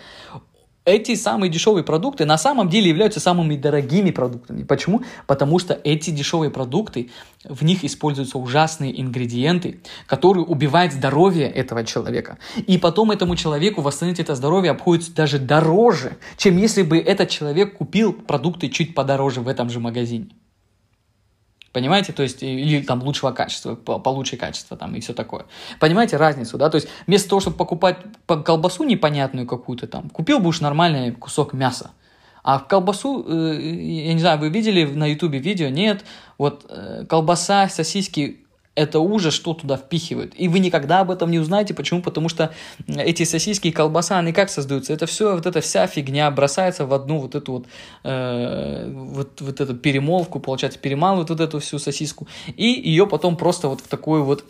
Эти 0.84 1.14
самые 1.14 1.48
дешевые 1.48 1.84
продукты 1.84 2.24
на 2.24 2.36
самом 2.36 2.68
деле 2.68 2.88
являются 2.88 3.20
самыми 3.20 3.54
дорогими 3.54 4.10
продуктами. 4.10 4.64
Почему? 4.64 5.02
Потому 5.28 5.60
что 5.60 5.80
эти 5.84 6.10
дешевые 6.10 6.50
продукты, 6.50 7.10
в 7.44 7.62
них 7.62 7.84
используются 7.84 8.36
ужасные 8.36 9.00
ингредиенты, 9.00 9.80
которые 10.06 10.44
убивают 10.44 10.92
здоровье 10.92 11.48
этого 11.48 11.84
человека. 11.84 12.38
И 12.66 12.78
потом 12.78 13.12
этому 13.12 13.36
человеку 13.36 13.80
восстановить 13.80 14.18
это 14.18 14.34
здоровье 14.34 14.72
обходится 14.72 15.14
даже 15.14 15.38
дороже, 15.38 16.16
чем 16.36 16.56
если 16.56 16.82
бы 16.82 16.98
этот 16.98 17.30
человек 17.30 17.78
купил 17.78 18.12
продукты 18.12 18.68
чуть 18.68 18.92
подороже 18.92 19.40
в 19.40 19.46
этом 19.46 19.70
же 19.70 19.78
магазине. 19.78 20.30
Понимаете, 21.72 22.12
то 22.12 22.22
есть, 22.22 22.42
или 22.42 22.82
там 22.82 23.02
лучшего 23.02 23.32
качества, 23.32 23.74
получше 23.74 24.36
качества 24.36 24.76
там 24.76 24.94
и 24.94 25.00
все 25.00 25.14
такое. 25.14 25.46
Понимаете 25.80 26.18
разницу, 26.18 26.58
да? 26.58 26.68
То 26.68 26.76
есть, 26.76 26.88
вместо 27.06 27.30
того, 27.30 27.40
чтобы 27.40 27.56
покупать 27.56 27.96
колбасу 28.26 28.84
непонятную 28.84 29.46
какую-то 29.46 29.86
там, 29.86 30.10
купил 30.10 30.38
бы 30.38 30.48
уж 30.48 30.60
нормальный 30.60 31.12
кусок 31.12 31.54
мяса. 31.54 31.92
А 32.44 32.58
в 32.58 32.66
колбасу, 32.66 33.24
э, 33.26 33.58
я 33.60 34.12
не 34.12 34.20
знаю, 34.20 34.38
вы 34.38 34.50
видели 34.50 34.84
на 34.84 35.06
ютубе 35.06 35.38
видео? 35.38 35.68
Нет. 35.68 36.04
Вот 36.38 36.66
э, 36.68 37.06
колбаса, 37.08 37.68
сосиски 37.68 38.41
это 38.74 39.00
ужас, 39.00 39.34
что 39.34 39.52
туда 39.52 39.76
впихивают. 39.76 40.32
И 40.36 40.48
вы 40.48 40.58
никогда 40.58 41.00
об 41.00 41.10
этом 41.10 41.30
не 41.30 41.38
узнаете. 41.38 41.74
Почему? 41.74 42.00
Потому 42.02 42.28
что 42.28 42.54
эти 42.88 43.24
сосиски 43.24 43.68
и 43.68 43.72
колбаса, 43.72 44.18
они 44.18 44.32
как 44.32 44.48
создаются? 44.48 44.92
Это 44.92 45.06
все, 45.06 45.34
вот 45.34 45.46
эта 45.46 45.60
вся 45.60 45.86
фигня 45.86 46.30
бросается 46.30 46.86
в 46.86 46.94
одну 46.94 47.18
вот 47.18 47.34
эту 47.34 47.52
вот, 47.52 47.66
э, 48.04 48.90
вот, 48.90 49.40
вот 49.40 49.60
эту 49.60 49.74
перемолвку, 49.74 50.40
получается, 50.40 50.78
перемалывают 50.78 51.28
вот 51.28 51.40
эту 51.40 51.58
всю 51.60 51.78
сосиску, 51.78 52.26
и 52.56 52.64
ее 52.64 53.06
потом 53.06 53.36
просто 53.36 53.68
вот 53.68 53.80
в 53.80 53.88
такую 53.88 54.24
вот 54.24 54.44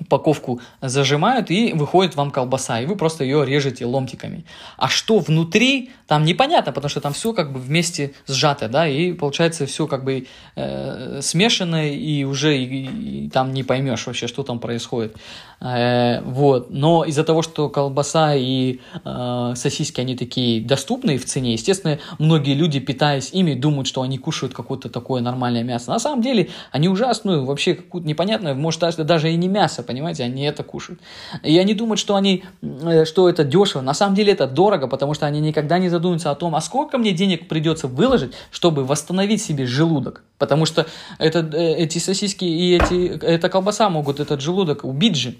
упаковку 0.00 0.60
зажимают 0.80 1.50
и 1.50 1.72
выходит 1.72 2.16
вам 2.16 2.30
колбаса, 2.30 2.80
и 2.80 2.86
вы 2.86 2.96
просто 2.96 3.24
ее 3.24 3.44
режете 3.44 3.84
ломтиками. 3.86 4.44
А 4.76 4.88
что 4.88 5.18
внутри, 5.18 5.90
там 6.06 6.24
непонятно, 6.24 6.72
потому 6.72 6.88
что 6.88 7.00
там 7.00 7.12
все 7.12 7.32
как 7.32 7.52
бы 7.52 7.60
вместе 7.60 8.12
сжато, 8.26 8.68
да, 8.68 8.86
и 8.86 9.12
получается 9.12 9.66
все 9.66 9.86
как 9.86 10.04
бы 10.04 10.26
э, 10.56 11.20
смешано, 11.22 11.90
и 11.90 12.24
уже 12.24 12.56
и, 12.56 13.24
и 13.24 13.30
там 13.30 13.52
не 13.52 13.62
поймешь 13.62 14.06
вообще, 14.06 14.26
что 14.26 14.42
там 14.42 14.58
происходит. 14.58 15.16
Э, 15.60 16.20
вот. 16.22 16.70
Но 16.70 17.04
из-за 17.04 17.24
того, 17.24 17.42
что 17.42 17.68
колбаса 17.68 18.34
и 18.34 18.80
э, 19.04 19.52
сосиски, 19.56 20.00
они 20.00 20.16
такие 20.16 20.60
доступные 20.60 21.18
в 21.18 21.24
цене, 21.24 21.52
естественно, 21.52 21.98
многие 22.18 22.54
люди, 22.54 22.78
питаясь 22.78 23.30
ими, 23.32 23.54
думают, 23.54 23.86
что 23.86 24.02
они 24.02 24.18
кушают 24.18 24.54
какое-то 24.54 24.88
такое 24.88 25.22
нормальное 25.22 25.62
мясо. 25.62 25.90
На 25.90 25.98
самом 25.98 26.22
деле, 26.22 26.50
они 26.72 26.88
ужасную, 26.88 27.44
вообще 27.44 27.74
какую-то 27.74 28.06
непонятное, 28.06 28.54
может, 28.54 28.76
даже 29.06 29.32
и 29.32 29.36
не 29.36 29.48
мясо, 29.48 29.82
понимаете, 29.82 30.24
они 30.24 30.42
это 30.42 30.62
кушают. 30.62 31.00
И 31.42 31.58
они 31.58 31.74
думают, 31.74 31.98
что, 31.98 32.16
они, 32.16 32.44
э, 32.62 33.04
что 33.04 33.28
это 33.28 33.44
дешево. 33.44 33.80
На 33.82 33.94
самом 33.94 34.14
деле 34.14 34.32
это 34.32 34.46
дорого, 34.46 34.86
потому 34.88 35.14
что 35.14 35.26
они 35.26 35.40
никогда 35.40 35.78
не 35.78 35.88
задумываются 35.88 36.30
о 36.30 36.34
том, 36.34 36.54
а 36.54 36.60
сколько 36.60 36.98
мне 36.98 37.12
денег 37.12 37.48
придется 37.48 37.88
выложить, 37.88 38.32
чтобы 38.50 38.84
восстановить 38.84 39.42
себе 39.42 39.66
желудок. 39.66 40.22
Потому 40.38 40.66
что 40.66 40.86
это, 41.18 41.38
э, 41.38 41.74
эти 41.76 41.98
сосиски 41.98 42.44
и 42.44 42.76
эти, 42.76 43.08
эта 43.24 43.48
колбаса 43.48 43.88
могут 43.88 44.20
этот 44.20 44.40
желудок 44.40 44.84
убить 44.84 45.16
же 45.16 45.34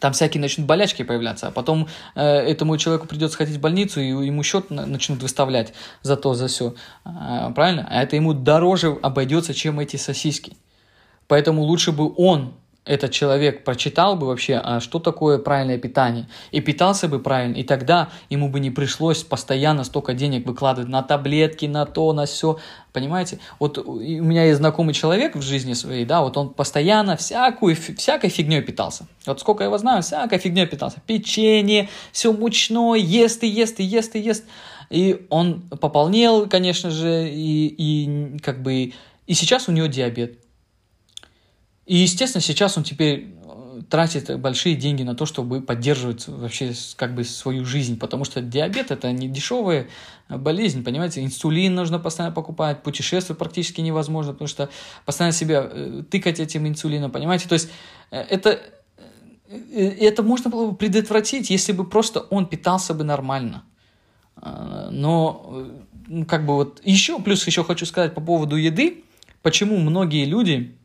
там 0.00 0.12
всякие 0.12 0.40
начнут 0.40 0.66
болячки 0.66 1.02
появляться, 1.02 1.48
а 1.48 1.50
потом 1.50 1.86
э, 2.14 2.22
этому 2.22 2.76
человеку 2.78 3.06
придется 3.06 3.36
ходить 3.36 3.56
в 3.56 3.60
больницу, 3.60 4.00
и 4.00 4.08
ему 4.08 4.42
счет 4.42 4.70
начнут 4.70 5.22
выставлять 5.22 5.74
за 6.02 6.16
то, 6.16 6.34
за 6.34 6.48
все. 6.48 6.74
Э, 7.04 7.52
правильно? 7.54 7.86
А 7.88 8.02
это 8.02 8.16
ему 8.16 8.32
дороже 8.32 8.96
обойдется, 9.02 9.54
чем 9.54 9.78
эти 9.78 9.96
сосиски. 9.96 10.56
Поэтому 11.28 11.62
лучше 11.62 11.92
бы 11.92 12.12
он 12.16 12.54
этот 12.90 13.12
человек 13.12 13.62
прочитал 13.62 14.16
бы 14.16 14.26
вообще, 14.26 14.60
а 14.62 14.80
что 14.80 14.98
такое 14.98 15.38
правильное 15.38 15.78
питание, 15.78 16.28
и 16.50 16.60
питался 16.60 17.06
бы 17.06 17.20
правильно, 17.20 17.54
и 17.54 17.62
тогда 17.62 18.08
ему 18.30 18.48
бы 18.48 18.58
не 18.58 18.72
пришлось 18.72 19.22
постоянно 19.22 19.84
столько 19.84 20.12
денег 20.12 20.44
выкладывать 20.44 20.90
на 20.90 21.02
таблетки, 21.04 21.66
на 21.66 21.86
то, 21.86 22.12
на 22.12 22.26
все, 22.26 22.58
понимаете? 22.92 23.38
Вот 23.60 23.78
у 23.78 24.00
меня 24.00 24.46
есть 24.46 24.58
знакомый 24.58 24.92
человек 24.92 25.36
в 25.36 25.42
жизни 25.42 25.74
своей, 25.74 26.04
да, 26.04 26.20
вот 26.20 26.36
он 26.36 26.52
постоянно 26.52 27.16
всякую, 27.16 27.76
всякой 27.76 28.28
фигней 28.28 28.60
питался. 28.60 29.06
Вот 29.24 29.38
сколько 29.38 29.62
я 29.62 29.68
его 29.68 29.78
знаю, 29.78 30.02
всякой 30.02 30.38
фигней 30.38 30.66
питался. 30.66 31.00
Печенье, 31.06 31.88
все 32.10 32.32
мучное, 32.32 32.98
ест 32.98 33.44
и 33.44 33.46
ест 33.46 33.78
и 33.78 33.84
ест 33.84 34.16
и 34.16 34.18
ест. 34.18 34.44
И 34.90 35.26
он 35.30 35.60
пополнел, 35.80 36.48
конечно 36.48 36.90
же, 36.90 37.28
и, 37.28 37.68
и 37.68 38.38
как 38.40 38.62
бы, 38.64 38.94
и 39.28 39.34
сейчас 39.34 39.68
у 39.68 39.72
него 39.72 39.86
диабет. 39.86 40.40
И, 41.90 41.96
естественно, 41.96 42.40
сейчас 42.40 42.78
он 42.78 42.84
теперь 42.84 43.34
э, 43.44 43.82
тратит 43.90 44.38
большие 44.38 44.76
деньги 44.76 45.02
на 45.02 45.16
то, 45.16 45.26
чтобы 45.26 45.60
поддерживать 45.60 46.28
вообще 46.28 46.72
как 46.94 47.16
бы 47.16 47.24
свою 47.24 47.64
жизнь, 47.64 47.98
потому 47.98 48.24
что 48.24 48.40
диабет 48.40 48.92
это 48.92 49.10
не 49.10 49.26
дешевая 49.26 49.88
болезнь, 50.28 50.84
понимаете, 50.84 51.24
инсулин 51.24 51.74
нужно 51.74 51.98
постоянно 51.98 52.32
покупать, 52.32 52.84
путешествовать 52.84 53.40
практически 53.40 53.80
невозможно, 53.80 54.34
потому 54.34 54.46
что 54.46 54.68
постоянно 55.04 55.32
себя 55.32 55.68
э, 55.68 56.04
тыкать 56.08 56.38
этим 56.38 56.68
инсулином, 56.68 57.10
понимаете, 57.10 57.48
то 57.48 57.54
есть 57.54 57.68
э, 58.12 58.20
это 58.20 58.60
это 59.72 60.22
можно 60.22 60.48
было 60.48 60.70
бы 60.70 60.76
предотвратить, 60.76 61.50
если 61.50 61.72
бы 61.72 61.84
просто 61.84 62.20
он 62.20 62.46
питался 62.46 62.94
бы 62.94 63.02
нормально. 63.02 63.64
Но 64.40 65.66
как 66.28 66.46
бы 66.46 66.54
вот 66.54 66.80
еще, 66.84 67.18
плюс 67.18 67.44
еще 67.48 67.64
хочу 67.64 67.84
сказать 67.84 68.14
по 68.14 68.20
поводу 68.20 68.54
еды, 68.54 69.02
почему 69.42 69.76
многие 69.78 70.24
люди 70.24 70.76
а, 70.78 70.79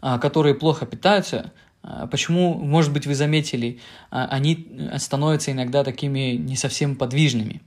которые 0.00 0.54
плохо 0.54 0.86
питаются, 0.86 1.52
а, 1.82 2.06
Почему, 2.06 2.54
может 2.54 2.92
быть, 2.92 3.06
вы 3.06 3.14
заметили, 3.14 3.80
а, 4.10 4.26
они 4.26 4.68
становятся 4.98 5.52
иногда 5.52 5.84
такими 5.84 6.36
не 6.36 6.56
совсем 6.56 6.96
подвижными. 6.96 7.62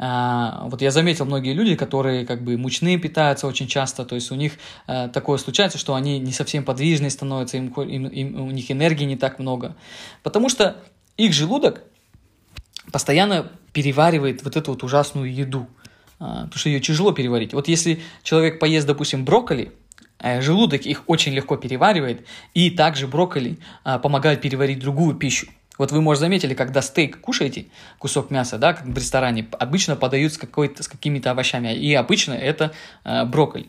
Вот 0.00 0.80
я 0.80 0.92
заметил 0.92 1.24
многие 1.24 1.54
люди, 1.54 1.74
которые 1.74 2.24
как 2.24 2.44
бы 2.44 2.56
мучные 2.56 2.98
питаются 2.98 3.48
очень 3.48 3.66
часто, 3.66 4.04
то 4.04 4.14
есть 4.14 4.30
у 4.30 4.36
них 4.36 4.52
такое 4.86 5.38
случается, 5.38 5.76
что 5.76 5.96
они 5.96 6.20
не 6.20 6.30
совсем 6.30 6.62
подвижные 6.64 7.10
становятся, 7.10 7.56
им, 7.56 7.66
им, 7.72 8.06
им, 8.06 8.40
у 8.42 8.52
них 8.52 8.70
энергии 8.70 9.02
не 9.02 9.16
так 9.16 9.40
много, 9.40 9.74
потому 10.22 10.50
что 10.50 10.76
их 11.16 11.32
желудок 11.32 11.82
постоянно 12.92 13.50
переваривает 13.72 14.44
вот 14.44 14.56
эту 14.56 14.70
вот 14.70 14.84
ужасную 14.84 15.34
еду, 15.34 15.66
потому 16.18 16.52
что 16.54 16.68
ее 16.68 16.78
тяжело 16.78 17.10
переварить. 17.10 17.52
Вот 17.52 17.66
если 17.66 18.00
человек 18.22 18.60
поест, 18.60 18.86
допустим, 18.86 19.24
брокколи, 19.24 19.72
Э, 19.72 19.87
желудок 20.20 20.86
их 20.86 21.04
очень 21.06 21.32
легко 21.32 21.56
переваривает, 21.56 22.26
и 22.54 22.70
также 22.70 23.06
брокколи 23.06 23.58
а, 23.84 23.98
помогают 23.98 24.40
переварить 24.40 24.80
другую 24.80 25.14
пищу. 25.14 25.48
Вот 25.78 25.92
вы, 25.92 26.00
может, 26.00 26.20
заметили, 26.20 26.54
когда 26.54 26.82
стейк 26.82 27.20
кушаете, 27.20 27.66
кусок 27.98 28.30
мяса, 28.30 28.58
да, 28.58 28.72
как 28.74 28.86
в 28.86 28.96
ресторане, 28.96 29.46
обычно 29.58 29.94
подают 29.94 30.32
с, 30.32 30.38
какой-то, 30.38 30.82
с 30.82 30.88
какими-то 30.88 31.30
овощами, 31.30 31.72
и 31.74 31.94
обычно 31.94 32.32
это 32.32 32.72
а, 33.04 33.24
брокколи. 33.24 33.68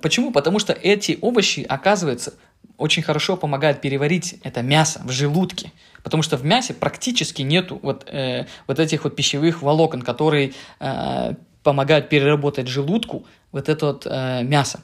Почему? 0.00 0.32
Потому 0.32 0.58
что 0.58 0.72
эти 0.72 1.18
овощи, 1.20 1.60
оказывается, 1.68 2.32
очень 2.78 3.02
хорошо 3.02 3.36
помогают 3.36 3.80
переварить 3.80 4.36
это 4.42 4.62
мясо 4.62 5.00
в 5.04 5.10
желудке, 5.10 5.72
потому 6.02 6.22
что 6.22 6.36
в 6.36 6.44
мясе 6.44 6.74
практически 6.74 7.42
нету 7.42 7.78
вот, 7.82 8.06
э, 8.08 8.46
вот 8.66 8.78
этих 8.78 9.04
вот 9.04 9.16
пищевых 9.16 9.62
волокон, 9.62 10.02
которые 10.02 10.52
э, 10.80 11.34
помогают 11.62 12.08
переработать 12.08 12.68
желудку 12.68 13.26
вот 13.52 13.68
это 13.68 13.86
вот 13.86 14.06
э, 14.06 14.42
мясо. 14.42 14.82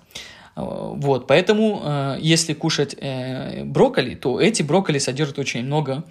Вот, 0.54 1.26
поэтому, 1.26 1.80
э, 1.82 2.16
если 2.20 2.52
кушать 2.52 2.94
э, 3.00 3.64
брокколи, 3.64 4.14
то 4.14 4.38
эти 4.40 4.62
брокколи 4.62 4.98
содержат 4.98 5.38
очень 5.38 5.64
много 5.64 6.04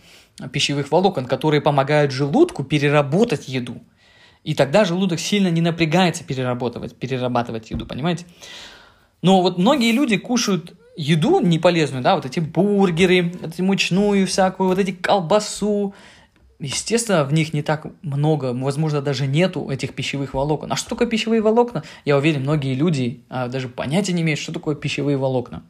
пищевых 0.51 0.91
волокон, 0.91 1.25
которые 1.25 1.61
помогают 1.61 2.11
желудку 2.11 2.63
переработать 2.63 3.47
еду. 3.47 3.81
И 4.43 4.55
тогда 4.55 4.85
желудок 4.85 5.19
сильно 5.19 5.49
не 5.49 5.61
напрягается 5.61 6.23
перерабатывать, 6.23 6.95
перерабатывать 6.95 7.69
еду, 7.69 7.85
понимаете? 7.85 8.25
Но 9.21 9.41
вот 9.41 9.59
многие 9.59 9.91
люди 9.91 10.17
кушают 10.17 10.73
еду 10.97 11.39
неполезную, 11.39 12.03
да, 12.03 12.15
вот 12.15 12.25
эти 12.25 12.39
бургеры, 12.39 13.31
эти 13.43 13.61
мучную 13.61 14.25
всякую, 14.25 14.69
вот 14.69 14.79
эти 14.79 14.91
колбасу. 14.91 15.93
Естественно, 16.61 17.23
в 17.23 17.33
них 17.33 17.53
не 17.53 17.63
так 17.63 17.87
много, 18.03 18.53
возможно, 18.53 19.01
даже 19.01 19.25
нету 19.25 19.67
этих 19.71 19.95
пищевых 19.95 20.35
волокон. 20.35 20.71
А 20.71 20.75
что 20.75 20.89
такое 20.91 21.07
пищевые 21.07 21.41
волокна? 21.41 21.83
Я 22.05 22.17
уверен, 22.17 22.41
многие 22.41 22.75
люди 22.75 23.21
а, 23.29 23.47
даже 23.47 23.67
понятия 23.67 24.13
не 24.13 24.21
имеют, 24.21 24.39
что 24.39 24.53
такое 24.53 24.75
пищевые 24.75 25.17
волокна. 25.17 25.63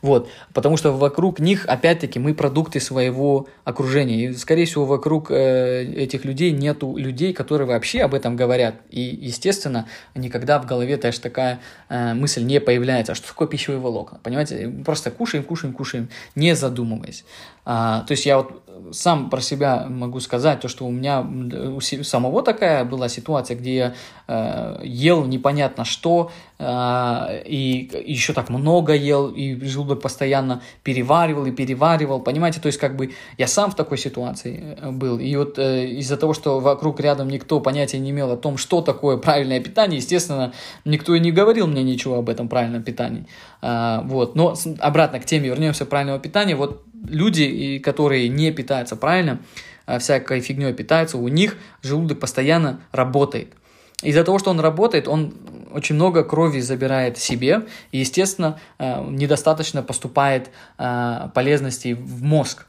Вот, 0.00 0.28
потому 0.54 0.76
что 0.76 0.92
вокруг 0.92 1.40
них, 1.40 1.66
опять-таки, 1.66 2.20
мы 2.20 2.34
продукты 2.34 2.78
своего 2.78 3.48
окружения. 3.64 4.26
И, 4.26 4.34
скорее 4.34 4.64
всего, 4.64 4.84
вокруг 4.84 5.30
э, 5.30 5.84
этих 5.84 6.24
людей 6.24 6.52
нету 6.52 6.96
людей, 6.96 7.32
которые 7.32 7.66
вообще 7.66 8.02
об 8.02 8.14
этом 8.14 8.36
говорят. 8.36 8.76
И, 8.90 9.00
естественно, 9.00 9.88
никогда 10.14 10.60
в 10.60 10.66
голове 10.66 10.96
даже 10.96 11.20
такая 11.20 11.58
э, 11.88 12.14
мысль 12.14 12.44
не 12.44 12.60
появляется. 12.60 13.12
А 13.12 13.14
что 13.16 13.26
такое 13.26 13.48
пищевые 13.48 13.80
волокна? 13.80 14.20
Понимаете? 14.22 14.72
Просто 14.84 15.10
кушаем, 15.10 15.42
кушаем, 15.42 15.74
кушаем, 15.74 16.08
не 16.36 16.54
задумываясь. 16.54 17.24
А, 17.64 18.02
то 18.06 18.12
есть 18.12 18.24
я 18.24 18.38
вот 18.38 18.62
сам 18.92 19.30
про 19.30 19.40
себя 19.40 19.86
могу 19.88 20.20
сказать, 20.20 20.60
то, 20.60 20.68
что 20.68 20.86
у 20.86 20.90
меня 20.90 21.20
у 21.20 21.80
самого 21.80 22.42
такая 22.42 22.84
была 22.84 23.08
ситуация, 23.08 23.56
где 23.56 23.76
я 23.76 23.94
э, 24.26 24.80
ел 24.84 25.24
непонятно 25.24 25.84
что, 25.84 26.30
э, 26.58 27.42
и 27.46 27.90
еще 28.06 28.32
так 28.32 28.48
много 28.48 28.94
ел, 28.94 29.28
и 29.28 29.60
желудок 29.64 30.00
постоянно 30.00 30.62
переваривал 30.82 31.46
и 31.46 31.50
переваривал, 31.50 32.20
понимаете, 32.20 32.60
то 32.60 32.66
есть 32.66 32.78
как 32.78 32.96
бы 32.96 33.12
я 33.36 33.46
сам 33.46 33.70
в 33.70 33.74
такой 33.74 33.98
ситуации 33.98 34.76
э, 34.80 34.90
был, 34.90 35.18
и 35.18 35.36
вот 35.36 35.58
э, 35.58 35.86
из-за 35.86 36.16
того, 36.16 36.34
что 36.34 36.60
вокруг 36.60 37.00
рядом 37.00 37.28
никто 37.28 37.60
понятия 37.60 37.98
не 37.98 38.10
имел 38.10 38.30
о 38.30 38.36
том, 38.36 38.56
что 38.56 38.80
такое 38.80 39.16
правильное 39.16 39.60
питание, 39.60 39.98
естественно, 39.98 40.52
никто 40.84 41.14
и 41.14 41.20
не 41.20 41.32
говорил 41.32 41.66
мне 41.66 41.82
ничего 41.82 42.16
об 42.16 42.28
этом 42.28 42.48
правильном 42.48 42.82
питании, 42.82 43.26
э, 43.62 44.00
вот, 44.04 44.34
но 44.34 44.54
обратно 44.80 45.20
к 45.20 45.24
теме 45.24 45.48
вернемся 45.48 45.86
правильного 45.86 46.18
питания, 46.18 46.56
вот 46.56 46.87
люди, 47.06 47.78
которые 47.78 48.28
не 48.28 48.50
питаются 48.52 48.96
правильно, 48.96 49.40
а 49.86 49.98
всякой 49.98 50.40
фигней 50.40 50.72
питаются, 50.72 51.18
у 51.18 51.28
них 51.28 51.56
желудок 51.82 52.20
постоянно 52.20 52.80
работает. 52.92 53.54
Из-за 54.02 54.22
того, 54.22 54.38
что 54.38 54.50
он 54.50 54.60
работает, 54.60 55.08
он 55.08 55.34
очень 55.72 55.96
много 55.96 56.22
крови 56.22 56.60
забирает 56.60 57.18
себе, 57.18 57.66
и, 57.90 57.98
естественно, 57.98 58.60
э, 58.78 59.04
недостаточно 59.10 59.82
поступает 59.82 60.50
э, 60.78 61.28
полезностей 61.34 61.94
в 61.94 62.22
мозг 62.22 62.66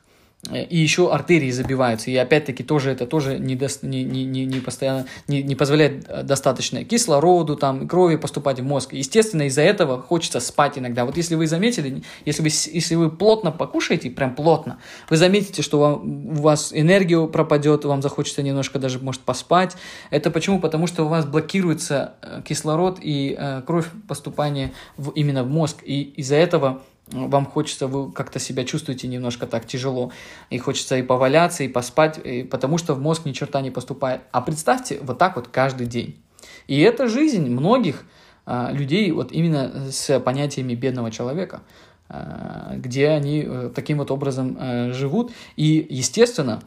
и 0.52 0.78
еще 0.78 1.14
артерии 1.14 1.52
забиваются. 1.52 2.10
И 2.10 2.16
опять-таки 2.16 2.64
тоже 2.64 2.92
это 2.92 3.06
тоже 3.06 3.38
не, 3.38 3.56
до, 3.56 3.68
не, 3.82 4.04
не, 4.04 4.46
не, 4.46 4.60
постоянно, 4.62 5.06
не, 5.28 5.44
не 5.44 5.56
позволяет 5.56 6.06
э, 6.08 6.24
достаточно 6.24 6.86
кислороду, 6.86 7.58
там, 7.58 7.88
крови 7.88 8.16
поступать 8.16 8.60
в 8.60 8.64
мозг. 8.64 8.94
Естественно, 8.94 9.44
из-за 9.44 9.62
этого 9.62 10.02
хочется 10.02 10.40
спать 10.40 10.78
иногда. 10.78 11.04
Вот 11.04 11.18
если 11.18 11.36
вы 11.36 11.46
заметили, 11.46 12.04
если 12.26 12.42
вы, 12.42 12.48
если 12.48 12.96
вы 12.96 13.12
плотно 13.12 13.52
покушаете, 13.52 14.10
прям 14.10 14.34
плотно, 14.34 14.80
вы 15.10 15.18
заметите, 15.18 15.62
что 15.62 15.80
вам, 15.80 16.28
у 16.30 16.42
вас 16.42 16.72
энергию 16.74 17.28
пропадет, 17.28 17.84
вам 17.84 18.02
захочется 18.02 18.42
немножко 18.42 18.80
даже, 18.80 19.00
может, 19.00 19.22
поспать. 19.22 19.76
Это 20.10 20.32
почему? 20.32 20.62
Потому 20.62 20.88
что 20.88 21.04
у 21.06 21.10
вас 21.10 21.26
блокируется 21.26 22.14
э, 22.22 22.42
кислород 22.48 23.00
и 23.02 23.36
э, 23.38 23.62
кровь 23.68 23.88
поступания 24.08 24.72
в, 24.96 25.10
именно 25.12 25.44
в 25.44 25.50
мозг. 25.50 25.80
И 25.84 26.02
из-за 26.02 26.36
этого 26.36 26.82
вам 27.12 27.46
хочется, 27.46 27.88
вы 27.88 28.12
как-то 28.12 28.40
себя 28.40 28.64
чувствуете 28.64 29.08
немножко 29.08 29.48
так 29.48 29.66
тяжело, 29.66 30.12
и 30.50 30.58
хочется 30.58 30.98
и 30.98 31.02
поваляться, 31.02 31.64
и 31.64 31.68
поспать, 31.68 32.20
и 32.24 32.44
потому 32.44 32.78
что 32.78 32.94
в 32.94 33.02
мозг 33.02 33.26
ни 33.26 33.32
черта 33.32 33.62
не 33.62 33.72
поступает. 33.72 34.22
А 34.32 34.42
представьте, 34.42 35.00
вот 35.02 35.18
так 35.18 35.36
вот 35.36 35.48
каждый 35.48 35.88
день. 35.88 36.22
И 36.68 36.80
это 36.80 37.08
жизнь 37.08 37.50
многих 37.50 38.06
а, 38.46 38.72
людей 38.72 39.12
вот 39.12 39.32
именно 39.32 39.92
с 39.92 40.20
понятиями 40.20 40.76
бедного 40.76 41.12
человека, 41.12 41.62
а, 42.08 42.74
где 42.76 43.10
они 43.10 43.44
а, 43.46 43.70
таким 43.74 43.98
вот 44.00 44.12
образом 44.12 44.58
а, 44.60 44.92
живут. 44.92 45.32
И, 45.56 45.86
естественно, 45.90 46.62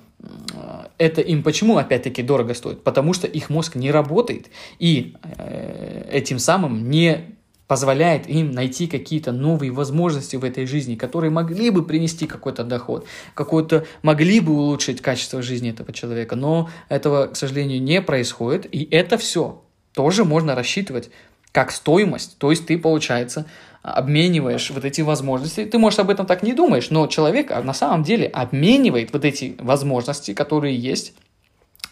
это 0.99 1.21
им 1.21 1.43
почему 1.43 1.79
опять-таки 1.79 2.23
дорого 2.23 2.55
стоит? 2.55 2.85
Потому 2.85 3.13
что 3.13 3.27
их 3.27 3.51
мозг 3.51 3.75
не 3.75 3.91
работает, 3.91 4.51
и 4.79 5.17
э, 5.37 6.09
этим 6.13 6.39
самым 6.39 6.89
не 6.89 7.35
позволяет 7.73 8.29
им 8.29 8.51
найти 8.51 8.87
какие-то 8.87 9.33
новые 9.33 9.73
возможности 9.73 10.37
в 10.37 10.45
этой 10.45 10.67
жизни, 10.67 10.95
которые 10.95 11.31
могли 11.31 11.71
бы 11.71 11.83
принести 11.83 12.27
какой-то 12.27 12.65
доход, 12.65 13.07
какой-то 13.33 13.87
могли 14.03 14.41
бы 14.41 14.53
улучшить 14.53 15.01
качество 15.01 15.41
жизни 15.41 15.71
этого 15.71 15.91
человека. 15.91 16.37
Но 16.37 16.69
этого, 16.91 17.29
к 17.29 17.37
сожалению, 17.37 17.83
не 17.83 18.03
происходит. 18.03 18.67
И 18.75 18.87
это 18.91 19.17
все 19.17 19.63
тоже 19.95 20.27
можно 20.27 20.55
рассчитывать 20.55 21.09
как 21.51 21.71
стоимость. 21.71 22.37
То 22.37 22.51
есть 22.51 22.67
ты, 22.67 22.77
получается, 22.77 23.47
обмениваешь 23.81 24.71
вот 24.71 24.85
эти 24.85 25.01
возможности. 25.01 25.65
Ты, 25.65 25.79
может, 25.79 25.99
об 25.99 26.11
этом 26.11 26.27
так 26.27 26.43
не 26.43 26.53
думаешь, 26.53 26.91
но 26.91 27.07
человек 27.07 27.49
на 27.65 27.73
самом 27.73 28.03
деле 28.03 28.27
обменивает 28.27 29.15
вот 29.15 29.25
эти 29.25 29.57
возможности, 29.59 30.35
которые 30.35 30.77
есть, 30.77 31.15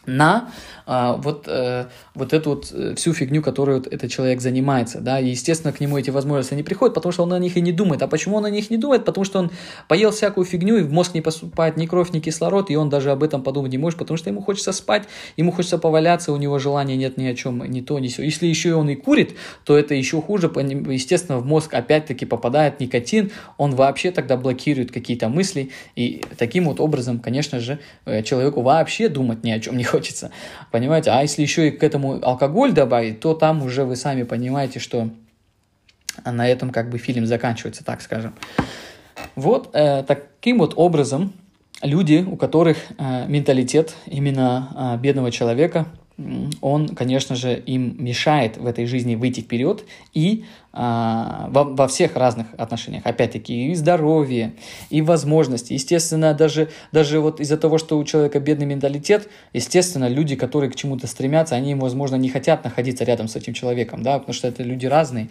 на 0.06 0.50
а, 0.86 1.16
вот, 1.16 1.44
э, 1.46 1.86
вот 2.14 2.32
эту 2.32 2.50
вот 2.50 2.72
э, 2.72 2.94
всю 2.96 3.12
фигню, 3.12 3.42
которую 3.42 3.78
вот 3.78 3.86
этот 3.86 4.10
человек 4.10 4.40
занимается, 4.40 5.00
да, 5.00 5.20
и, 5.20 5.28
естественно, 5.28 5.72
к 5.72 5.80
нему 5.80 5.98
эти 5.98 6.10
возможности 6.10 6.54
не 6.54 6.62
приходят, 6.62 6.94
потому 6.94 7.12
что 7.12 7.22
он 7.22 7.32
о 7.32 7.38
них 7.38 7.56
и 7.56 7.60
не 7.60 7.70
думает. 7.70 8.02
А 8.02 8.08
почему 8.08 8.36
он 8.36 8.44
о 8.44 8.50
них 8.50 8.70
не 8.70 8.76
думает? 8.76 9.04
Потому 9.04 9.24
что 9.24 9.38
он 9.38 9.50
поел 9.88 10.10
всякую 10.10 10.46
фигню, 10.46 10.78
и 10.78 10.82
в 10.82 10.92
мозг 10.92 11.14
не 11.14 11.20
поступает 11.20 11.76
ни 11.76 11.86
кровь, 11.86 12.10
ни 12.12 12.20
кислород, 12.20 12.70
и 12.70 12.76
он 12.76 12.88
даже 12.88 13.12
об 13.12 13.22
этом 13.22 13.42
подумать 13.42 13.72
не 13.72 13.78
может, 13.78 13.98
потому 13.98 14.16
что 14.16 14.30
ему 14.30 14.42
хочется 14.42 14.72
спать, 14.72 15.04
ему 15.36 15.52
хочется 15.52 15.78
поваляться, 15.78 16.32
у 16.32 16.36
него 16.36 16.58
желания 16.58 16.96
нет 16.96 17.16
ни 17.18 17.26
о 17.26 17.34
чем, 17.34 17.62
ни 17.70 17.80
то, 17.82 17.98
ни 17.98 18.08
все. 18.08 18.24
Если 18.24 18.46
еще 18.46 18.70
и 18.70 18.72
он 18.72 18.88
и 18.88 18.96
курит, 18.96 19.36
то 19.64 19.78
это 19.78 19.94
еще 19.94 20.20
хуже, 20.20 20.50
естественно, 20.56 21.38
в 21.38 21.46
мозг 21.46 21.74
опять-таки 21.74 22.26
попадает 22.26 22.80
никотин, 22.80 23.30
он 23.58 23.74
вообще 23.74 24.10
тогда 24.10 24.36
блокирует 24.36 24.90
какие-то 24.90 25.28
мысли, 25.28 25.70
и 25.94 26.24
таким 26.38 26.64
вот 26.64 26.80
образом, 26.80 27.20
конечно 27.20 27.60
же, 27.60 27.78
э, 28.06 28.22
человеку 28.22 28.62
вообще 28.62 29.08
думать 29.08 29.44
ни 29.44 29.50
о 29.50 29.60
чем 29.60 29.76
не 29.76 29.84
хочется 29.90 30.30
понимаете? 30.70 31.10
А 31.10 31.22
если 31.22 31.42
еще 31.42 31.68
и 31.68 31.70
к 31.70 31.82
этому 31.82 32.18
алкоголь 32.22 32.72
добавить, 32.72 33.20
то 33.20 33.34
там 33.34 33.62
уже 33.62 33.84
вы 33.84 33.96
сами 33.96 34.22
понимаете, 34.22 34.78
что 34.78 35.10
на 36.24 36.48
этом 36.48 36.70
как 36.70 36.90
бы 36.90 36.98
фильм 36.98 37.26
заканчивается, 37.26 37.84
так 37.84 38.00
скажем. 38.00 38.34
Вот 39.36 39.70
э, 39.74 40.02
таким 40.02 40.58
вот 40.58 40.74
образом 40.76 41.32
люди, 41.82 42.24
у 42.26 42.36
которых 42.36 42.78
э, 42.98 43.26
менталитет 43.28 43.94
именно 44.06 44.96
э, 44.96 45.00
бедного 45.00 45.30
человека, 45.30 45.86
он, 46.60 46.88
конечно 46.90 47.34
же, 47.34 47.54
им 47.54 47.96
мешает 48.02 48.58
в 48.58 48.66
этой 48.66 48.84
жизни 48.84 49.14
выйти 49.14 49.40
вперед 49.40 49.84
и 50.12 50.44
во, 50.72 51.64
во 51.64 51.88
всех 51.88 52.16
разных 52.16 52.46
отношениях. 52.56 53.04
Опять-таки 53.04 53.70
и 53.70 53.74
здоровье, 53.74 54.54
и 54.88 55.02
возможности. 55.02 55.72
Естественно, 55.72 56.32
даже, 56.32 56.68
даже 56.92 57.20
вот 57.20 57.40
из-за 57.40 57.56
того, 57.56 57.78
что 57.78 57.98
у 57.98 58.04
человека 58.04 58.38
бедный 58.38 58.66
менталитет, 58.66 59.28
естественно, 59.52 60.08
люди, 60.08 60.36
которые 60.36 60.70
к 60.70 60.76
чему-то 60.76 61.06
стремятся, 61.06 61.56
они, 61.56 61.74
возможно, 61.74 62.16
не 62.16 62.28
хотят 62.28 62.62
находиться 62.64 63.04
рядом 63.04 63.26
с 63.26 63.36
этим 63.36 63.52
человеком, 63.52 64.02
да, 64.02 64.18
потому 64.18 64.34
что 64.34 64.46
это 64.46 64.62
люди 64.62 64.86
разные. 64.86 65.28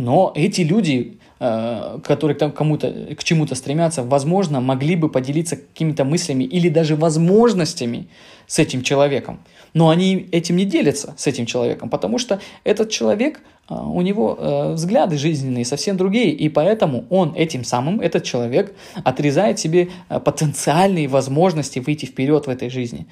Но 0.00 0.32
эти 0.36 0.60
люди, 0.60 1.18
э, 1.40 1.98
которые 2.04 2.36
там 2.36 2.52
кому-то, 2.52 3.16
к 3.16 3.24
чему-то 3.24 3.56
стремятся, 3.56 4.04
возможно, 4.04 4.60
могли 4.60 4.94
бы 4.94 5.08
поделиться 5.08 5.56
какими-то 5.56 6.04
мыслями 6.04 6.44
или 6.44 6.68
даже 6.68 6.94
возможностями 6.94 8.08
с 8.46 8.60
этим 8.60 8.82
человеком. 8.82 9.40
Но 9.74 9.88
они 9.88 10.28
этим 10.30 10.56
не 10.56 10.64
делятся 10.64 11.14
с 11.16 11.26
этим 11.26 11.46
человеком, 11.46 11.90
потому 11.90 12.18
что 12.18 12.40
этот 12.62 12.90
человек, 12.90 13.40
у 13.68 14.00
него 14.02 14.36
э, 14.38 14.72
взгляды 14.72 15.16
жизненные 15.16 15.64
совсем 15.64 15.96
другие, 15.96 16.30
и 16.30 16.48
поэтому 16.48 17.04
он 17.10 17.34
этим 17.34 17.64
самым, 17.64 18.00
этот 18.00 18.24
человек, 18.24 18.74
отрезает 19.04 19.58
себе 19.58 19.90
потенциальные 20.08 21.08
возможности 21.08 21.78
выйти 21.78 22.06
вперед 22.06 22.46
в 22.46 22.50
этой 22.50 22.70
жизни. 22.70 23.06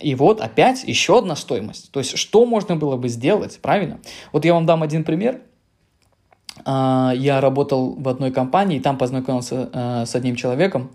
И 0.00 0.14
вот 0.14 0.40
опять 0.40 0.84
еще 0.84 1.18
одна 1.18 1.36
стоимость. 1.36 1.90
То 1.92 2.00
есть, 2.00 2.16
что 2.16 2.46
можно 2.46 2.76
было 2.76 2.96
бы 2.96 3.08
сделать, 3.08 3.58
правильно? 3.60 3.98
Вот 4.32 4.44
я 4.44 4.54
вам 4.54 4.66
дам 4.66 4.82
один 4.82 5.04
пример– 5.04 5.40
а, 6.64 7.12
я 7.14 7.40
работал 7.40 7.94
в 7.94 8.08
одной 8.08 8.30
компании, 8.30 8.78
там 8.78 8.98
познакомился 8.98 9.68
а, 9.72 10.06
с 10.06 10.14
одним 10.14 10.36
человеком, 10.36 10.90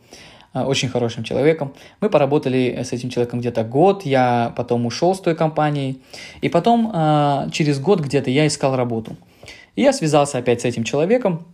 очень 0.56 0.88
хорошим 0.90 1.24
человеком. 1.24 1.74
Мы 2.00 2.10
поработали 2.10 2.82
с 2.82 2.94
этим 2.94 3.10
человеком 3.10 3.40
где-то 3.42 3.64
год, 3.64 4.06
я 4.06 4.54
потом 4.56 4.86
ушел 4.86 5.14
с 5.14 5.20
той 5.20 5.36
компании, 5.36 6.00
и 6.42 6.50
потом 6.50 6.92
через 7.52 7.80
год 7.80 8.00
где-то 8.00 8.30
я 8.30 8.48
искал 8.48 8.76
работу. 8.76 9.18
И 9.76 9.82
я 9.82 9.92
связался 9.92 10.38
опять 10.38 10.62
с 10.62 10.66
этим 10.66 10.84
человеком, 10.84 11.46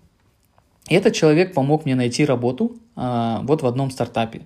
и 0.88 0.96
этот 0.96 1.14
человек 1.14 1.54
помог 1.54 1.86
мне 1.86 1.96
найти 1.96 2.26
работу 2.26 2.76
вот 2.96 3.62
в 3.62 3.66
одном 3.66 3.90
стартапе. 3.90 4.42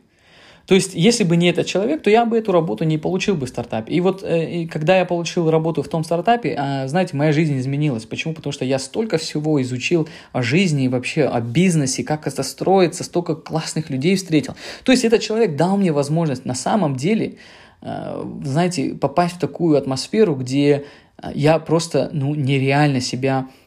То 0.65 0.75
есть, 0.75 0.95
если 0.95 1.23
бы 1.23 1.37
не 1.37 1.49
этот 1.49 1.67
человек, 1.67 2.01
то 2.01 2.09
я 2.09 2.25
бы 2.25 2.37
эту 2.37 2.51
работу 2.51 2.83
не 2.83 2.97
получил 2.97 3.35
бы 3.35 3.45
в 3.45 3.49
стартапе. 3.49 3.93
И 3.93 4.01
вот, 4.01 4.23
э, 4.23 4.61
и 4.61 4.67
когда 4.67 4.97
я 4.97 5.05
получил 5.05 5.49
работу 5.49 5.83
в 5.83 5.87
том 5.87 6.03
стартапе, 6.03 6.55
э, 6.57 6.87
знаете, 6.87 7.15
моя 7.15 7.31
жизнь 7.31 7.57
изменилась. 7.59 8.05
Почему? 8.05 8.33
Потому 8.33 8.51
что 8.51 8.65
я 8.65 8.79
столько 8.79 9.17
всего 9.17 9.61
изучил 9.61 10.07
о 10.31 10.41
жизни 10.41 10.85
и 10.85 10.87
вообще 10.87 11.25
о 11.25 11.39
бизнесе, 11.39 12.03
как 12.03 12.27
это 12.27 12.43
строится, 12.43 13.03
столько 13.03 13.35
классных 13.35 13.89
людей 13.89 14.15
встретил. 14.15 14.55
То 14.83 14.91
есть, 14.91 15.05
этот 15.05 15.21
человек 15.21 15.55
дал 15.55 15.77
мне 15.77 15.91
возможность 15.91 16.45
на 16.45 16.55
самом 16.55 16.95
деле, 16.95 17.35
э, 17.81 18.23
знаете, 18.43 18.95
попасть 18.95 19.35
в 19.35 19.39
такую 19.39 19.77
атмосферу, 19.77 20.35
где 20.35 20.85
я 21.33 21.59
просто, 21.59 22.09
ну, 22.11 22.35
нереально 22.35 22.99
себя 23.01 23.47
Э, 23.47 23.64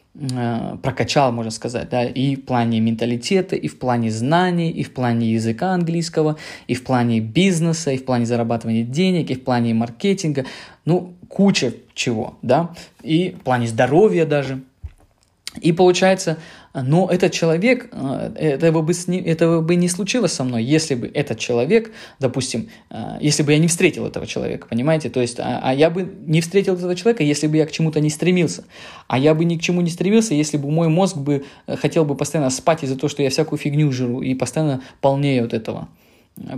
прокачал, 0.81 1.31
можно 1.31 1.51
сказать, 1.51 1.89
да, 1.89 2.03
и 2.03 2.35
в 2.35 2.45
плане 2.45 2.79
менталитета, 2.79 3.55
и 3.55 3.67
в 3.67 3.79
плане 3.79 4.11
знаний, 4.11 4.69
и 4.69 4.83
в 4.83 4.93
плане 4.93 5.31
языка 5.31 5.71
английского, 5.71 6.37
и 6.67 6.73
в 6.73 6.83
плане 6.83 7.21
бизнеса, 7.21 7.91
и 7.91 7.97
в 7.97 8.05
плане 8.05 8.25
зарабатывания 8.25 8.83
денег, 8.83 9.29
и 9.31 9.35
в 9.35 9.43
плане 9.43 9.73
маркетинга, 9.73 10.45
ну, 10.85 11.13
куча 11.29 11.73
чего, 11.93 12.37
да, 12.41 12.71
и 13.01 13.35
в 13.39 13.43
плане 13.43 13.67
здоровья 13.67 14.25
даже. 14.25 14.61
И 15.61 15.71
получается, 15.71 16.37
но 16.73 17.09
этот 17.09 17.31
человек, 17.31 17.89
э, 17.91 18.33
этого 18.35 18.81
бы, 18.81 18.93
этого 18.93 19.61
бы 19.61 19.75
не 19.75 19.87
случилось 19.87 20.33
со 20.33 20.43
мной, 20.43 20.63
если 20.63 20.95
бы 20.95 21.09
этот 21.13 21.39
человек, 21.39 21.91
допустим, 22.19 22.69
э, 22.89 23.17
если 23.21 23.43
бы 23.43 23.51
я 23.51 23.57
не 23.57 23.67
встретил 23.67 24.05
этого 24.05 24.27
человека, 24.27 24.67
понимаете? 24.69 25.09
То 25.09 25.21
есть, 25.21 25.39
а, 25.39 25.59
а 25.63 25.73
я 25.73 25.89
бы 25.89 26.11
не 26.25 26.41
встретил 26.41 26.75
этого 26.75 26.95
человека, 26.95 27.23
если 27.23 27.47
бы 27.47 27.57
я 27.57 27.65
к 27.65 27.71
чему-то 27.71 27.99
не 27.99 28.09
стремился. 28.09 28.65
А 29.07 29.17
я 29.17 29.33
бы 29.33 29.45
ни 29.45 29.57
к 29.57 29.61
чему 29.61 29.81
не 29.81 29.89
стремился, 29.89 30.33
если 30.33 30.57
бы 30.57 30.69
мой 30.69 30.89
мозг 30.89 31.17
бы 31.17 31.45
э, 31.67 31.75
хотел 31.75 32.05
бы 32.05 32.15
постоянно 32.15 32.49
спать 32.49 32.83
из-за 32.83 32.95
того, 32.95 33.09
что 33.09 33.23
я 33.23 33.29
всякую 33.29 33.59
фигню 33.59 33.91
жру 33.91 34.21
и 34.21 34.35
постоянно 34.35 34.81
полнее 35.01 35.43
от 35.43 35.53
этого. 35.53 35.87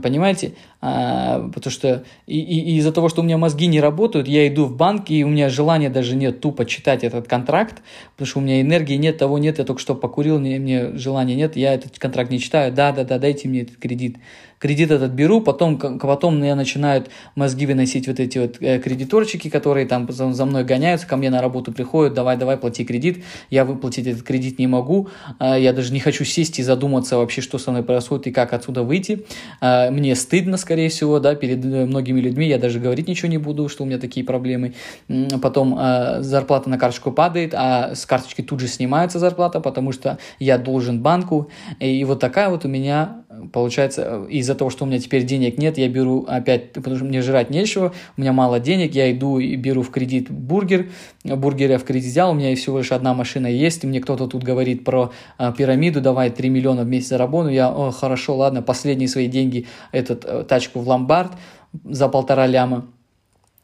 Понимаете? 0.03 0.53
А, 0.79 1.49
потому 1.53 1.71
что 1.71 2.03
и, 2.27 2.39
и, 2.39 2.77
из-за 2.77 2.91
того, 2.91 3.09
что 3.09 3.21
у 3.21 3.23
меня 3.23 3.37
мозги 3.37 3.67
не 3.67 3.81
работают, 3.81 4.27
я 4.27 4.47
иду 4.47 4.65
в 4.65 4.75
банк, 4.75 5.09
и 5.09 5.23
у 5.23 5.27
меня 5.27 5.49
желания 5.49 5.89
даже 5.89 6.15
нет 6.15 6.39
тупо 6.39 6.65
читать 6.65 7.03
этот 7.03 7.27
контракт, 7.27 7.81
потому 8.13 8.27
что 8.27 8.39
у 8.39 8.41
меня 8.41 8.61
энергии 8.61 8.95
нет, 8.95 9.17
того 9.17 9.37
нет, 9.37 9.59
я 9.59 9.65
только 9.65 9.81
что 9.81 9.95
покурил, 9.95 10.39
мне, 10.39 10.59
мне 10.59 10.97
желания 10.97 11.35
нет, 11.35 11.55
я 11.55 11.73
этот 11.73 11.97
контракт 11.97 12.31
не 12.31 12.39
читаю, 12.39 12.71
да-да-да, 12.71 13.17
дайте 13.17 13.47
мне 13.47 13.61
этот 13.61 13.77
кредит 13.77 14.17
кредит 14.61 14.91
этот 14.91 15.11
беру, 15.11 15.41
потом, 15.41 15.77
потом 15.77 16.41
я 16.43 16.55
начинают 16.55 17.09
мозги 17.35 17.65
выносить 17.65 18.07
вот 18.07 18.19
эти 18.19 18.37
вот 18.37 18.57
э, 18.61 18.79
кредиторчики, 18.79 19.49
которые 19.49 19.87
там 19.87 20.07
за, 20.11 20.45
мной 20.45 20.63
гоняются, 20.63 21.07
ко 21.07 21.17
мне 21.17 21.31
на 21.31 21.41
работу 21.41 21.71
приходят, 21.71 22.13
давай, 22.13 22.37
давай, 22.37 22.57
плати 22.57 22.85
кредит, 22.85 23.23
я 23.49 23.65
выплатить 23.65 24.05
этот 24.05 24.21
кредит 24.21 24.59
не 24.59 24.67
могу, 24.67 25.09
а, 25.39 25.57
я 25.57 25.73
даже 25.73 25.91
не 25.91 25.99
хочу 25.99 26.23
сесть 26.25 26.59
и 26.59 26.63
задуматься 26.63 27.17
вообще, 27.17 27.41
что 27.41 27.57
со 27.57 27.71
мной 27.71 27.83
происходит 27.83 28.27
и 28.27 28.31
как 28.31 28.53
отсюда 28.53 28.83
выйти, 28.83 29.25
а, 29.61 29.89
мне 29.89 30.15
стыдно, 30.15 30.57
скорее 30.57 30.89
всего, 30.89 31.19
да, 31.19 31.33
перед 31.33 31.65
э, 31.65 31.85
многими 31.85 32.19
людьми, 32.19 32.47
я 32.47 32.59
даже 32.59 32.79
говорить 32.79 33.07
ничего 33.07 33.29
не 33.29 33.39
буду, 33.39 33.67
что 33.67 33.83
у 33.83 33.87
меня 33.87 33.97
такие 33.97 34.23
проблемы, 34.23 34.75
потом 35.41 35.79
зарплата 36.19 36.69
на 36.69 36.77
карточку 36.77 37.11
падает, 37.11 37.53
а 37.55 37.95
с 37.95 38.05
карточки 38.05 38.43
тут 38.43 38.59
же 38.59 38.67
снимается 38.67 39.17
зарплата, 39.17 39.59
потому 39.59 39.91
что 39.91 40.19
я 40.39 40.59
должен 40.59 41.01
банку, 41.01 41.49
и 41.79 42.03
вот 42.03 42.19
такая 42.19 42.49
вот 42.49 42.65
у 42.65 42.67
меня 42.67 43.23
получается 43.51 44.25
из 44.29 44.51
из-за 44.51 44.55
того, 44.55 44.69
что 44.69 44.83
у 44.83 44.87
меня 44.87 44.99
теперь 44.99 45.23
денег 45.23 45.57
нет, 45.57 45.77
я 45.77 45.87
беру 45.87 46.25
опять, 46.27 46.73
потому 46.73 46.97
что 46.97 47.05
мне 47.05 47.21
жрать 47.21 47.49
нечего, 47.49 47.93
у 48.17 48.21
меня 48.21 48.33
мало 48.33 48.59
денег, 48.59 48.93
я 48.93 49.11
иду 49.11 49.39
и 49.39 49.55
беру 49.55 49.81
в 49.81 49.89
кредит 49.89 50.29
бургер, 50.29 50.89
бургер 51.23 51.71
я 51.71 51.77
в 51.77 51.83
кредит 51.83 52.11
взял, 52.11 52.31
у 52.31 52.33
меня 52.33 52.53
всего 52.55 52.79
лишь 52.79 52.91
одна 52.91 53.13
машина 53.13 53.47
есть, 53.47 53.83
мне 53.83 54.01
кто-то 54.01 54.27
тут 54.27 54.43
говорит 54.43 54.83
про 54.83 55.11
а, 55.37 55.53
пирамиду, 55.53 56.01
давай 56.01 56.29
3 56.29 56.49
миллиона 56.49 56.83
в 56.83 56.87
месяц 56.87 57.09
заработаю, 57.09 57.53
я, 57.53 57.69
о, 57.69 57.91
хорошо, 57.91 58.35
ладно, 58.35 58.61
последние 58.61 59.07
свои 59.07 59.27
деньги, 59.27 59.67
этот, 59.91 60.25
э, 60.25 60.43
тачку 60.43 60.79
в 60.79 60.87
ломбард 60.87 61.31
за 61.85 62.09
полтора 62.09 62.47
ляма, 62.47 62.87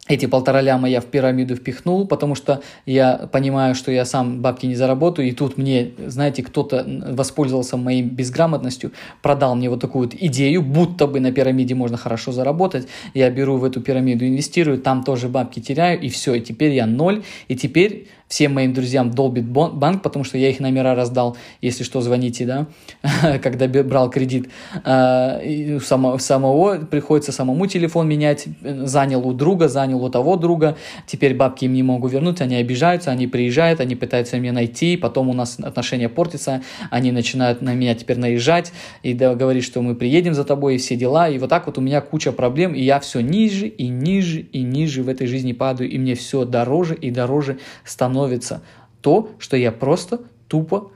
эти 0.08 0.26
полтора 0.26 0.62
ляма 0.62 0.90
я 0.90 1.02
в 1.02 1.06
пирамиду 1.06 1.56
впихнул, 1.56 2.08
потому 2.08 2.36
что 2.36 2.62
я 2.86 3.30
понимаю, 3.32 3.76
что 3.76 3.92
я 3.92 4.06
сам 4.06 4.42
бабки 4.42 4.66
не 4.66 4.76
заработаю, 4.76 5.28
и 5.28 5.32
тут 5.32 5.58
мне, 5.58 5.92
знаете, 6.06 6.44
кто-то 6.44 6.86
воспользовался 7.10 7.78
моей 7.78 8.04
безграмотностью, 8.04 8.92
продал 9.22 9.56
мне 9.56 9.70
вот 9.70 9.82
такую 9.82 10.06
вот 10.06 10.16
идею, 10.20 10.62
будто 10.62 11.08
бы 11.08 11.20
на 11.20 11.32
пирамиде 11.32 11.76
можно 11.76 11.98
хорошо 11.98 12.32
заработать, 12.32 12.88
я 13.14 13.30
беру 13.30 13.58
в 13.58 13.64
эту 13.64 13.82
пирамиду, 13.82 14.26
инвестирую, 14.26 14.80
там 14.80 15.04
тоже 15.04 15.28
бабки 15.28 15.60
теряю, 15.60 16.00
и 16.00 16.10
все, 16.10 16.36
и 16.36 16.42
теперь 16.42 16.72
я 16.74 16.86
ноль, 16.86 17.24
и 17.48 17.56
теперь 17.56 18.08
всем 18.28 18.54
моим 18.54 18.74
друзьям 18.74 19.12
долбит 19.12 19.46
банк, 19.46 20.02
потому 20.02 20.26
что 20.26 20.38
я 20.38 20.50
их 20.50 20.60
номера 20.60 20.96
раздал, 20.96 21.38
если 21.62 21.84
что, 21.84 22.02
звоните, 22.02 22.46
да, 22.46 22.68
когда 23.40 23.68
брал 23.84 24.10
кредит. 24.10 24.50
А, 24.84 25.40
и 25.40 25.80
само, 25.80 26.18
самого 26.18 26.78
приходится 26.78 27.32
самому 27.32 27.68
телефон 27.68 28.08
менять, 28.08 28.48
занял 28.62 29.26
у 29.26 29.34
друга, 29.34 29.70
занял 29.70 30.04
у 30.04 30.10
того 30.10 30.36
друга, 30.36 30.78
теперь 31.06 31.36
бабки 31.36 31.66
им 31.66 31.74
не 31.74 31.84
могу 31.84 32.08
вернуть, 32.08 32.42
они 32.42 32.56
обижаются, 32.56 33.12
они 33.12 33.28
приезжают, 33.28 33.80
они 33.80 33.96
пытаются 33.96 34.38
меня 34.40 34.52
найти, 34.52 34.98
потом 34.98 35.30
у 35.30 35.34
нас 35.34 35.58
отношения 35.60 36.10
портятся, 36.10 36.62
они 36.92 37.12
начинают 37.12 37.62
на 37.62 37.74
меня 37.74 37.96
теперь 37.96 38.18
наезжать 38.18 38.74
и 39.04 39.14
да, 39.14 39.36
говорить, 39.36 39.64
что 39.64 39.82
мы 39.82 39.96
приедем 39.96 40.34
за 40.34 40.44
тобой 40.44 40.76
и 40.76 40.78
все 40.78 40.96
дела, 40.98 41.30
и 41.30 41.38
вот 41.38 41.50
так 41.50 41.66
вот 41.66 41.78
у 41.78 41.82
меня 41.82 42.02
куча 42.02 42.34
проблем, 42.34 42.74
и 42.74 42.82
я 42.82 43.00
все 43.00 43.22
ниже 43.22 43.68
и 43.68 43.88
ниже 43.88 44.42
и 44.42 44.64
ниже 44.64 45.04
в 45.04 45.10
этой 45.10 45.28
жизни 45.28 45.54
падаю, 45.54 45.90
и 45.90 45.98
мне 45.98 46.16
все 46.16 46.44
дороже 46.44 46.96
и 46.96 47.10
дороже 47.10 47.60
становится 47.86 48.17
становится 48.18 48.62
то, 49.02 49.30
что 49.38 49.58
я 49.58 49.72
просто 49.72 50.22
тупо 50.48 50.92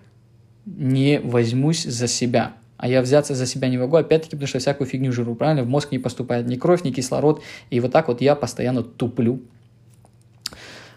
не 0.65 1.19
возьмусь 1.19 1.83
за 1.83 2.07
себя. 2.07 2.53
А 2.77 2.87
я 2.87 3.01
взяться 3.01 3.35
за 3.35 3.45
себя 3.45 3.69
не 3.69 3.77
могу, 3.77 3.95
опять-таки, 3.95 4.35
потому 4.35 4.47
что 4.47 4.57
всякую 4.57 4.87
фигню 4.87 5.11
жру, 5.11 5.35
правильно? 5.35 5.63
В 5.63 5.67
мозг 5.67 5.91
не 5.91 5.99
поступает 5.99 6.47
ни 6.47 6.55
кровь, 6.55 6.83
ни 6.83 6.91
кислород, 6.91 7.43
и 7.69 7.79
вот 7.79 7.91
так 7.91 8.07
вот 8.07 8.21
я 8.21 8.35
постоянно 8.35 8.81
туплю. 8.81 9.39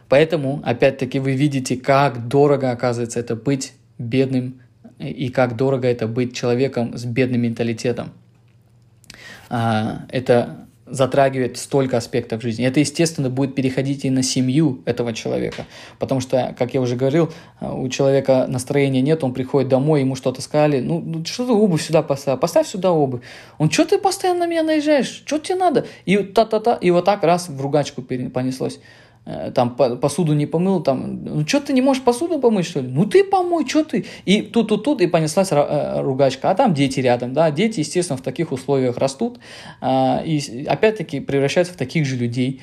Поэтому, 0.08 0.62
опять-таки, 0.64 1.18
вы 1.18 1.32
видите, 1.32 1.76
как 1.76 2.28
дорого, 2.28 2.70
оказывается, 2.70 3.20
это 3.20 3.36
быть 3.36 3.74
бедным, 3.98 4.60
и 4.98 5.28
как 5.28 5.56
дорого 5.56 5.88
это 5.88 6.06
быть 6.06 6.34
человеком 6.34 6.96
с 6.96 7.04
бедным 7.04 7.42
менталитетом. 7.42 8.12
А, 9.50 10.06
это 10.08 10.63
затрагивает 10.86 11.56
столько 11.56 11.96
аспектов 11.96 12.42
жизни. 12.42 12.66
Это, 12.66 12.80
естественно, 12.80 13.30
будет 13.30 13.54
переходить 13.54 14.04
и 14.04 14.10
на 14.10 14.22
семью 14.22 14.82
этого 14.84 15.12
человека. 15.12 15.66
Потому 15.98 16.20
что, 16.20 16.54
как 16.58 16.74
я 16.74 16.80
уже 16.80 16.96
говорил, 16.96 17.32
э, 17.60 17.70
у 17.70 17.88
человека 17.88 18.46
настроения 18.48 19.00
нет, 19.00 19.24
он 19.24 19.32
приходит 19.32 19.68
домой, 19.68 20.00
ему 20.00 20.14
что-то 20.14 20.42
сказали, 20.42 20.80
ну, 20.80 21.00
ну 21.00 21.24
что 21.24 21.46
ты 21.46 21.52
обувь 21.52 21.82
сюда 21.82 22.02
поставь, 22.02 22.38
поставь 22.38 22.66
сюда 22.66 22.92
обувь. 22.92 23.22
Он, 23.58 23.70
что 23.70 23.84
ты 23.84 23.98
постоянно 23.98 24.40
на 24.40 24.46
меня 24.46 24.62
наезжаешь, 24.62 25.22
что 25.24 25.38
тебе 25.38 25.56
надо? 25.56 25.86
И 26.04 26.18
та-та-та, 26.18 26.74
и 26.74 26.90
вот 26.90 27.04
так 27.04 27.22
раз 27.22 27.48
в 27.48 27.60
ругачку 27.60 28.02
понеслось. 28.02 28.78
Э, 29.26 29.50
там 29.54 29.74
посуду 29.74 30.34
не 30.34 30.46
помыл, 30.46 30.82
там, 30.82 31.24
ну 31.24 31.46
что 31.46 31.60
ты 31.60 31.72
не 31.72 31.80
можешь 31.80 32.02
посуду 32.02 32.38
помыть, 32.38 32.66
что 32.66 32.80
ли? 32.80 32.88
Ну 32.88 33.06
ты 33.06 33.24
помой, 33.24 33.66
что 33.66 33.82
ты? 33.84 34.04
И 34.26 34.42
тут-тут-тут, 34.42 35.00
и 35.00 35.06
понеслась 35.06 35.48
э, 35.50 36.00
ругачка. 36.02 36.50
А 36.50 36.54
там 36.54 36.74
дети 36.74 37.00
рядом, 37.00 37.32
да, 37.32 37.50
дети, 37.50 37.80
естественно, 37.80 38.18
в 38.18 38.22
таких 38.22 38.52
условиях 38.52 38.98
растут, 38.98 39.38
а, 39.80 40.22
и 40.24 40.66
опять-таки 40.66 41.20
превращаются 41.20 41.72
в 41.72 41.76
таких 41.76 42.06
же 42.06 42.16
людей, 42.16 42.60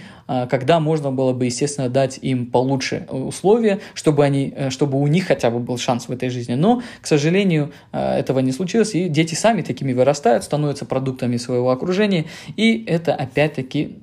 когда 0.50 0.80
можно 0.80 1.12
было 1.12 1.34
бы, 1.34 1.46
естественно, 1.46 1.90
дать 1.90 2.20
им 2.22 2.46
получше 2.46 3.06
условия, 3.10 3.80
чтобы, 3.94 4.24
они, 4.24 4.54
э, 4.56 4.70
чтобы 4.70 5.02
у 5.02 5.08
них 5.08 5.28
хотя 5.28 5.50
бы 5.50 5.60
был 5.60 5.78
шанс 5.78 6.08
в 6.08 6.12
этой 6.12 6.30
жизни. 6.30 6.54
Но, 6.54 6.82
к 7.02 7.08
сожалению, 7.08 7.72
этого 7.92 8.40
не 8.40 8.52
случилось, 8.52 8.94
и 8.96 9.10
дети 9.10 9.36
сами 9.36 9.62
такими 9.62 9.94
вырастают, 9.94 10.44
становятся 10.44 10.86
продуктами 10.86 11.38
своего 11.38 11.72
окружения, 11.72 12.26
и 12.56 12.84
это 12.86 13.14
опять-таки 13.14 13.98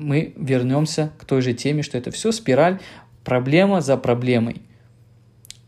мы 0.00 0.32
вернемся 0.36 1.12
к 1.18 1.24
той 1.24 1.42
же 1.42 1.52
теме, 1.52 1.82
что 1.82 1.98
это 1.98 2.10
все 2.10 2.32
спираль, 2.32 2.80
проблема 3.24 3.80
за 3.80 3.96
проблемой. 3.96 4.62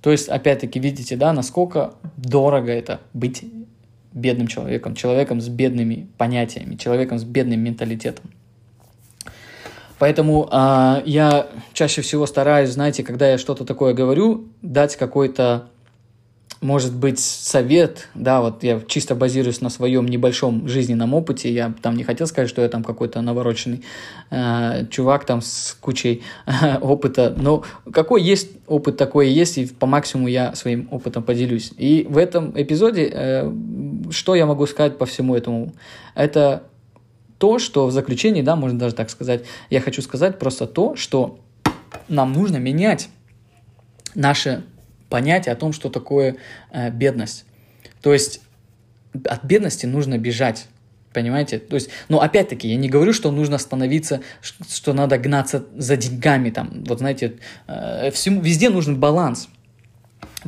То 0.01 0.11
есть, 0.11 0.29
опять-таки, 0.29 0.81
видите, 0.81 1.17
да, 1.17 1.33
насколько 1.33 1.95
дорого 2.17 2.73
это 2.73 3.01
быть 3.13 3.45
бедным 4.13 4.47
человеком, 4.47 4.95
человеком 4.95 5.41
с 5.41 5.49
бедными 5.49 6.09
понятиями, 6.19 6.77
человеком 6.77 7.19
с 7.19 7.25
бедным 7.25 7.61
менталитетом. 7.61 8.31
Поэтому 9.99 10.49
э, 10.51 11.03
я 11.07 11.47
чаще 11.73 12.03
всего 12.03 12.27
стараюсь, 12.27 12.71
знаете, 12.71 13.05
когда 13.05 13.31
я 13.31 13.39
что-то 13.39 13.65
такое 13.65 13.95
говорю, 13.95 14.49
дать 14.61 14.97
какой-то 14.97 15.69
может 16.63 16.95
быть, 16.95 17.19
совет, 17.19 18.09
да, 18.15 18.41
вот 18.41 18.63
я 18.63 18.81
чисто 18.87 19.15
базируюсь 19.15 19.61
на 19.61 19.69
своем 19.69 20.07
небольшом 20.07 20.69
жизненном 20.69 21.13
опыте, 21.13 21.53
я 21.53 21.75
там 21.83 21.97
не 21.97 22.05
хотел 22.05 22.27
сказать, 22.29 22.49
что 22.49 22.63
я 22.63 22.69
там 22.69 22.85
какой-то 22.85 23.21
навороченный 23.21 23.83
э, 24.31 24.87
чувак 24.89 25.25
там 25.25 25.43
с 25.43 25.77
кучей 25.81 26.23
э, 26.47 26.79
опыта, 26.79 27.35
но 27.37 27.65
какой 27.93 28.23
есть 28.23 28.51
опыт, 28.69 28.97
такой 28.97 29.29
есть, 29.29 29.59
и 29.59 29.67
по 29.67 29.87
максимуму 29.87 30.29
я 30.29 30.55
своим 30.55 30.89
опытом 30.93 31.25
поделюсь. 31.25 31.73
И 31.77 32.07
в 32.09 32.17
этом 32.17 32.53
эпизоде, 32.55 33.11
э, 33.13 33.53
что 34.11 34.37
я 34.37 34.47
могу 34.47 34.65
сказать 34.67 34.99
по 34.99 35.05
всему 35.05 35.35
этому? 35.35 35.73
Это 36.15 36.63
то, 37.39 37.59
что 37.59 37.89
в 37.89 37.93
заключении, 37.93 38.43
да, 38.43 38.55
можно 38.55 38.79
даже 38.79 38.95
так 38.95 39.11
сказать, 39.11 39.43
я 39.69 39.81
хочу 39.81 40.01
сказать 40.01 40.39
просто 40.39 40.69
то, 40.69 40.95
что 40.95 41.41
нам 42.09 42.33
нужно 42.33 42.59
менять 42.59 43.09
наше 44.15 44.63
понятие 45.13 45.53
о 45.53 45.57
том, 45.57 45.75
что 45.75 45.91
такое 45.91 46.37
э, 46.71 46.91
бедность. 46.91 47.45
То 48.01 48.15
есть 48.15 48.41
от 49.25 49.45
бедности 49.45 49.85
нужно 49.85 50.17
бежать. 50.17 50.69
Понимаете? 51.13 51.59
То 51.59 51.75
есть, 51.75 51.91
но 52.09 52.23
опять-таки, 52.23 52.67
я 52.67 52.77
не 52.77 52.89
говорю, 52.89 53.13
что 53.13 53.31
нужно 53.31 53.59
становиться, 53.59 54.23
что 54.41 54.95
надо 54.95 55.19
гнаться 55.19 55.67
за 55.77 55.99
деньгами, 55.99 56.49
там, 56.49 56.85
вот 56.87 57.01
знаете, 57.01 57.35
э, 57.67 58.11
всему, 58.11 58.41
везде 58.41 58.71
нужен 58.71 58.99
баланс. 58.99 59.51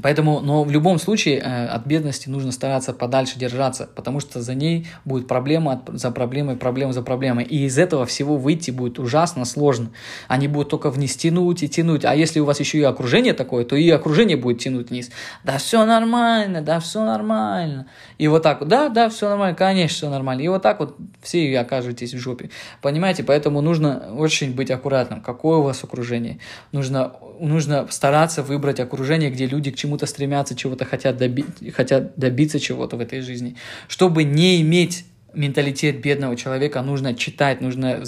Поэтому, 0.03 0.41
но 0.41 0.65
в 0.65 0.71
любом 0.71 0.99
случае 0.99 1.39
э, 1.39 1.67
от 1.67 1.87
бедности 1.87 2.29
нужно 2.29 2.53
стараться 2.53 2.93
подальше 2.93 3.39
держаться, 3.39 3.89
потому 3.95 4.21
что 4.21 4.41
за 4.41 4.55
ней 4.55 4.87
будет 5.05 5.29
проблема 5.29 5.83
за 5.89 6.11
проблемой, 6.11 6.57
проблема 6.57 6.93
за 6.93 7.03
проблемой. 7.03 7.45
И 7.45 7.65
из 7.65 7.79
этого 7.79 8.07
всего 8.07 8.37
выйти 8.37 8.71
будет 8.71 8.99
ужасно 8.99 9.45
сложно. 9.45 9.91
Они 10.29 10.49
будут 10.49 10.71
только 10.71 10.91
вниз 10.91 11.17
тянуть 11.17 11.63
и 11.63 11.69
тянуть. 11.69 12.05
А 12.05 12.15
если 12.15 12.41
у 12.41 12.45
вас 12.45 12.61
еще 12.61 12.79
и 12.79 12.83
окружение 12.83 13.35
такое, 13.35 13.65
то 13.65 13.77
и 13.77 13.89
окружение 13.91 14.37
будет 14.37 14.59
тянуть 14.59 14.91
вниз. 14.91 15.11
Да 15.45 15.59
все 15.59 15.85
нормально, 15.85 16.63
да 16.63 16.81
все 16.81 17.05
нормально. 17.05 17.87
И 18.19 18.29
вот 18.29 18.43
так 18.43 18.61
вот, 18.61 18.69
да, 18.69 18.89
да, 18.89 19.09
все 19.09 19.29
нормально, 19.29 19.57
конечно, 19.57 19.97
все 19.97 20.11
нормально. 20.11 20.43
И 20.43 20.49
вот 20.49 20.63
так 20.63 20.81
вот 20.81 20.97
все 21.23 21.45
и 21.45 21.55
окажетесь 21.55 22.15
в 22.15 22.19
жопе. 22.19 22.51
Понимаете? 22.83 23.25
Поэтому 23.25 23.61
нужно 23.61 24.15
очень 24.17 24.55
быть 24.55 24.71
аккуратным. 24.71 25.21
Какое 25.21 25.59
у 25.59 25.63
вас 25.63 25.83
окружение? 25.85 26.39
Нужно, 26.73 27.13
нужно 27.41 27.87
стараться 27.91 28.43
выбрать 28.43 28.81
окружение, 28.81 29.31
где 29.31 29.47
люди 29.47 29.71
к 29.71 29.77
чему-то 29.85 30.07
стремятся, 30.07 30.57
чего-то 30.57 30.87
хотят, 30.87 31.19
доби 31.19 31.45
хотят 31.75 32.17
добиться 32.17 32.59
чего-то 32.59 32.97
в 32.97 33.01
этой 33.01 33.21
жизни, 33.21 33.57
чтобы 33.87 34.25
не 34.25 34.63
иметь 34.63 35.05
менталитет 35.35 36.01
бедного 36.01 36.37
человека, 36.37 36.83
нужно 36.83 37.15
читать, 37.15 37.61
нужно, 37.61 38.03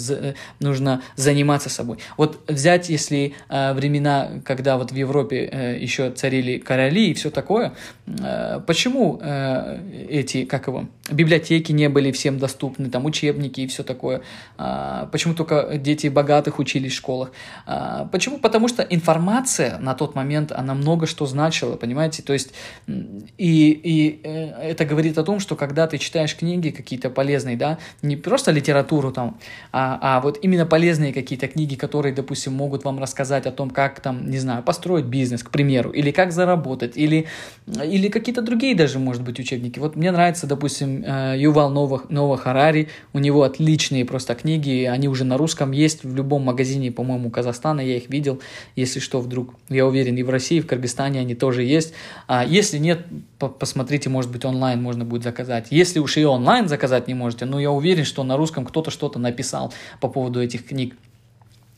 нужно 0.59 1.01
заниматься 1.15 1.69
собой. 1.69 1.97
Вот 2.17 2.39
взять, 2.47 2.89
если 2.89 3.33
э, 3.49 3.73
времена, 3.73 4.29
когда 4.45 4.77
вот 4.77 4.91
в 4.91 4.95
Европе 4.95 5.49
э, 5.51 5.77
еще 5.79 6.11
царили 6.11 6.57
короли 6.57 7.11
и 7.11 7.13
все 7.13 7.29
такое, 7.29 7.73
э, 8.07 8.61
почему 8.65 9.19
э, 9.21 9.79
эти, 10.09 10.45
как 10.45 10.67
его, 10.67 10.87
библиотеки 11.11 11.71
не 11.71 11.89
были 11.89 12.11
всем 12.11 12.39
доступны, 12.39 12.89
там 12.89 13.05
учебники 13.05 13.61
и 13.61 13.67
все 13.67 13.83
такое, 13.83 14.21
э, 14.57 15.07
почему 15.11 15.33
только 15.33 15.77
дети 15.77 16.07
богатых 16.07 16.59
учились 16.59 16.93
в 16.93 16.95
школах, 16.95 17.31
э, 17.65 18.07
почему? 18.11 18.39
Потому 18.39 18.67
что 18.67 18.83
информация 18.83 19.77
на 19.79 19.93
тот 19.93 20.15
момент, 20.15 20.51
она 20.51 20.73
много 20.73 21.07
что 21.07 21.25
значила, 21.25 21.75
понимаете, 21.75 22.23
то 22.23 22.33
есть 22.33 22.53
и, 22.87 23.71
и 23.71 24.21
э, 24.23 24.69
это 24.71 24.85
говорит 24.85 25.17
о 25.17 25.23
том, 25.23 25.39
что 25.39 25.55
когда 25.55 25.87
ты 25.87 25.97
читаешь 25.97 26.35
книги 26.35 26.69
какие-то 26.69 27.09
полезный, 27.17 27.55
да, 27.55 27.79
не 28.03 28.15
просто 28.15 28.51
литературу 28.51 29.11
там, 29.11 29.39
а, 29.71 29.97
а 30.01 30.21
вот 30.21 30.37
именно 30.43 30.67
полезные 30.67 31.11
какие-то 31.13 31.47
книги, 31.47 31.73
которые, 31.73 32.13
допустим, 32.13 32.53
могут 32.53 32.83
вам 32.85 32.99
рассказать 32.99 33.47
о 33.47 33.51
том, 33.51 33.71
как 33.71 33.99
там, 34.01 34.29
не 34.29 34.37
знаю, 34.37 34.61
построить 34.61 35.05
бизнес, 35.05 35.41
к 35.41 35.49
примеру, 35.49 35.89
или 35.89 36.11
как 36.11 36.31
заработать, 36.31 36.95
или, 36.95 37.25
или 37.65 38.09
какие-то 38.09 38.43
другие 38.43 38.75
даже, 38.75 38.99
может 38.99 39.23
быть, 39.23 39.39
учебники. 39.39 39.79
Вот 39.79 39.95
мне 39.95 40.11
нравится, 40.11 40.45
допустим, 40.45 41.03
э, 41.03 41.35
Ювал 41.39 41.71
Новых, 41.71 42.11
Нова 42.11 42.37
Харари, 42.37 42.89
у 43.13 43.19
него 43.19 43.41
отличные 43.41 44.05
просто 44.05 44.35
книги, 44.35 44.83
они 44.83 45.07
уже 45.07 45.23
на 45.23 45.37
русском 45.37 45.71
есть 45.71 46.03
в 46.03 46.15
любом 46.15 46.43
магазине, 46.43 46.91
по-моему, 46.91 47.31
Казахстана, 47.31 47.81
я 47.81 47.97
их 47.97 48.09
видел, 48.09 48.39
если 48.75 48.99
что, 48.99 49.21
вдруг, 49.21 49.55
я 49.69 49.87
уверен, 49.87 50.15
и 50.17 50.23
в 50.23 50.29
России, 50.29 50.57
и 50.57 50.61
в 50.61 50.67
Кыргызстане 50.67 51.19
они 51.19 51.33
тоже 51.33 51.63
есть. 51.63 51.93
А 52.27 52.45
если 52.45 52.77
нет, 52.77 52.99
посмотрите, 53.39 54.09
может 54.09 54.31
быть, 54.31 54.45
онлайн 54.45 54.79
можно 54.83 55.03
будет 55.03 55.23
заказать. 55.23 55.67
Если 55.71 55.99
уж 55.99 56.17
и 56.17 56.25
онлайн 56.25 56.67
заказать 56.67 57.06
не 57.07 57.13
можете, 57.13 57.45
но 57.45 57.59
я 57.59 57.71
уверен, 57.71 58.05
что 58.05 58.23
на 58.23 58.37
русском 58.37 58.65
кто-то 58.65 58.91
что-то 58.91 59.19
написал 59.19 59.73
по 59.99 60.07
поводу 60.07 60.41
этих 60.41 60.65
книг 60.65 60.95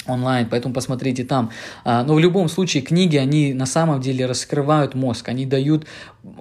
онлайн, 0.10 0.48
поэтому 0.50 0.74
посмотрите 0.74 1.24
там. 1.24 1.52
А, 1.84 2.04
но 2.04 2.16
в 2.16 2.20
любом 2.20 2.50
случае 2.50 2.84
книги, 2.84 3.18
они 3.18 3.54
на 3.54 3.66
самом 3.66 4.02
деле 4.02 4.26
раскрывают 4.26 4.96
мозг, 4.96 5.30
они 5.30 5.46
дают, 5.46 5.86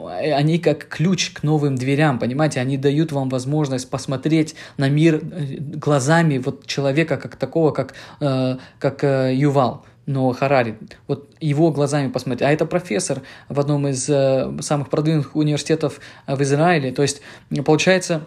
они 0.02 0.58
как 0.58 0.88
ключ 0.88 1.30
к 1.30 1.42
новым 1.42 1.76
дверям, 1.76 2.18
понимаете, 2.18 2.60
они 2.60 2.76
дают 2.76 3.12
вам 3.12 3.28
возможность 3.28 3.90
посмотреть 3.90 4.54
на 4.76 4.88
мир 4.88 5.16
э, 5.16 5.56
глазами 5.58 6.38
вот 6.38 6.66
человека 6.66 7.16
как 7.16 7.36
такого, 7.36 7.72
как, 7.72 7.94
э, 8.20 8.56
как 8.78 9.04
э, 9.04 9.34
Ювал 9.34 9.84
но 10.06 10.32
Харари, 10.32 10.78
вот 11.06 11.28
его 11.38 11.70
глазами 11.70 12.08
посмотреть, 12.08 12.48
а 12.48 12.50
это 12.50 12.64
профессор 12.64 13.20
в 13.50 13.60
одном 13.60 13.88
из 13.88 14.04
самых 14.64 14.88
продвинутых 14.88 15.36
университетов 15.36 16.00
в 16.26 16.40
Израиле, 16.40 16.92
то 16.92 17.02
есть 17.02 17.20
получается 17.66 18.22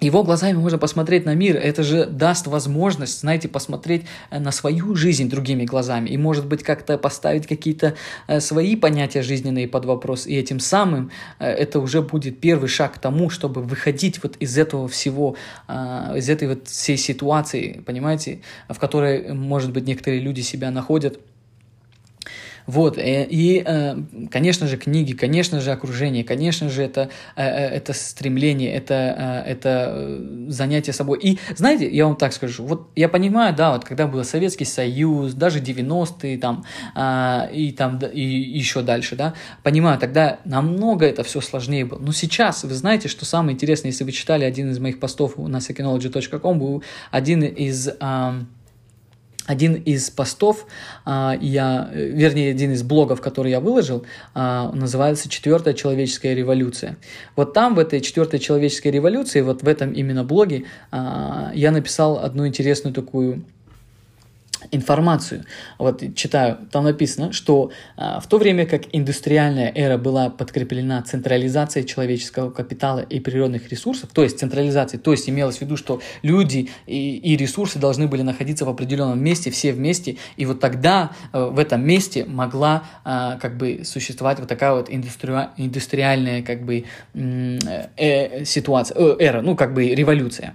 его 0.00 0.22
глазами 0.22 0.56
можно 0.56 0.78
посмотреть 0.78 1.24
на 1.24 1.34
мир, 1.34 1.56
это 1.56 1.82
же 1.82 2.06
даст 2.06 2.46
возможность, 2.46 3.20
знаете, 3.20 3.48
посмотреть 3.48 4.04
э, 4.30 4.38
на 4.38 4.52
свою 4.52 4.94
жизнь 4.94 5.28
другими 5.28 5.64
глазами. 5.64 6.08
И, 6.10 6.16
может 6.16 6.46
быть, 6.46 6.62
как-то 6.62 6.98
поставить 6.98 7.46
какие-то 7.46 7.94
э, 8.28 8.40
свои 8.40 8.76
понятия 8.76 9.22
жизненные 9.22 9.66
под 9.66 9.84
вопрос, 9.86 10.26
и 10.26 10.36
этим 10.36 10.60
самым 10.60 11.10
э, 11.38 11.48
это 11.48 11.80
уже 11.80 12.02
будет 12.02 12.40
первый 12.40 12.68
шаг 12.68 12.94
к 12.94 12.98
тому, 12.98 13.28
чтобы 13.28 13.62
выходить 13.62 14.22
вот 14.22 14.36
из 14.36 14.56
этого 14.56 14.88
всего, 14.88 15.36
из 15.68 16.28
этой 16.28 16.48
вот 16.48 16.68
всей 16.68 16.96
ситуации, 16.96 17.82
понимаете, 17.84 18.40
в 18.68 18.78
которой, 18.78 19.32
может 19.32 19.72
быть, 19.72 19.86
некоторые 19.86 20.20
люди 20.20 20.40
себя 20.40 20.70
находят, 20.70 21.18
вот, 22.68 22.98
э, 22.98 23.26
и, 23.28 23.62
э, 23.64 23.96
конечно 24.30 24.66
же, 24.66 24.76
книги, 24.76 25.14
конечно 25.14 25.58
же, 25.58 25.72
окружение, 25.72 26.22
конечно 26.22 26.68
же, 26.68 26.82
это, 26.82 27.08
э, 27.34 27.42
это 27.42 27.94
стремление, 27.94 28.74
это, 28.74 29.42
это 29.46 30.20
занятие 30.48 30.92
собой. 30.92 31.18
И, 31.18 31.38
знаете, 31.56 31.88
я 31.88 32.04
вам 32.04 32.16
так 32.16 32.34
скажу, 32.34 32.66
вот 32.66 32.90
я 32.94 33.08
понимаю, 33.08 33.56
да, 33.56 33.72
вот 33.72 33.86
когда 33.86 34.06
был 34.06 34.22
Советский 34.22 34.66
Союз, 34.66 35.32
даже 35.32 35.60
90-е 35.60 36.36
там, 36.36 36.66
а, 36.94 37.48
и 37.50 37.72
там, 37.72 37.98
и 37.98 38.20
еще 38.20 38.82
дальше, 38.82 39.16
да, 39.16 39.32
понимаю, 39.62 39.98
тогда 39.98 40.40
намного 40.44 41.06
это 41.06 41.22
все 41.22 41.40
сложнее 41.40 41.86
было. 41.86 41.98
Но 41.98 42.12
сейчас, 42.12 42.64
вы 42.64 42.74
знаете, 42.74 43.08
что 43.08 43.24
самое 43.24 43.54
интересное, 43.54 43.92
если 43.92 44.04
вы 44.04 44.12
читали 44.12 44.44
один 44.44 44.70
из 44.70 44.78
моих 44.78 45.00
постов 45.00 45.38
на 45.38 45.56
sekinology.com, 45.56 46.58
был 46.58 46.82
один 47.10 47.44
из 47.44 47.88
один 49.48 49.74
из 49.74 50.10
постов, 50.10 50.66
а, 51.06 51.36
я, 51.40 51.90
вернее, 51.92 52.50
один 52.50 52.72
из 52.72 52.82
блогов, 52.82 53.22
который 53.22 53.50
я 53.50 53.60
выложил, 53.60 54.04
а, 54.34 54.70
называется 54.72 55.30
«Четвертая 55.30 55.72
человеческая 55.72 56.34
революция». 56.34 56.98
Вот 57.34 57.54
там, 57.54 57.74
в 57.74 57.78
этой 57.78 58.02
четвертой 58.02 58.40
человеческой 58.40 58.88
революции, 58.88 59.40
вот 59.40 59.62
в 59.62 59.68
этом 59.68 59.92
именно 59.92 60.22
блоге, 60.22 60.64
а, 60.90 61.50
я 61.54 61.70
написал 61.70 62.18
одну 62.18 62.46
интересную 62.46 62.92
такую 62.92 63.42
информацию. 64.70 65.44
Вот 65.78 66.02
читаю, 66.14 66.58
там 66.70 66.84
написано, 66.84 67.32
что 67.32 67.70
а, 67.96 68.20
в 68.20 68.26
то 68.26 68.38
время 68.38 68.66
как 68.66 68.82
индустриальная 68.92 69.72
эра 69.74 69.98
была 69.98 70.30
подкреплена 70.30 71.02
централизацией 71.02 71.86
человеческого 71.86 72.50
капитала 72.50 73.00
и 73.00 73.20
природных 73.20 73.68
ресурсов, 73.70 74.10
то 74.12 74.22
есть 74.22 74.38
централизацией, 74.38 75.00
то 75.00 75.12
есть 75.12 75.28
имелось 75.28 75.58
в 75.58 75.60
виду, 75.62 75.76
что 75.76 76.00
люди 76.22 76.70
и, 76.86 77.16
и 77.16 77.36
ресурсы 77.36 77.78
должны 77.78 78.08
были 78.08 78.22
находиться 78.22 78.64
в 78.64 78.68
определенном 78.68 79.22
месте, 79.22 79.50
все 79.50 79.72
вместе, 79.72 80.16
и 80.36 80.46
вот 80.46 80.60
тогда 80.60 81.12
э, 81.32 81.44
в 81.44 81.58
этом 81.58 81.84
месте 81.84 82.24
могла 82.24 82.84
э, 83.04 83.38
как 83.40 83.56
бы 83.56 83.82
существовать 83.84 84.38
вот 84.38 84.48
такая 84.48 84.72
вот 84.72 84.90
индустри... 84.90 85.32
индустриальная 85.56 86.42
как 86.42 86.64
бы 86.64 86.84
э, 87.14 87.58
э, 87.96 88.44
ситуация, 88.44 88.96
э, 88.98 89.16
эра, 89.18 89.40
ну 89.40 89.56
как 89.56 89.74
бы 89.74 89.88
революция. 89.88 90.54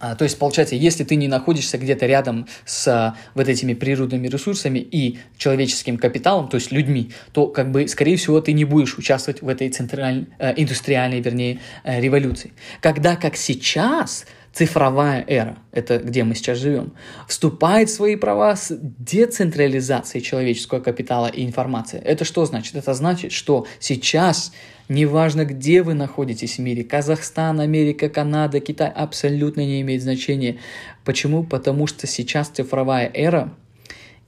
А, 0.00 0.14
то 0.14 0.24
есть, 0.24 0.38
получается, 0.38 0.74
если 0.74 1.04
ты 1.04 1.16
не 1.16 1.28
находишься 1.28 1.78
где-то 1.78 2.06
рядом 2.06 2.46
с 2.64 2.88
а, 2.88 3.16
вот 3.34 3.48
этими 3.48 3.74
природными 3.74 4.28
ресурсами 4.28 4.78
и 4.78 5.18
человеческим 5.36 5.98
капиталом, 5.98 6.48
то 6.48 6.56
есть 6.56 6.72
людьми, 6.72 7.12
то, 7.32 7.46
как 7.46 7.70
бы, 7.70 7.88
скорее 7.88 8.16
всего, 8.16 8.40
ты 8.40 8.52
не 8.52 8.64
будешь 8.64 8.98
участвовать 8.98 9.42
в 9.42 9.48
этой 9.48 9.68
центральной, 9.68 10.26
э, 10.38 10.54
индустриальной, 10.56 11.20
вернее, 11.20 11.60
э, 11.84 12.00
революции. 12.00 12.52
Когда, 12.80 13.16
как 13.16 13.36
сейчас, 13.36 14.24
цифровая 14.52 15.24
эра, 15.26 15.56
это 15.72 15.98
где 15.98 16.24
мы 16.24 16.34
сейчас 16.34 16.58
живем, 16.58 16.92
вступает 17.28 17.88
в 17.88 17.94
свои 17.94 18.16
права 18.16 18.56
с 18.56 18.76
децентрализацией 18.78 20.24
человеческого 20.24 20.80
капитала 20.80 21.28
и 21.28 21.44
информации. 21.44 22.00
Это 22.00 22.24
что 22.24 22.44
значит? 22.44 22.74
Это 22.74 22.94
значит, 22.94 23.32
что 23.32 23.66
сейчас 23.78 24.52
Неважно, 24.88 25.44
где 25.44 25.82
вы 25.82 25.92
находитесь 25.92 26.56
в 26.56 26.60
мире, 26.60 26.82
Казахстан, 26.82 27.60
Америка, 27.60 28.08
Канада, 28.08 28.60
Китай, 28.60 28.88
абсолютно 28.88 29.60
не 29.60 29.82
имеет 29.82 30.02
значения. 30.02 30.58
Почему? 31.04 31.44
Потому 31.44 31.86
что 31.86 32.06
сейчас 32.06 32.48
цифровая 32.48 33.10
эра, 33.12 33.52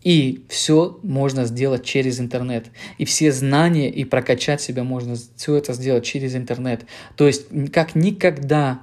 и 0.02 0.44
все 0.48 0.98
можно 1.02 1.46
сделать 1.46 1.84
через 1.84 2.20
интернет. 2.20 2.66
И 2.98 3.06
все 3.06 3.32
знания 3.32 3.90
и 3.90 4.04
прокачать 4.04 4.60
себя 4.60 4.84
можно 4.84 5.14
все 5.36 5.56
это 5.56 5.72
сделать 5.72 6.04
через 6.04 6.34
интернет. 6.34 6.84
То 7.16 7.26
есть 7.26 7.46
как 7.72 7.94
никогда 7.94 8.80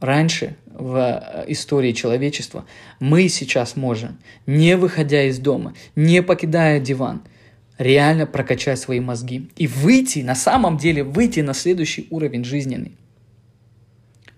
раньше 0.00 0.56
в 0.66 0.96
э, 0.96 1.44
истории 1.48 1.92
человечества 1.92 2.66
мы 2.98 3.28
сейчас 3.28 3.76
можем, 3.76 4.18
не 4.46 4.76
выходя 4.76 5.22
из 5.22 5.38
дома, 5.38 5.74
не 5.96 6.22
покидая 6.22 6.80
диван– 6.80 7.22
реально 7.78 8.26
прокачать 8.26 8.78
свои 8.78 9.00
мозги 9.00 9.50
и 9.56 9.66
выйти, 9.66 10.20
на 10.20 10.34
самом 10.34 10.76
деле, 10.76 11.02
выйти 11.02 11.40
на 11.40 11.54
следующий 11.54 12.06
уровень 12.10 12.44
жизненный. 12.44 12.92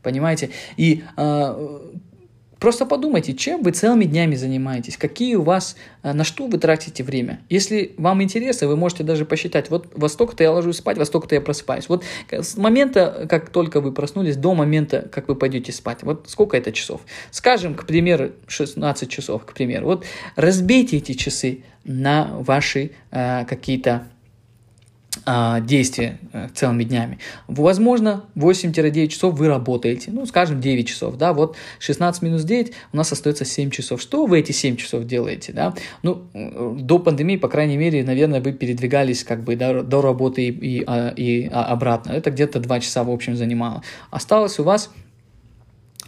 Понимаете? 0.02 0.50
И 0.76 1.02
э, 1.16 1.80
Просто 2.58 2.86
подумайте, 2.86 3.34
чем 3.34 3.62
вы 3.62 3.72
целыми 3.72 4.04
днями 4.04 4.34
занимаетесь, 4.34 4.96
какие 4.96 5.34
у 5.34 5.42
вас, 5.42 5.76
э, 6.02 6.12
на 6.12 6.24
что 6.24 6.46
вы 6.46 6.58
тратите 6.58 7.04
время. 7.04 7.40
Если 7.50 7.94
вам 7.98 8.22
интересно, 8.22 8.68
вы 8.68 8.76
можете 8.76 9.04
даже 9.04 9.26
посчитать, 9.26 9.68
вот 9.68 9.88
во 9.94 10.08
столько-то 10.08 10.42
я 10.42 10.52
ложусь 10.52 10.78
спать, 10.78 10.96
во 10.96 11.04
столько-то 11.04 11.34
я 11.34 11.42
просыпаюсь. 11.42 11.88
Вот 11.88 12.04
с 12.30 12.56
момента, 12.56 13.26
как 13.28 13.50
только 13.50 13.80
вы 13.80 13.92
проснулись, 13.92 14.36
до 14.36 14.54
момента, 14.54 15.06
как 15.12 15.28
вы 15.28 15.34
пойдете 15.34 15.70
спать, 15.72 16.02
вот 16.02 16.26
сколько 16.28 16.56
это 16.56 16.72
часов? 16.72 17.02
Скажем, 17.30 17.74
к 17.74 17.86
примеру, 17.86 18.32
16 18.46 19.10
часов, 19.10 19.44
к 19.44 19.52
примеру. 19.52 19.86
Вот 19.86 20.06
разбейте 20.34 20.96
эти 20.96 21.12
часы 21.12 21.62
на 21.84 22.30
ваши 22.38 22.92
э, 23.10 23.44
какие-то 23.44 24.06
а, 25.28 25.58
действия 25.58 26.18
э, 26.32 26.48
целыми 26.54 26.84
днями. 26.84 27.18
Возможно, 27.48 28.26
8-9 28.36 29.08
часов 29.08 29.34
вы 29.34 29.48
работаете, 29.48 30.12
ну, 30.12 30.24
скажем, 30.24 30.60
9 30.60 30.86
часов, 30.86 31.16
да, 31.16 31.32
вот 31.32 31.56
16 31.80 32.22
минус 32.22 32.44
9, 32.44 32.72
у 32.92 32.96
нас 32.96 33.10
остается 33.10 33.44
7 33.44 33.70
часов. 33.70 34.00
Что 34.00 34.26
вы 34.26 34.38
эти 34.38 34.52
7 34.52 34.76
часов 34.76 35.04
делаете, 35.04 35.52
да? 35.52 35.74
Ну, 36.04 36.22
до 36.32 37.00
пандемии, 37.00 37.36
по 37.36 37.48
крайней 37.48 37.76
мере, 37.76 38.04
наверное, 38.04 38.40
вы 38.40 38.52
передвигались 38.52 39.24
как 39.24 39.42
бы 39.42 39.56
до, 39.56 39.82
до 39.82 40.00
работы 40.00 40.46
и, 40.46 40.50
и, 40.50 40.84
а, 40.86 41.08
и 41.08 41.46
обратно. 41.48 42.12
Это 42.12 42.30
где-то 42.30 42.60
2 42.60 42.80
часа, 42.80 43.02
в 43.02 43.10
общем, 43.10 43.34
занимало. 43.34 43.82
Осталось 44.10 44.60
у 44.60 44.62
вас 44.62 44.90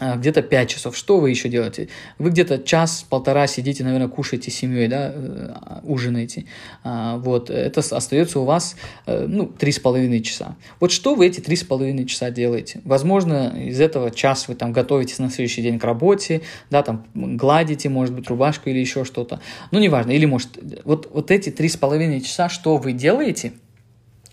где-то 0.00 0.42
5 0.42 0.68
часов. 0.68 0.96
Что 0.96 1.18
вы 1.18 1.30
еще 1.30 1.48
делаете? 1.48 1.88
Вы 2.18 2.30
где-то 2.30 2.58
час-полтора 2.58 3.46
сидите, 3.46 3.84
наверное, 3.84 4.08
кушаете 4.08 4.50
с 4.50 4.54
семьей, 4.54 4.88
да, 4.88 5.12
э, 5.14 5.54
ужинаете. 5.82 6.44
А, 6.84 7.16
вот, 7.18 7.50
это 7.50 7.80
остается 7.80 8.40
у 8.40 8.44
вас, 8.44 8.76
э, 9.06 9.26
ну, 9.26 9.46
три 9.46 9.72
с 9.72 9.78
половиной 9.78 10.20
часа. 10.20 10.56
Вот 10.80 10.92
что 10.92 11.14
вы 11.14 11.26
эти 11.26 11.40
три 11.40 11.56
с 11.56 11.64
половиной 11.64 12.06
часа 12.06 12.30
делаете? 12.30 12.80
Возможно, 12.84 13.54
из 13.56 13.80
этого 13.80 14.10
час 14.10 14.48
вы 14.48 14.54
там 14.54 14.72
готовитесь 14.72 15.18
на 15.18 15.30
следующий 15.30 15.62
день 15.62 15.78
к 15.78 15.84
работе, 15.84 16.42
да, 16.70 16.82
там 16.82 17.06
гладите, 17.14 17.88
может 17.88 18.14
быть, 18.14 18.28
рубашку 18.28 18.70
или 18.70 18.78
еще 18.78 19.04
что-то. 19.04 19.40
Ну, 19.70 19.78
неважно. 19.78 20.12
Или, 20.12 20.26
может, 20.26 20.58
вот, 20.84 21.10
вот 21.12 21.30
эти 21.30 21.50
три 21.50 21.68
с 21.68 21.76
половиной 21.76 22.20
часа, 22.20 22.48
что 22.48 22.76
вы 22.76 22.92
делаете– 22.92 23.52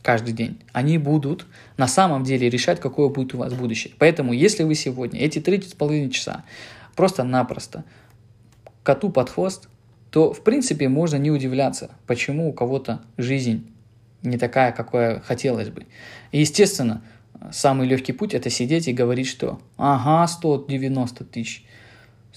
каждый 0.06 0.34
день, 0.34 0.62
они 0.72 1.00
будут 1.00 1.48
на 1.78 1.88
самом 1.88 2.24
деле 2.24 2.48
решать, 2.48 2.80
какое 2.80 3.10
будет 3.10 3.34
у 3.34 3.40
вас 3.40 3.54
будущее. 3.54 3.92
Поэтому, 3.98 4.34
если 4.34 4.64
вы 4.64 4.76
сегодня 4.76 5.20
эти 5.20 5.40
3,5 5.40 6.10
часа 6.12 6.46
просто-напросто 6.96 7.84
коту 8.84 9.10
под 9.10 9.32
хвост, 9.32 9.68
то, 10.12 10.32
в 10.32 10.44
принципе, 10.44 10.88
можно 10.90 11.16
не 11.18 11.32
удивляться, 11.32 11.90
почему 12.06 12.48
у 12.48 12.54
кого-то 12.54 13.02
жизнь 13.18 13.68
не 14.22 14.38
такая, 14.38 14.72
какая 14.72 15.22
хотелось 15.22 15.70
бы. 15.70 15.88
И, 16.32 16.40
естественно, 16.40 17.02
самый 17.52 17.88
легкий 17.88 18.14
путь– 18.14 18.34
это 18.36 18.52
сидеть 18.52 18.88
и 18.88 18.94
говорить, 18.94 19.28
что 19.28 19.60
«ага, 19.76 20.28
190 20.28 21.24
тысяч», 21.26 21.66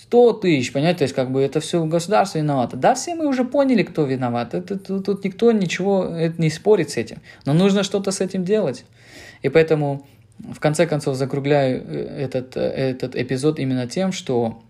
100 0.09 0.33
тысяч, 0.35 0.73
понимаете, 0.73 1.01
то 1.01 1.05
есть 1.05 1.15
как 1.15 1.31
бы 1.31 1.43
это 1.43 1.61
все 1.61 1.85
государство 1.85 2.39
виновато. 2.39 2.79
Да, 2.79 2.95
все 2.95 3.15
мы 3.15 3.27
уже 3.27 3.45
поняли, 3.45 3.83
кто 3.83 4.05
виноват. 4.05 4.55
Это, 4.55 4.79
тут, 4.79 5.05
тут 5.05 5.23
никто 5.23 5.53
ничего 5.53 6.05
это 6.05 6.41
не 6.41 6.49
спорит 6.49 6.89
с 6.91 6.97
этим. 6.97 7.19
Но 7.45 7.53
нужно 7.53 7.83
что-то 7.83 8.11
с 8.11 8.23
этим 8.23 8.43
делать. 8.43 8.87
И 9.43 9.51
поэтому 9.51 10.07
в 10.39 10.61
конце 10.61 10.87
концов 10.87 11.17
закругляю 11.17 11.85
э, 11.87 12.25
этот, 12.25 12.57
э, 12.57 12.61
этот 12.61 13.17
эпизод 13.17 13.59
именно 13.59 13.87
тем, 13.87 14.13
что 14.13 14.63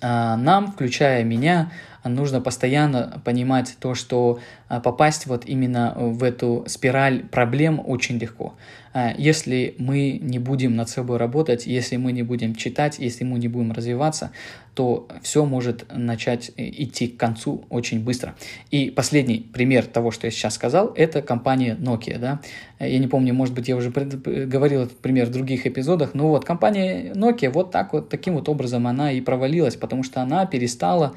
а, 0.00 0.36
нам, 0.36 0.70
включая 0.70 1.24
меня, 1.24 1.72
нужно 2.04 2.40
постоянно 2.40 3.20
понимать 3.24 3.76
то, 3.80 3.94
что 3.94 4.40
а, 4.68 4.80
попасть 4.80 5.26
вот 5.26 5.44
именно 5.46 5.94
в 5.96 6.22
эту 6.22 6.64
спираль 6.66 7.24
проблем 7.24 7.80
очень 7.84 8.18
легко. 8.18 8.54
А, 8.92 9.14
если 9.16 9.74
мы 9.78 10.18
не 10.20 10.38
будем 10.38 10.74
над 10.74 10.88
собой 10.88 11.18
работать, 11.18 11.66
если 11.66 11.96
мы 11.96 12.12
не 12.12 12.22
будем 12.22 12.54
читать, 12.54 12.98
если 12.98 13.24
мы 13.24 13.38
не 13.38 13.48
будем 13.48 13.72
развиваться, 13.72 14.32
то 14.74 15.08
все 15.22 15.44
может 15.44 15.86
начать 15.92 16.52
э, 16.56 16.68
идти 16.68 17.08
к 17.08 17.16
концу 17.16 17.64
очень 17.68 18.02
быстро. 18.02 18.34
И 18.70 18.90
последний 18.90 19.40
пример 19.52 19.84
того, 19.86 20.10
что 20.10 20.26
я 20.26 20.30
сейчас 20.30 20.54
сказал, 20.54 20.92
это 20.96 21.22
компания 21.22 21.76
Nokia. 21.78 22.18
Да? 22.18 22.40
Я 22.78 22.98
не 22.98 23.06
помню, 23.06 23.34
может 23.34 23.54
быть, 23.54 23.68
я 23.68 23.76
уже 23.76 23.90
говорил 23.90 24.82
этот 24.82 24.98
пример 24.98 25.26
в 25.26 25.32
других 25.32 25.66
эпизодах, 25.66 26.14
но 26.14 26.28
вот 26.28 26.44
компания 26.44 27.12
Nokia 27.12 27.50
вот 27.50 27.70
так 27.70 27.92
вот, 27.92 28.08
таким 28.08 28.34
вот 28.34 28.48
образом 28.48 28.86
она 28.86 29.12
и 29.12 29.20
провалилась, 29.20 29.76
потому 29.76 30.02
что 30.02 30.22
она 30.22 30.46
перестала 30.46 31.14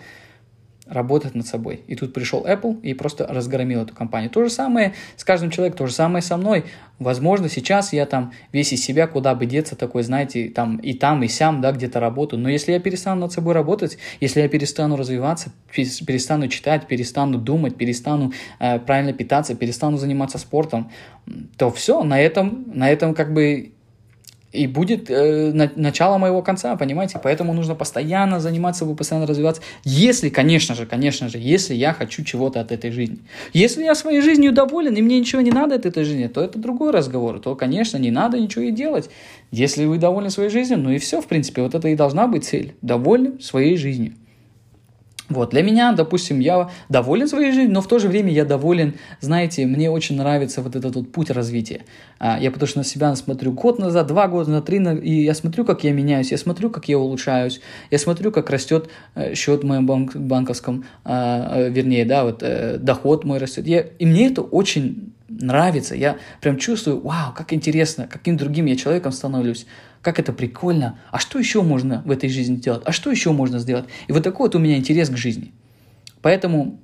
работать 0.88 1.34
над 1.34 1.48
собой. 1.48 1.82
И 1.88 1.96
тут 1.96 2.14
пришел 2.14 2.46
Apple 2.46 2.82
и 2.82 2.94
просто 2.94 3.26
разгромил 3.26 3.84
эту 3.84 3.96
компанию. 3.96 4.30
То 4.30 4.44
же 4.44 4.50
самое 4.50 4.94
с 5.16 5.24
каждым 5.24 5.50
человеком, 5.50 5.78
то 5.78 5.88
же 5.88 5.94
самое 5.94 6.22
со 6.22 6.36
мной. 6.36 6.66
Возможно, 7.00 7.48
сейчас 7.48 7.94
я 7.94 8.06
там 8.06 8.34
весь 8.52 8.74
из 8.74 8.84
себя, 8.84 9.08
куда 9.08 9.34
бы 9.34 9.46
деться, 9.46 9.76
такой, 9.76 10.04
знаете, 10.04 10.50
там 10.50 10.78
и 10.78 10.94
там, 10.94 11.24
и 11.24 11.28
сям, 11.28 11.62
да, 11.62 11.72
где-то 11.72 12.00
работаю. 12.00 12.42
Но 12.42 12.50
если 12.50 12.74
я 12.74 12.80
перестану 12.80 13.22
над 13.22 13.32
собой 13.32 13.54
работать, 13.54 13.98
если 14.20 14.42
я 14.42 14.50
перестану 14.50 14.98
развиваться, 14.98 15.52
перестану 15.72 16.50
читать, 16.50 16.86
перестану 16.88 17.38
думать, 17.38 17.78
перестану 17.78 18.34
э, 18.60 18.80
правильно 18.80 19.14
питаться, 19.14 19.56
перестану 19.56 19.98
заниматься 19.98 20.38
спортом, 20.38 20.92
то 21.58 21.72
все, 21.72 22.04
на 22.04 22.20
этом, 22.20 22.66
на 22.74 22.90
этом 22.90 23.14
как 23.14 23.34
бы 23.34 23.72
и 24.54 24.68
будет 24.68 25.10
э, 25.10 25.52
на, 25.52 25.72
начало 25.76 26.20
моего 26.20 26.42
конца, 26.44 26.76
понимаете? 26.76 27.20
Поэтому 27.22 27.54
нужно 27.54 27.76
постоянно 27.76 28.40
заниматься 28.40 28.86
постоянно 28.86 29.26
развиваться. 29.26 29.62
Если, 29.84 30.30
конечно 30.30 30.76
же, 30.76 30.86
конечно 30.86 31.28
же, 31.28 31.40
если 31.40 31.74
я 31.74 31.94
хочу 31.94 32.24
чего-то 32.24 32.62
от 32.62 32.72
этой 32.72 32.92
жизни. 32.92 33.18
Если 33.52 33.84
я 33.84 33.96
своей 33.96 34.22
жизнью 34.22 34.54
доволен, 34.54 34.94
и 34.94 35.02
мне 35.02 35.20
ничего 35.20 35.42
не 35.42 35.52
надо 35.52 35.76
от 35.76 35.86
этой 35.86 36.04
жизни, 36.04 36.28
то 36.28 36.42
это 36.42 36.60
другой 36.60 36.92
разговор. 36.92 37.40
То, 37.40 37.56
конечно, 37.56 37.98
не 37.98 38.12
надо 38.12 38.40
ничего 38.40 38.66
и 38.66 38.72
делать. 38.72 39.10
Если 39.52 39.86
вы 39.86 39.98
довольны 39.98 40.30
своей 40.30 40.50
жизнью, 40.50 40.78
ну 40.80 40.92
и 40.92 41.00
все, 41.00 41.20
в 41.22 41.28
принципе, 41.28 41.64
вот 41.64 41.74
это 41.74 41.88
и 41.88 41.96
должна 41.96 42.28
быть 42.28 42.46
цель. 42.46 42.76
Довольны 42.82 43.42
своей 43.42 43.76
жизнью. 43.76 44.14
Вот, 45.34 45.52
для 45.52 45.64
меня, 45.64 45.92
допустим, 45.94 46.40
я 46.40 46.70
доволен 46.90 47.28
своей 47.28 47.52
жизнью, 47.52 47.74
но 47.74 47.82
в 47.82 47.88
то 47.88 48.00
же 48.00 48.08
время 48.08 48.32
я 48.32 48.46
доволен, 48.46 48.94
знаете, 49.20 49.66
мне 49.66 49.90
очень 49.90 50.18
нравится 50.18 50.62
вот 50.62 50.76
этот 50.76 50.96
вот 50.96 51.12
путь 51.12 51.30
развития. 51.30 51.82
А, 52.20 52.40
я 52.40 52.52
потому 52.52 52.68
что 52.68 52.80
на 52.80 52.84
себя 52.84 53.16
смотрю 53.16 53.52
год 53.52 53.80
назад, 53.80 54.08
два 54.08 54.28
года 54.28 54.50
назад, 54.50 54.66
три, 54.66 54.82
и 55.02 55.24
я 55.24 55.34
смотрю, 55.34 55.66
как 55.66 55.84
я 55.84 55.92
меняюсь, 55.92 56.32
я 56.32 56.38
смотрю, 56.38 56.70
как 56.70 56.88
я 56.88 56.98
улучшаюсь, 56.98 57.62
я 57.92 57.98
смотрю, 57.98 58.32
как 58.32 58.50
растет 58.50 58.90
э, 59.16 59.36
счет 59.36 59.64
в 59.64 59.66
моем 59.66 59.86
банк, 59.86 60.16
банковском, 60.16 60.86
а, 61.04 61.58
э, 61.58 61.70
вернее, 61.70 62.06
да, 62.06 62.24
вот 62.24 62.42
э, 62.42 62.78
доход 62.78 63.26
мой 63.26 63.40
растет. 63.40 63.68
Я, 63.68 63.82
и 63.82 64.06
мне 64.06 64.28
это 64.28 64.42
очень 64.42 65.14
нравится, 65.28 65.96
я 65.96 66.18
прям 66.42 66.58
чувствую, 66.58 67.02
вау, 67.02 67.34
как 67.36 67.54
интересно, 67.54 68.08
каким 68.08 68.38
другим 68.38 68.66
я 68.66 68.76
человеком 68.76 69.12
становлюсь 69.12 69.66
как 70.04 70.20
это 70.20 70.34
прикольно, 70.34 71.00
а 71.12 71.18
что 71.18 71.40
еще 71.40 71.64
можно 71.64 72.04
в 72.06 72.12
этой 72.12 72.30
жизни 72.30 72.58
делать, 72.58 72.84
а 72.86 72.92
что 72.92 73.10
еще 73.10 73.32
можно 73.32 73.58
сделать. 73.58 73.86
И 74.08 74.12
вот 74.12 74.22
такой 74.22 74.48
вот 74.48 74.56
у 74.56 74.60
меня 74.60 74.78
интерес 74.78 75.10
к 75.10 75.18
жизни. 75.18 75.54
Поэтому, 76.22 76.80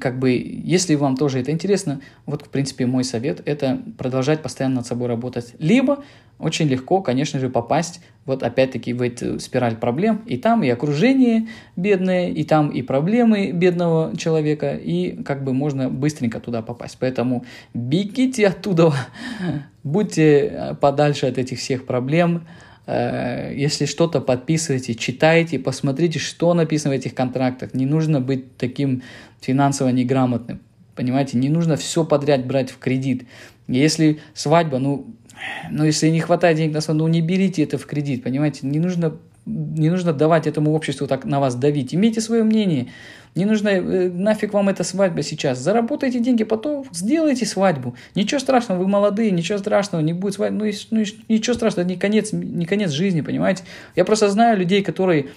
как 0.00 0.18
бы, 0.18 0.32
если 0.32 0.94
вам 0.94 1.16
тоже 1.16 1.40
это 1.40 1.50
интересно, 1.50 2.00
вот, 2.26 2.42
в 2.42 2.48
принципе, 2.48 2.86
мой 2.86 3.04
совет– 3.04 3.40
это 3.46 3.80
продолжать 3.96 4.42
постоянно 4.42 4.76
над 4.76 4.86
собой 4.86 5.08
работать. 5.08 5.54
Либо 5.58 6.04
очень 6.38 6.66
легко, 6.66 7.00
конечно 7.00 7.38
же, 7.38 7.48
попасть 7.48 8.00
вот 8.26 8.42
опять-таки 8.42 8.92
в 8.92 9.02
эту 9.02 9.38
спираль 9.40 9.76
проблем. 9.76 10.22
И 10.26 10.36
там 10.36 10.62
и 10.62 10.68
окружение 10.68 11.48
бедное, 11.76 12.30
и 12.30 12.44
там 12.44 12.70
и 12.70 12.82
проблемы 12.82 13.52
бедного 13.52 14.16
человека, 14.16 14.74
и 14.74 15.22
как 15.22 15.44
бы 15.44 15.52
можно 15.52 15.88
быстренько 15.90 16.40
туда 16.40 16.62
попасть. 16.62 16.96
Поэтому 16.98 17.44
бегите 17.74 18.48
оттуда, 18.48 18.92
будьте 19.82 20.76
подальше 20.80 21.26
от 21.26 21.38
этих 21.38 21.58
всех 21.58 21.86
проблем, 21.86 22.42
Э, 22.86 23.52
если 23.54 23.86
что-то 23.86 24.20
подписываете, 24.20 24.94
читайте, 24.94 25.58
посмотрите, 25.58 26.18
что 26.18 26.54
написано 26.54 26.94
в 26.94 26.96
этих 26.96 27.14
контрактах. 27.14 27.74
Не 27.74 27.86
нужно 27.86 28.20
быть 28.20 28.56
таким 28.56 29.02
финансово 29.40 29.88
неграмотным. 29.88 30.60
Понимаете, 30.94 31.38
не 31.38 31.48
нужно 31.48 31.76
все 31.76 32.04
подряд 32.04 32.46
брать 32.46 32.70
в 32.70 32.78
кредит. 32.78 33.26
Если 33.66 34.20
свадьба, 34.34 34.78
ну, 34.78 35.06
ну 35.70 35.84
если 35.84 36.08
не 36.08 36.20
хватает 36.20 36.56
денег 36.56 36.74
на 36.74 36.80
свадьбу, 36.80 37.04
ну 37.04 37.08
не 37.08 37.20
берите 37.20 37.62
это 37.62 37.78
в 37.78 37.86
кредит, 37.86 38.22
понимаете, 38.22 38.66
не 38.66 38.78
нужно, 38.78 39.16
не 39.46 39.90
нужно 39.90 40.12
давать 40.12 40.46
этому 40.46 40.72
обществу 40.72 41.06
так 41.06 41.24
на 41.24 41.40
вас 41.40 41.54
давить. 41.54 41.94
Имейте 41.94 42.20
свое 42.20 42.42
мнение. 42.42 42.88
Не 43.34 43.46
нужно, 43.46 43.68
э, 43.68 44.10
нафиг 44.10 44.52
вам 44.52 44.68
эта 44.68 44.84
свадьба 44.84 45.22
сейчас. 45.22 45.58
Заработайте 45.58 46.20
деньги, 46.20 46.44
потом 46.44 46.86
сделайте 46.92 47.44
свадьбу. 47.46 47.96
Ничего 48.14 48.38
страшного, 48.38 48.78
вы 48.78 48.86
молодые, 48.86 49.32
ничего 49.32 49.58
страшного, 49.58 50.02
не 50.02 50.12
будет 50.12 50.34
свадьбы. 50.34 50.64
Ну, 50.64 50.72
ну 50.90 51.04
ничего 51.28 51.54
страшного, 51.54 51.82
это 51.82 51.90
не 51.94 51.96
конец, 51.96 52.32
не 52.32 52.64
конец 52.64 52.90
жизни, 52.90 53.22
понимаете? 53.22 53.64
Я 53.96 54.04
просто 54.04 54.30
знаю 54.30 54.56
людей, 54.56 54.82
которые 54.82 55.30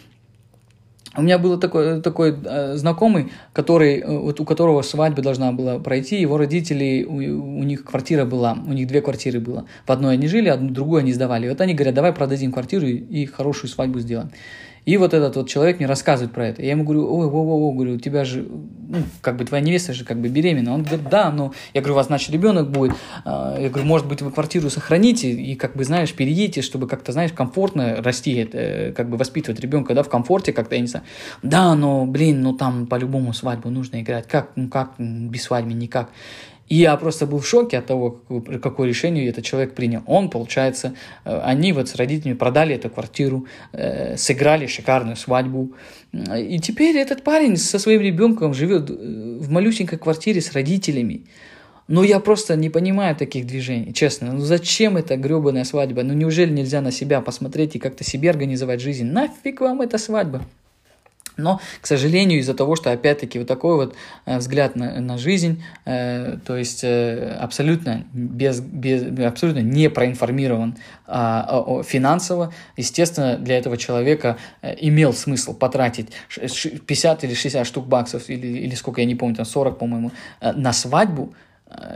у 1.18 1.24
меня 1.24 1.40
был 1.40 1.60
такой, 1.60 2.02
такой 2.02 2.36
э, 2.44 2.76
знакомый, 2.76 3.32
который, 3.52 4.00
э, 4.00 4.18
вот 4.18 4.40
у 4.40 4.46
которого 4.46 4.84
свадьба 4.84 5.24
должна 5.24 5.52
была 5.52 5.80
пройти, 5.80 6.22
его 6.22 6.38
родители, 6.38 7.04
у, 7.04 7.16
у 7.16 7.64
них 7.64 7.84
квартира 7.84 8.24
была, 8.24 8.58
у 8.68 8.74
них 8.74 8.88
две 8.88 9.02
квартиры 9.02 9.40
было. 9.40 9.66
В 9.86 9.92
одной 9.92 10.14
они 10.14 10.28
жили, 10.28 10.48
одну 10.48 10.70
другую 10.70 11.00
они 11.00 11.14
сдавали. 11.14 11.48
И 11.48 11.50
вот 11.50 11.60
они 11.60 11.74
говорят, 11.74 11.96
давай 11.96 12.14
продадим 12.14 12.52
квартиру 12.52 12.86
и, 12.86 12.94
и 12.94 13.26
хорошую 13.26 13.70
свадьбу 13.72 14.00
сделаем. 14.00 14.30
И 14.88 14.96
вот 14.96 15.14
этот 15.14 15.36
вот 15.36 15.50
человек 15.50 15.80
мне 15.80 15.86
рассказывает 15.86 16.34
про 16.34 16.48
это. 16.48 16.62
Я 16.62 16.72
ему 16.72 16.86
говорю, 16.86 17.14
ой, 17.14 17.28
ой, 17.28 17.32
ой, 17.32 17.62
ой, 17.62 17.74
говорю, 17.76 17.96
у 17.96 18.00
тебя 18.00 18.24
же 18.24 18.48
ну, 18.88 19.00
как 19.20 19.36
бы 19.36 19.44
твоя 19.44 19.62
невеста 19.62 19.92
же 19.92 20.06
как 20.06 20.18
бы 20.18 20.30
беременна. 20.30 20.74
Он 20.74 20.84
говорит, 20.84 21.10
да, 21.10 21.30
но 21.30 21.52
я 21.74 21.82
говорю, 21.82 21.96
у 21.96 21.98
вас, 21.98 22.08
значит, 22.08 22.30
ребенок 22.30 22.72
будет. 22.72 22.96
А, 23.26 23.60
я 23.60 23.68
говорю, 23.68 23.86
может 23.86 24.08
быть, 24.08 24.22
вы 24.22 24.32
квартиру 24.32 24.70
сохраните 24.70 25.30
и, 25.30 25.56
как 25.56 25.76
бы, 25.76 25.84
знаешь, 25.84 26.14
переедете, 26.14 26.62
чтобы 26.62 26.88
как-то, 26.88 27.12
знаешь, 27.12 27.34
комфортно 27.34 28.02
расти, 28.02 28.36
это, 28.36 28.94
как 28.96 29.10
бы 29.10 29.18
воспитывать 29.18 29.60
ребенка, 29.60 29.94
да, 29.94 30.04
в 30.04 30.10
комфорте 30.10 30.54
как-то, 30.54 30.76
я 30.76 30.82
не 30.82 30.88
знаю. 30.88 31.06
Да, 31.44 31.76
но, 31.76 32.06
блин, 32.06 32.42
ну 32.42 32.54
там 32.54 32.88
по-любому 32.88 33.34
свадьбу 33.34 33.70
нужно 33.70 34.02
играть. 34.02 34.26
Как, 34.26 34.52
ну 34.56 34.70
как 34.70 34.94
без 34.98 35.44
свадьбы, 35.44 35.74
никак. 35.74 36.12
И 36.70 36.76
я 36.76 36.98
просто 36.98 37.26
был 37.26 37.40
в 37.40 37.48
шоке 37.48 37.78
от 37.78 37.86
того, 37.86 38.12
какое, 38.12 38.60
какое 38.60 38.88
решение 38.88 39.28
этот 39.28 39.46
человек 39.46 39.74
принял. 39.74 40.02
Он, 40.06 40.30
получается, 40.30 40.94
э, 41.24 41.40
они 41.44 41.72
вот 41.72 41.88
с 41.88 41.96
родителями 41.96 42.36
продали 42.36 42.76
эту 42.76 42.90
квартиру, 42.90 43.48
э, 43.72 44.18
сыграли 44.18 44.68
шикарную 44.68 45.16
свадьбу. 45.16 45.72
И 46.12 46.60
теперь 46.60 46.98
этот 46.98 47.24
парень 47.24 47.58
со 47.58 47.80
своим 47.80 48.02
ребенком 48.02 48.54
живет 48.54 48.90
э, 48.90 48.94
в 48.94 49.50
малюсенькой 49.50 49.98
квартире 49.98 50.42
с 50.42 50.52
родителями. 50.52 51.24
Но 51.88 52.04
я 52.04 52.20
просто 52.20 52.58
не 52.58 52.70
понимаю 52.70 53.16
таких 53.16 53.48
движений, 53.48 53.94
честно. 53.94 54.34
Ну 54.34 54.42
зачем 54.42 54.98
эта 54.98 55.16
гребаная 55.16 55.64
свадьба? 55.64 56.04
Ну 56.04 56.14
неужели 56.14 56.52
нельзя 56.52 56.82
на 56.82 56.92
себя 56.92 57.22
посмотреть 57.22 57.76
и 57.76 57.80
как-то 57.80 58.04
себе 58.04 58.30
организовать 58.30 58.82
жизнь? 58.82 59.06
Нафиг 59.06 59.62
вам 59.62 59.82
эта 59.82 59.98
свадьба? 59.98 60.42
Но, 61.38 61.62
к 61.82 61.88
сожалению, 61.88 62.40
из-за 62.40 62.54
того, 62.54 62.76
что, 62.76 62.92
опять-таки, 62.92 63.40
вот 63.40 63.48
такой 63.48 63.76
вот 63.76 63.96
э, 64.26 64.38
взгляд 64.38 64.76
на, 64.76 65.00
на 65.00 65.18
жизнь, 65.18 65.64
э, 65.86 66.38
то 66.46 66.58
есть 66.58 66.84
э, 66.84 67.38
абсолютно, 67.40 68.06
без, 68.12 68.60
без, 68.60 69.04
абсолютно 69.20 69.60
не 69.60 69.90
проинформирован 69.90 70.78
э, 71.08 71.84
финансово, 71.86 72.54
естественно, 72.76 73.38
для 73.38 73.58
этого 73.58 73.78
человека 73.78 74.38
э, 74.62 74.76
имел 74.80 75.14
смысл 75.14 75.54
потратить 75.54 76.10
50 76.36 77.24
или 77.24 77.34
60 77.34 77.66
штук 77.68 77.88
баксов, 77.88 78.30
или, 78.30 78.48
или 78.48 78.76
сколько, 78.76 79.02
я 79.02 79.08
не 79.08 79.16
помню, 79.16 79.36
там 79.36 79.46
40, 79.46 79.78
по-моему, 79.78 80.12
э, 80.42 80.52
на 80.54 80.74
свадьбу, 80.74 81.34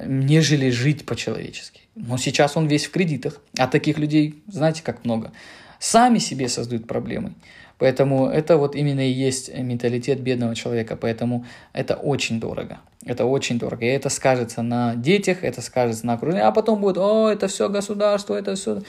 нежели 0.06 0.70
жить 0.70 1.06
по-человечески. 1.06 1.84
Но 1.96 2.18
сейчас 2.18 2.58
он 2.58 2.68
весь 2.68 2.88
в 2.88 2.92
кредитах, 2.92 3.40
а 3.58 3.68
таких 3.68 3.98
людей, 3.98 4.44
знаете, 4.48 4.84
как 4.84 5.06
много. 5.06 5.32
Сами 5.80 6.20
себе 6.20 6.50
создают 6.50 6.88
проблемы. 6.88 7.34
Поэтому 7.82 8.28
это 8.28 8.58
вот 8.58 8.76
именно 8.76 9.00
и 9.00 9.12
есть 9.12 9.52
менталитет 9.58 10.20
бедного 10.22 10.54
человека. 10.54 10.96
Поэтому 10.96 11.46
это 11.74 11.96
очень 11.96 12.40
дорого. 12.40 12.78
Это 13.08 13.26
очень 13.26 13.58
дорого. 13.58 13.84
И 13.84 13.88
это 13.88 14.10
скажется 14.10 14.62
на 14.62 14.94
детях, 14.94 15.44
это 15.44 15.64
скажется 15.64 16.06
на 16.06 16.14
окружении. 16.14 16.44
А 16.44 16.52
потом 16.52 16.80
будет, 16.80 17.00
о, 17.00 17.28
это 17.28 17.48
все 17.48 17.70
государство, 17.70 18.36
это 18.36 18.54
все... 18.54 18.84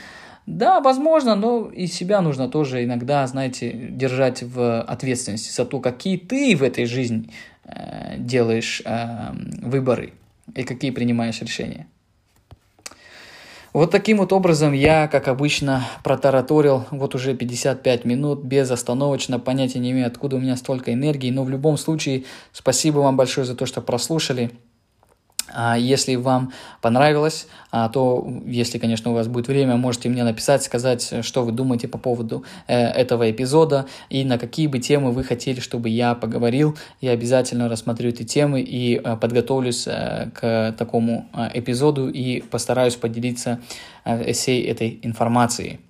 Да, 0.44 0.80
возможно, 0.80 1.36
но 1.36 1.70
и 1.70 1.86
себя 1.86 2.20
нужно 2.20 2.48
тоже 2.48 2.84
иногда, 2.84 3.26
знаете, 3.26 3.72
держать 3.72 4.42
в 4.42 4.82
ответственности 4.82 5.50
за 5.50 5.64
то, 5.64 5.80
какие 5.80 6.18
ты 6.18 6.54
в 6.54 6.62
этой 6.62 6.84
жизни 6.84 7.30
э, 7.64 8.16
делаешь 8.18 8.82
э, 8.84 9.32
выборы 9.62 10.12
и 10.54 10.64
какие 10.64 10.90
принимаешь 10.90 11.40
решения. 11.40 11.86
Вот 13.72 13.90
таким 13.90 14.18
вот 14.18 14.34
образом 14.34 14.74
я, 14.74 15.08
как 15.08 15.28
обычно, 15.28 15.86
протараторил 16.04 16.84
вот 16.90 17.14
уже 17.14 17.34
55 17.34 18.04
минут 18.04 18.44
безостановочно, 18.44 19.38
понятия 19.38 19.78
не 19.78 19.92
имею, 19.92 20.06
откуда 20.06 20.36
у 20.36 20.40
меня 20.40 20.56
столько 20.56 20.92
энергии, 20.92 21.30
но 21.30 21.42
в 21.42 21.48
любом 21.48 21.78
случае 21.78 22.24
спасибо 22.52 22.98
вам 22.98 23.16
большое 23.16 23.46
за 23.46 23.54
то, 23.54 23.64
что 23.64 23.80
прослушали. 23.80 24.50
А 25.54 25.76
если 25.76 26.16
вам 26.16 26.52
понравилось, 26.80 27.46
а, 27.70 27.88
то, 27.88 28.26
если, 28.44 28.78
конечно, 28.78 29.10
у 29.10 29.14
вас 29.14 29.28
будет 29.28 29.48
время, 29.48 29.76
можете 29.76 30.08
мне 30.08 30.24
написать, 30.24 30.62
сказать, 30.62 31.24
что 31.24 31.42
вы 31.42 31.52
думаете 31.52 31.88
по 31.88 31.98
поводу 31.98 32.44
э, 32.66 32.76
этого 32.76 33.30
эпизода 33.30 33.86
и 34.10 34.24
на 34.24 34.38
какие 34.38 34.66
бы 34.66 34.78
темы 34.78 35.12
вы 35.12 35.24
хотели, 35.24 35.60
чтобы 35.60 35.88
я 35.88 36.14
поговорил. 36.14 36.76
Я 37.00 37.12
обязательно 37.12 37.68
рассмотрю 37.68 38.10
эти 38.10 38.24
темы 38.24 38.60
и 38.60 39.00
э, 39.02 39.16
подготовлюсь 39.16 39.86
э, 39.86 40.30
к 40.34 40.74
такому 40.78 41.28
эпизоду 41.54 42.08
и 42.08 42.40
постараюсь 42.40 42.96
поделиться 42.96 43.60
всей 44.32 44.64
этой 44.64 44.98
информацией. 45.02 45.80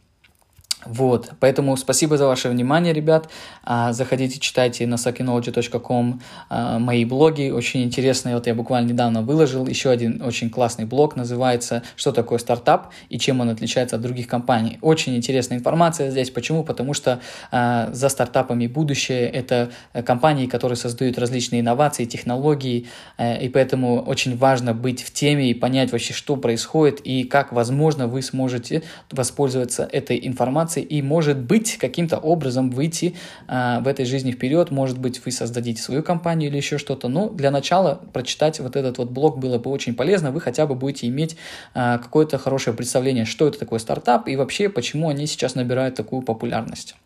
Вот, 0.85 1.31
поэтому 1.39 1.77
спасибо 1.77 2.17
за 2.17 2.27
ваше 2.27 2.49
внимание, 2.49 2.93
ребят. 2.93 3.29
А, 3.63 3.93
заходите, 3.93 4.41
читайте 4.41 4.87
на 4.87 4.97
sakinology.com 4.97 6.21
а, 6.49 6.79
мои 6.79 7.05
блоги, 7.05 7.51
очень 7.51 7.85
интересные. 7.85 8.35
Вот 8.35 8.47
я 8.47 8.55
буквально 8.55 8.89
недавно 8.89 9.23
выложил 9.23 9.67
еще 9.67 9.91
один 9.91 10.21
очень 10.23 10.51
классный 10.51 10.85
блог, 10.85 11.15
называется 11.15 11.83
«Что 11.95 12.11
такое 12.11 12.39
стартап 12.39 12.93
и 13.09 13.19
чем 13.19 13.41
он 13.41 13.51
отличается 13.51 13.97
от 13.97 14.03
других 14.03 14.27
компаний». 14.27 14.79
Очень 14.81 15.17
интересная 15.17 15.59
информация 15.59 16.11
здесь. 16.11 16.31
Почему? 16.31 16.65
Потому 16.65 16.95
что 16.95 17.21
а, 17.53 17.91
за 17.93 18.09
стартапами 18.09 18.67
будущее– 18.67 19.29
это 19.31 19.71
компании, 20.05 20.47
которые 20.47 20.77
создают 20.77 21.17
различные 21.19 21.61
инновации, 21.61 22.05
технологии, 22.05 22.89
и 23.21 23.49
поэтому 23.49 24.03
очень 24.03 24.37
важно 24.37 24.75
быть 24.75 25.03
в 25.03 25.13
теме 25.13 25.51
и 25.51 25.55
понять 25.55 25.93
вообще, 25.93 26.13
что 26.13 26.37
происходит 26.37 27.01
и 27.05 27.25
как, 27.25 27.53
возможно, 27.53 28.07
вы 28.09 28.23
сможете 28.23 28.83
воспользоваться 29.11 29.89
этой 29.91 30.19
информацией 30.27 30.72
информации 30.73 30.83
и, 30.83 31.03
может 31.03 31.39
быть, 31.39 31.77
каким-то 31.79 32.19
образом 32.19 32.71
выйти 32.71 33.15
а, 33.49 33.81
в 33.81 33.89
этой 33.89 34.05
жизни 34.05 34.33
вперед. 34.33 34.71
Может 34.71 34.99
быть, 34.99 35.25
вы 35.25 35.33
создадите 35.33 35.83
свою 35.83 36.03
компанию 36.03 36.51
или 36.51 36.57
еще 36.57 36.79
что-то. 36.79 37.09
Но 37.09 37.29
для 37.29 37.51
начала 37.51 38.01
прочитать 38.13 38.61
вот 38.61 38.77
этот 38.77 38.99
вот 38.99 39.11
блог 39.11 39.39
было 39.39 39.59
бы 39.59 39.71
очень 39.71 39.95
полезно. 39.95 40.31
Вы 40.31 40.41
хотя 40.41 40.67
бы 40.67 40.75
будете 40.75 41.07
иметь 41.09 41.37
а, 41.75 41.99
какое-то 41.99 42.39
хорошее 42.39 42.77
представление, 42.77 43.25
что 43.25 43.47
это 43.47 43.59
такое 43.59 43.79
стартап 43.79 44.29
и 44.29 44.37
вообще, 44.37 44.69
почему 44.69 45.09
они 45.09 45.27
сейчас 45.27 45.55
набирают 45.55 45.95
такую 45.95 46.23
популярность. 46.23 46.97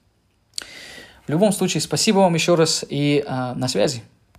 В 1.27 1.31
любом 1.31 1.53
случае, 1.53 1.81
спасибо 1.81 2.19
вам 2.19 2.35
еще 2.35 2.55
раз 2.55 2.85
и 2.89 3.25
а, 3.27 3.55
на 3.55 3.69
связи. 3.69 4.03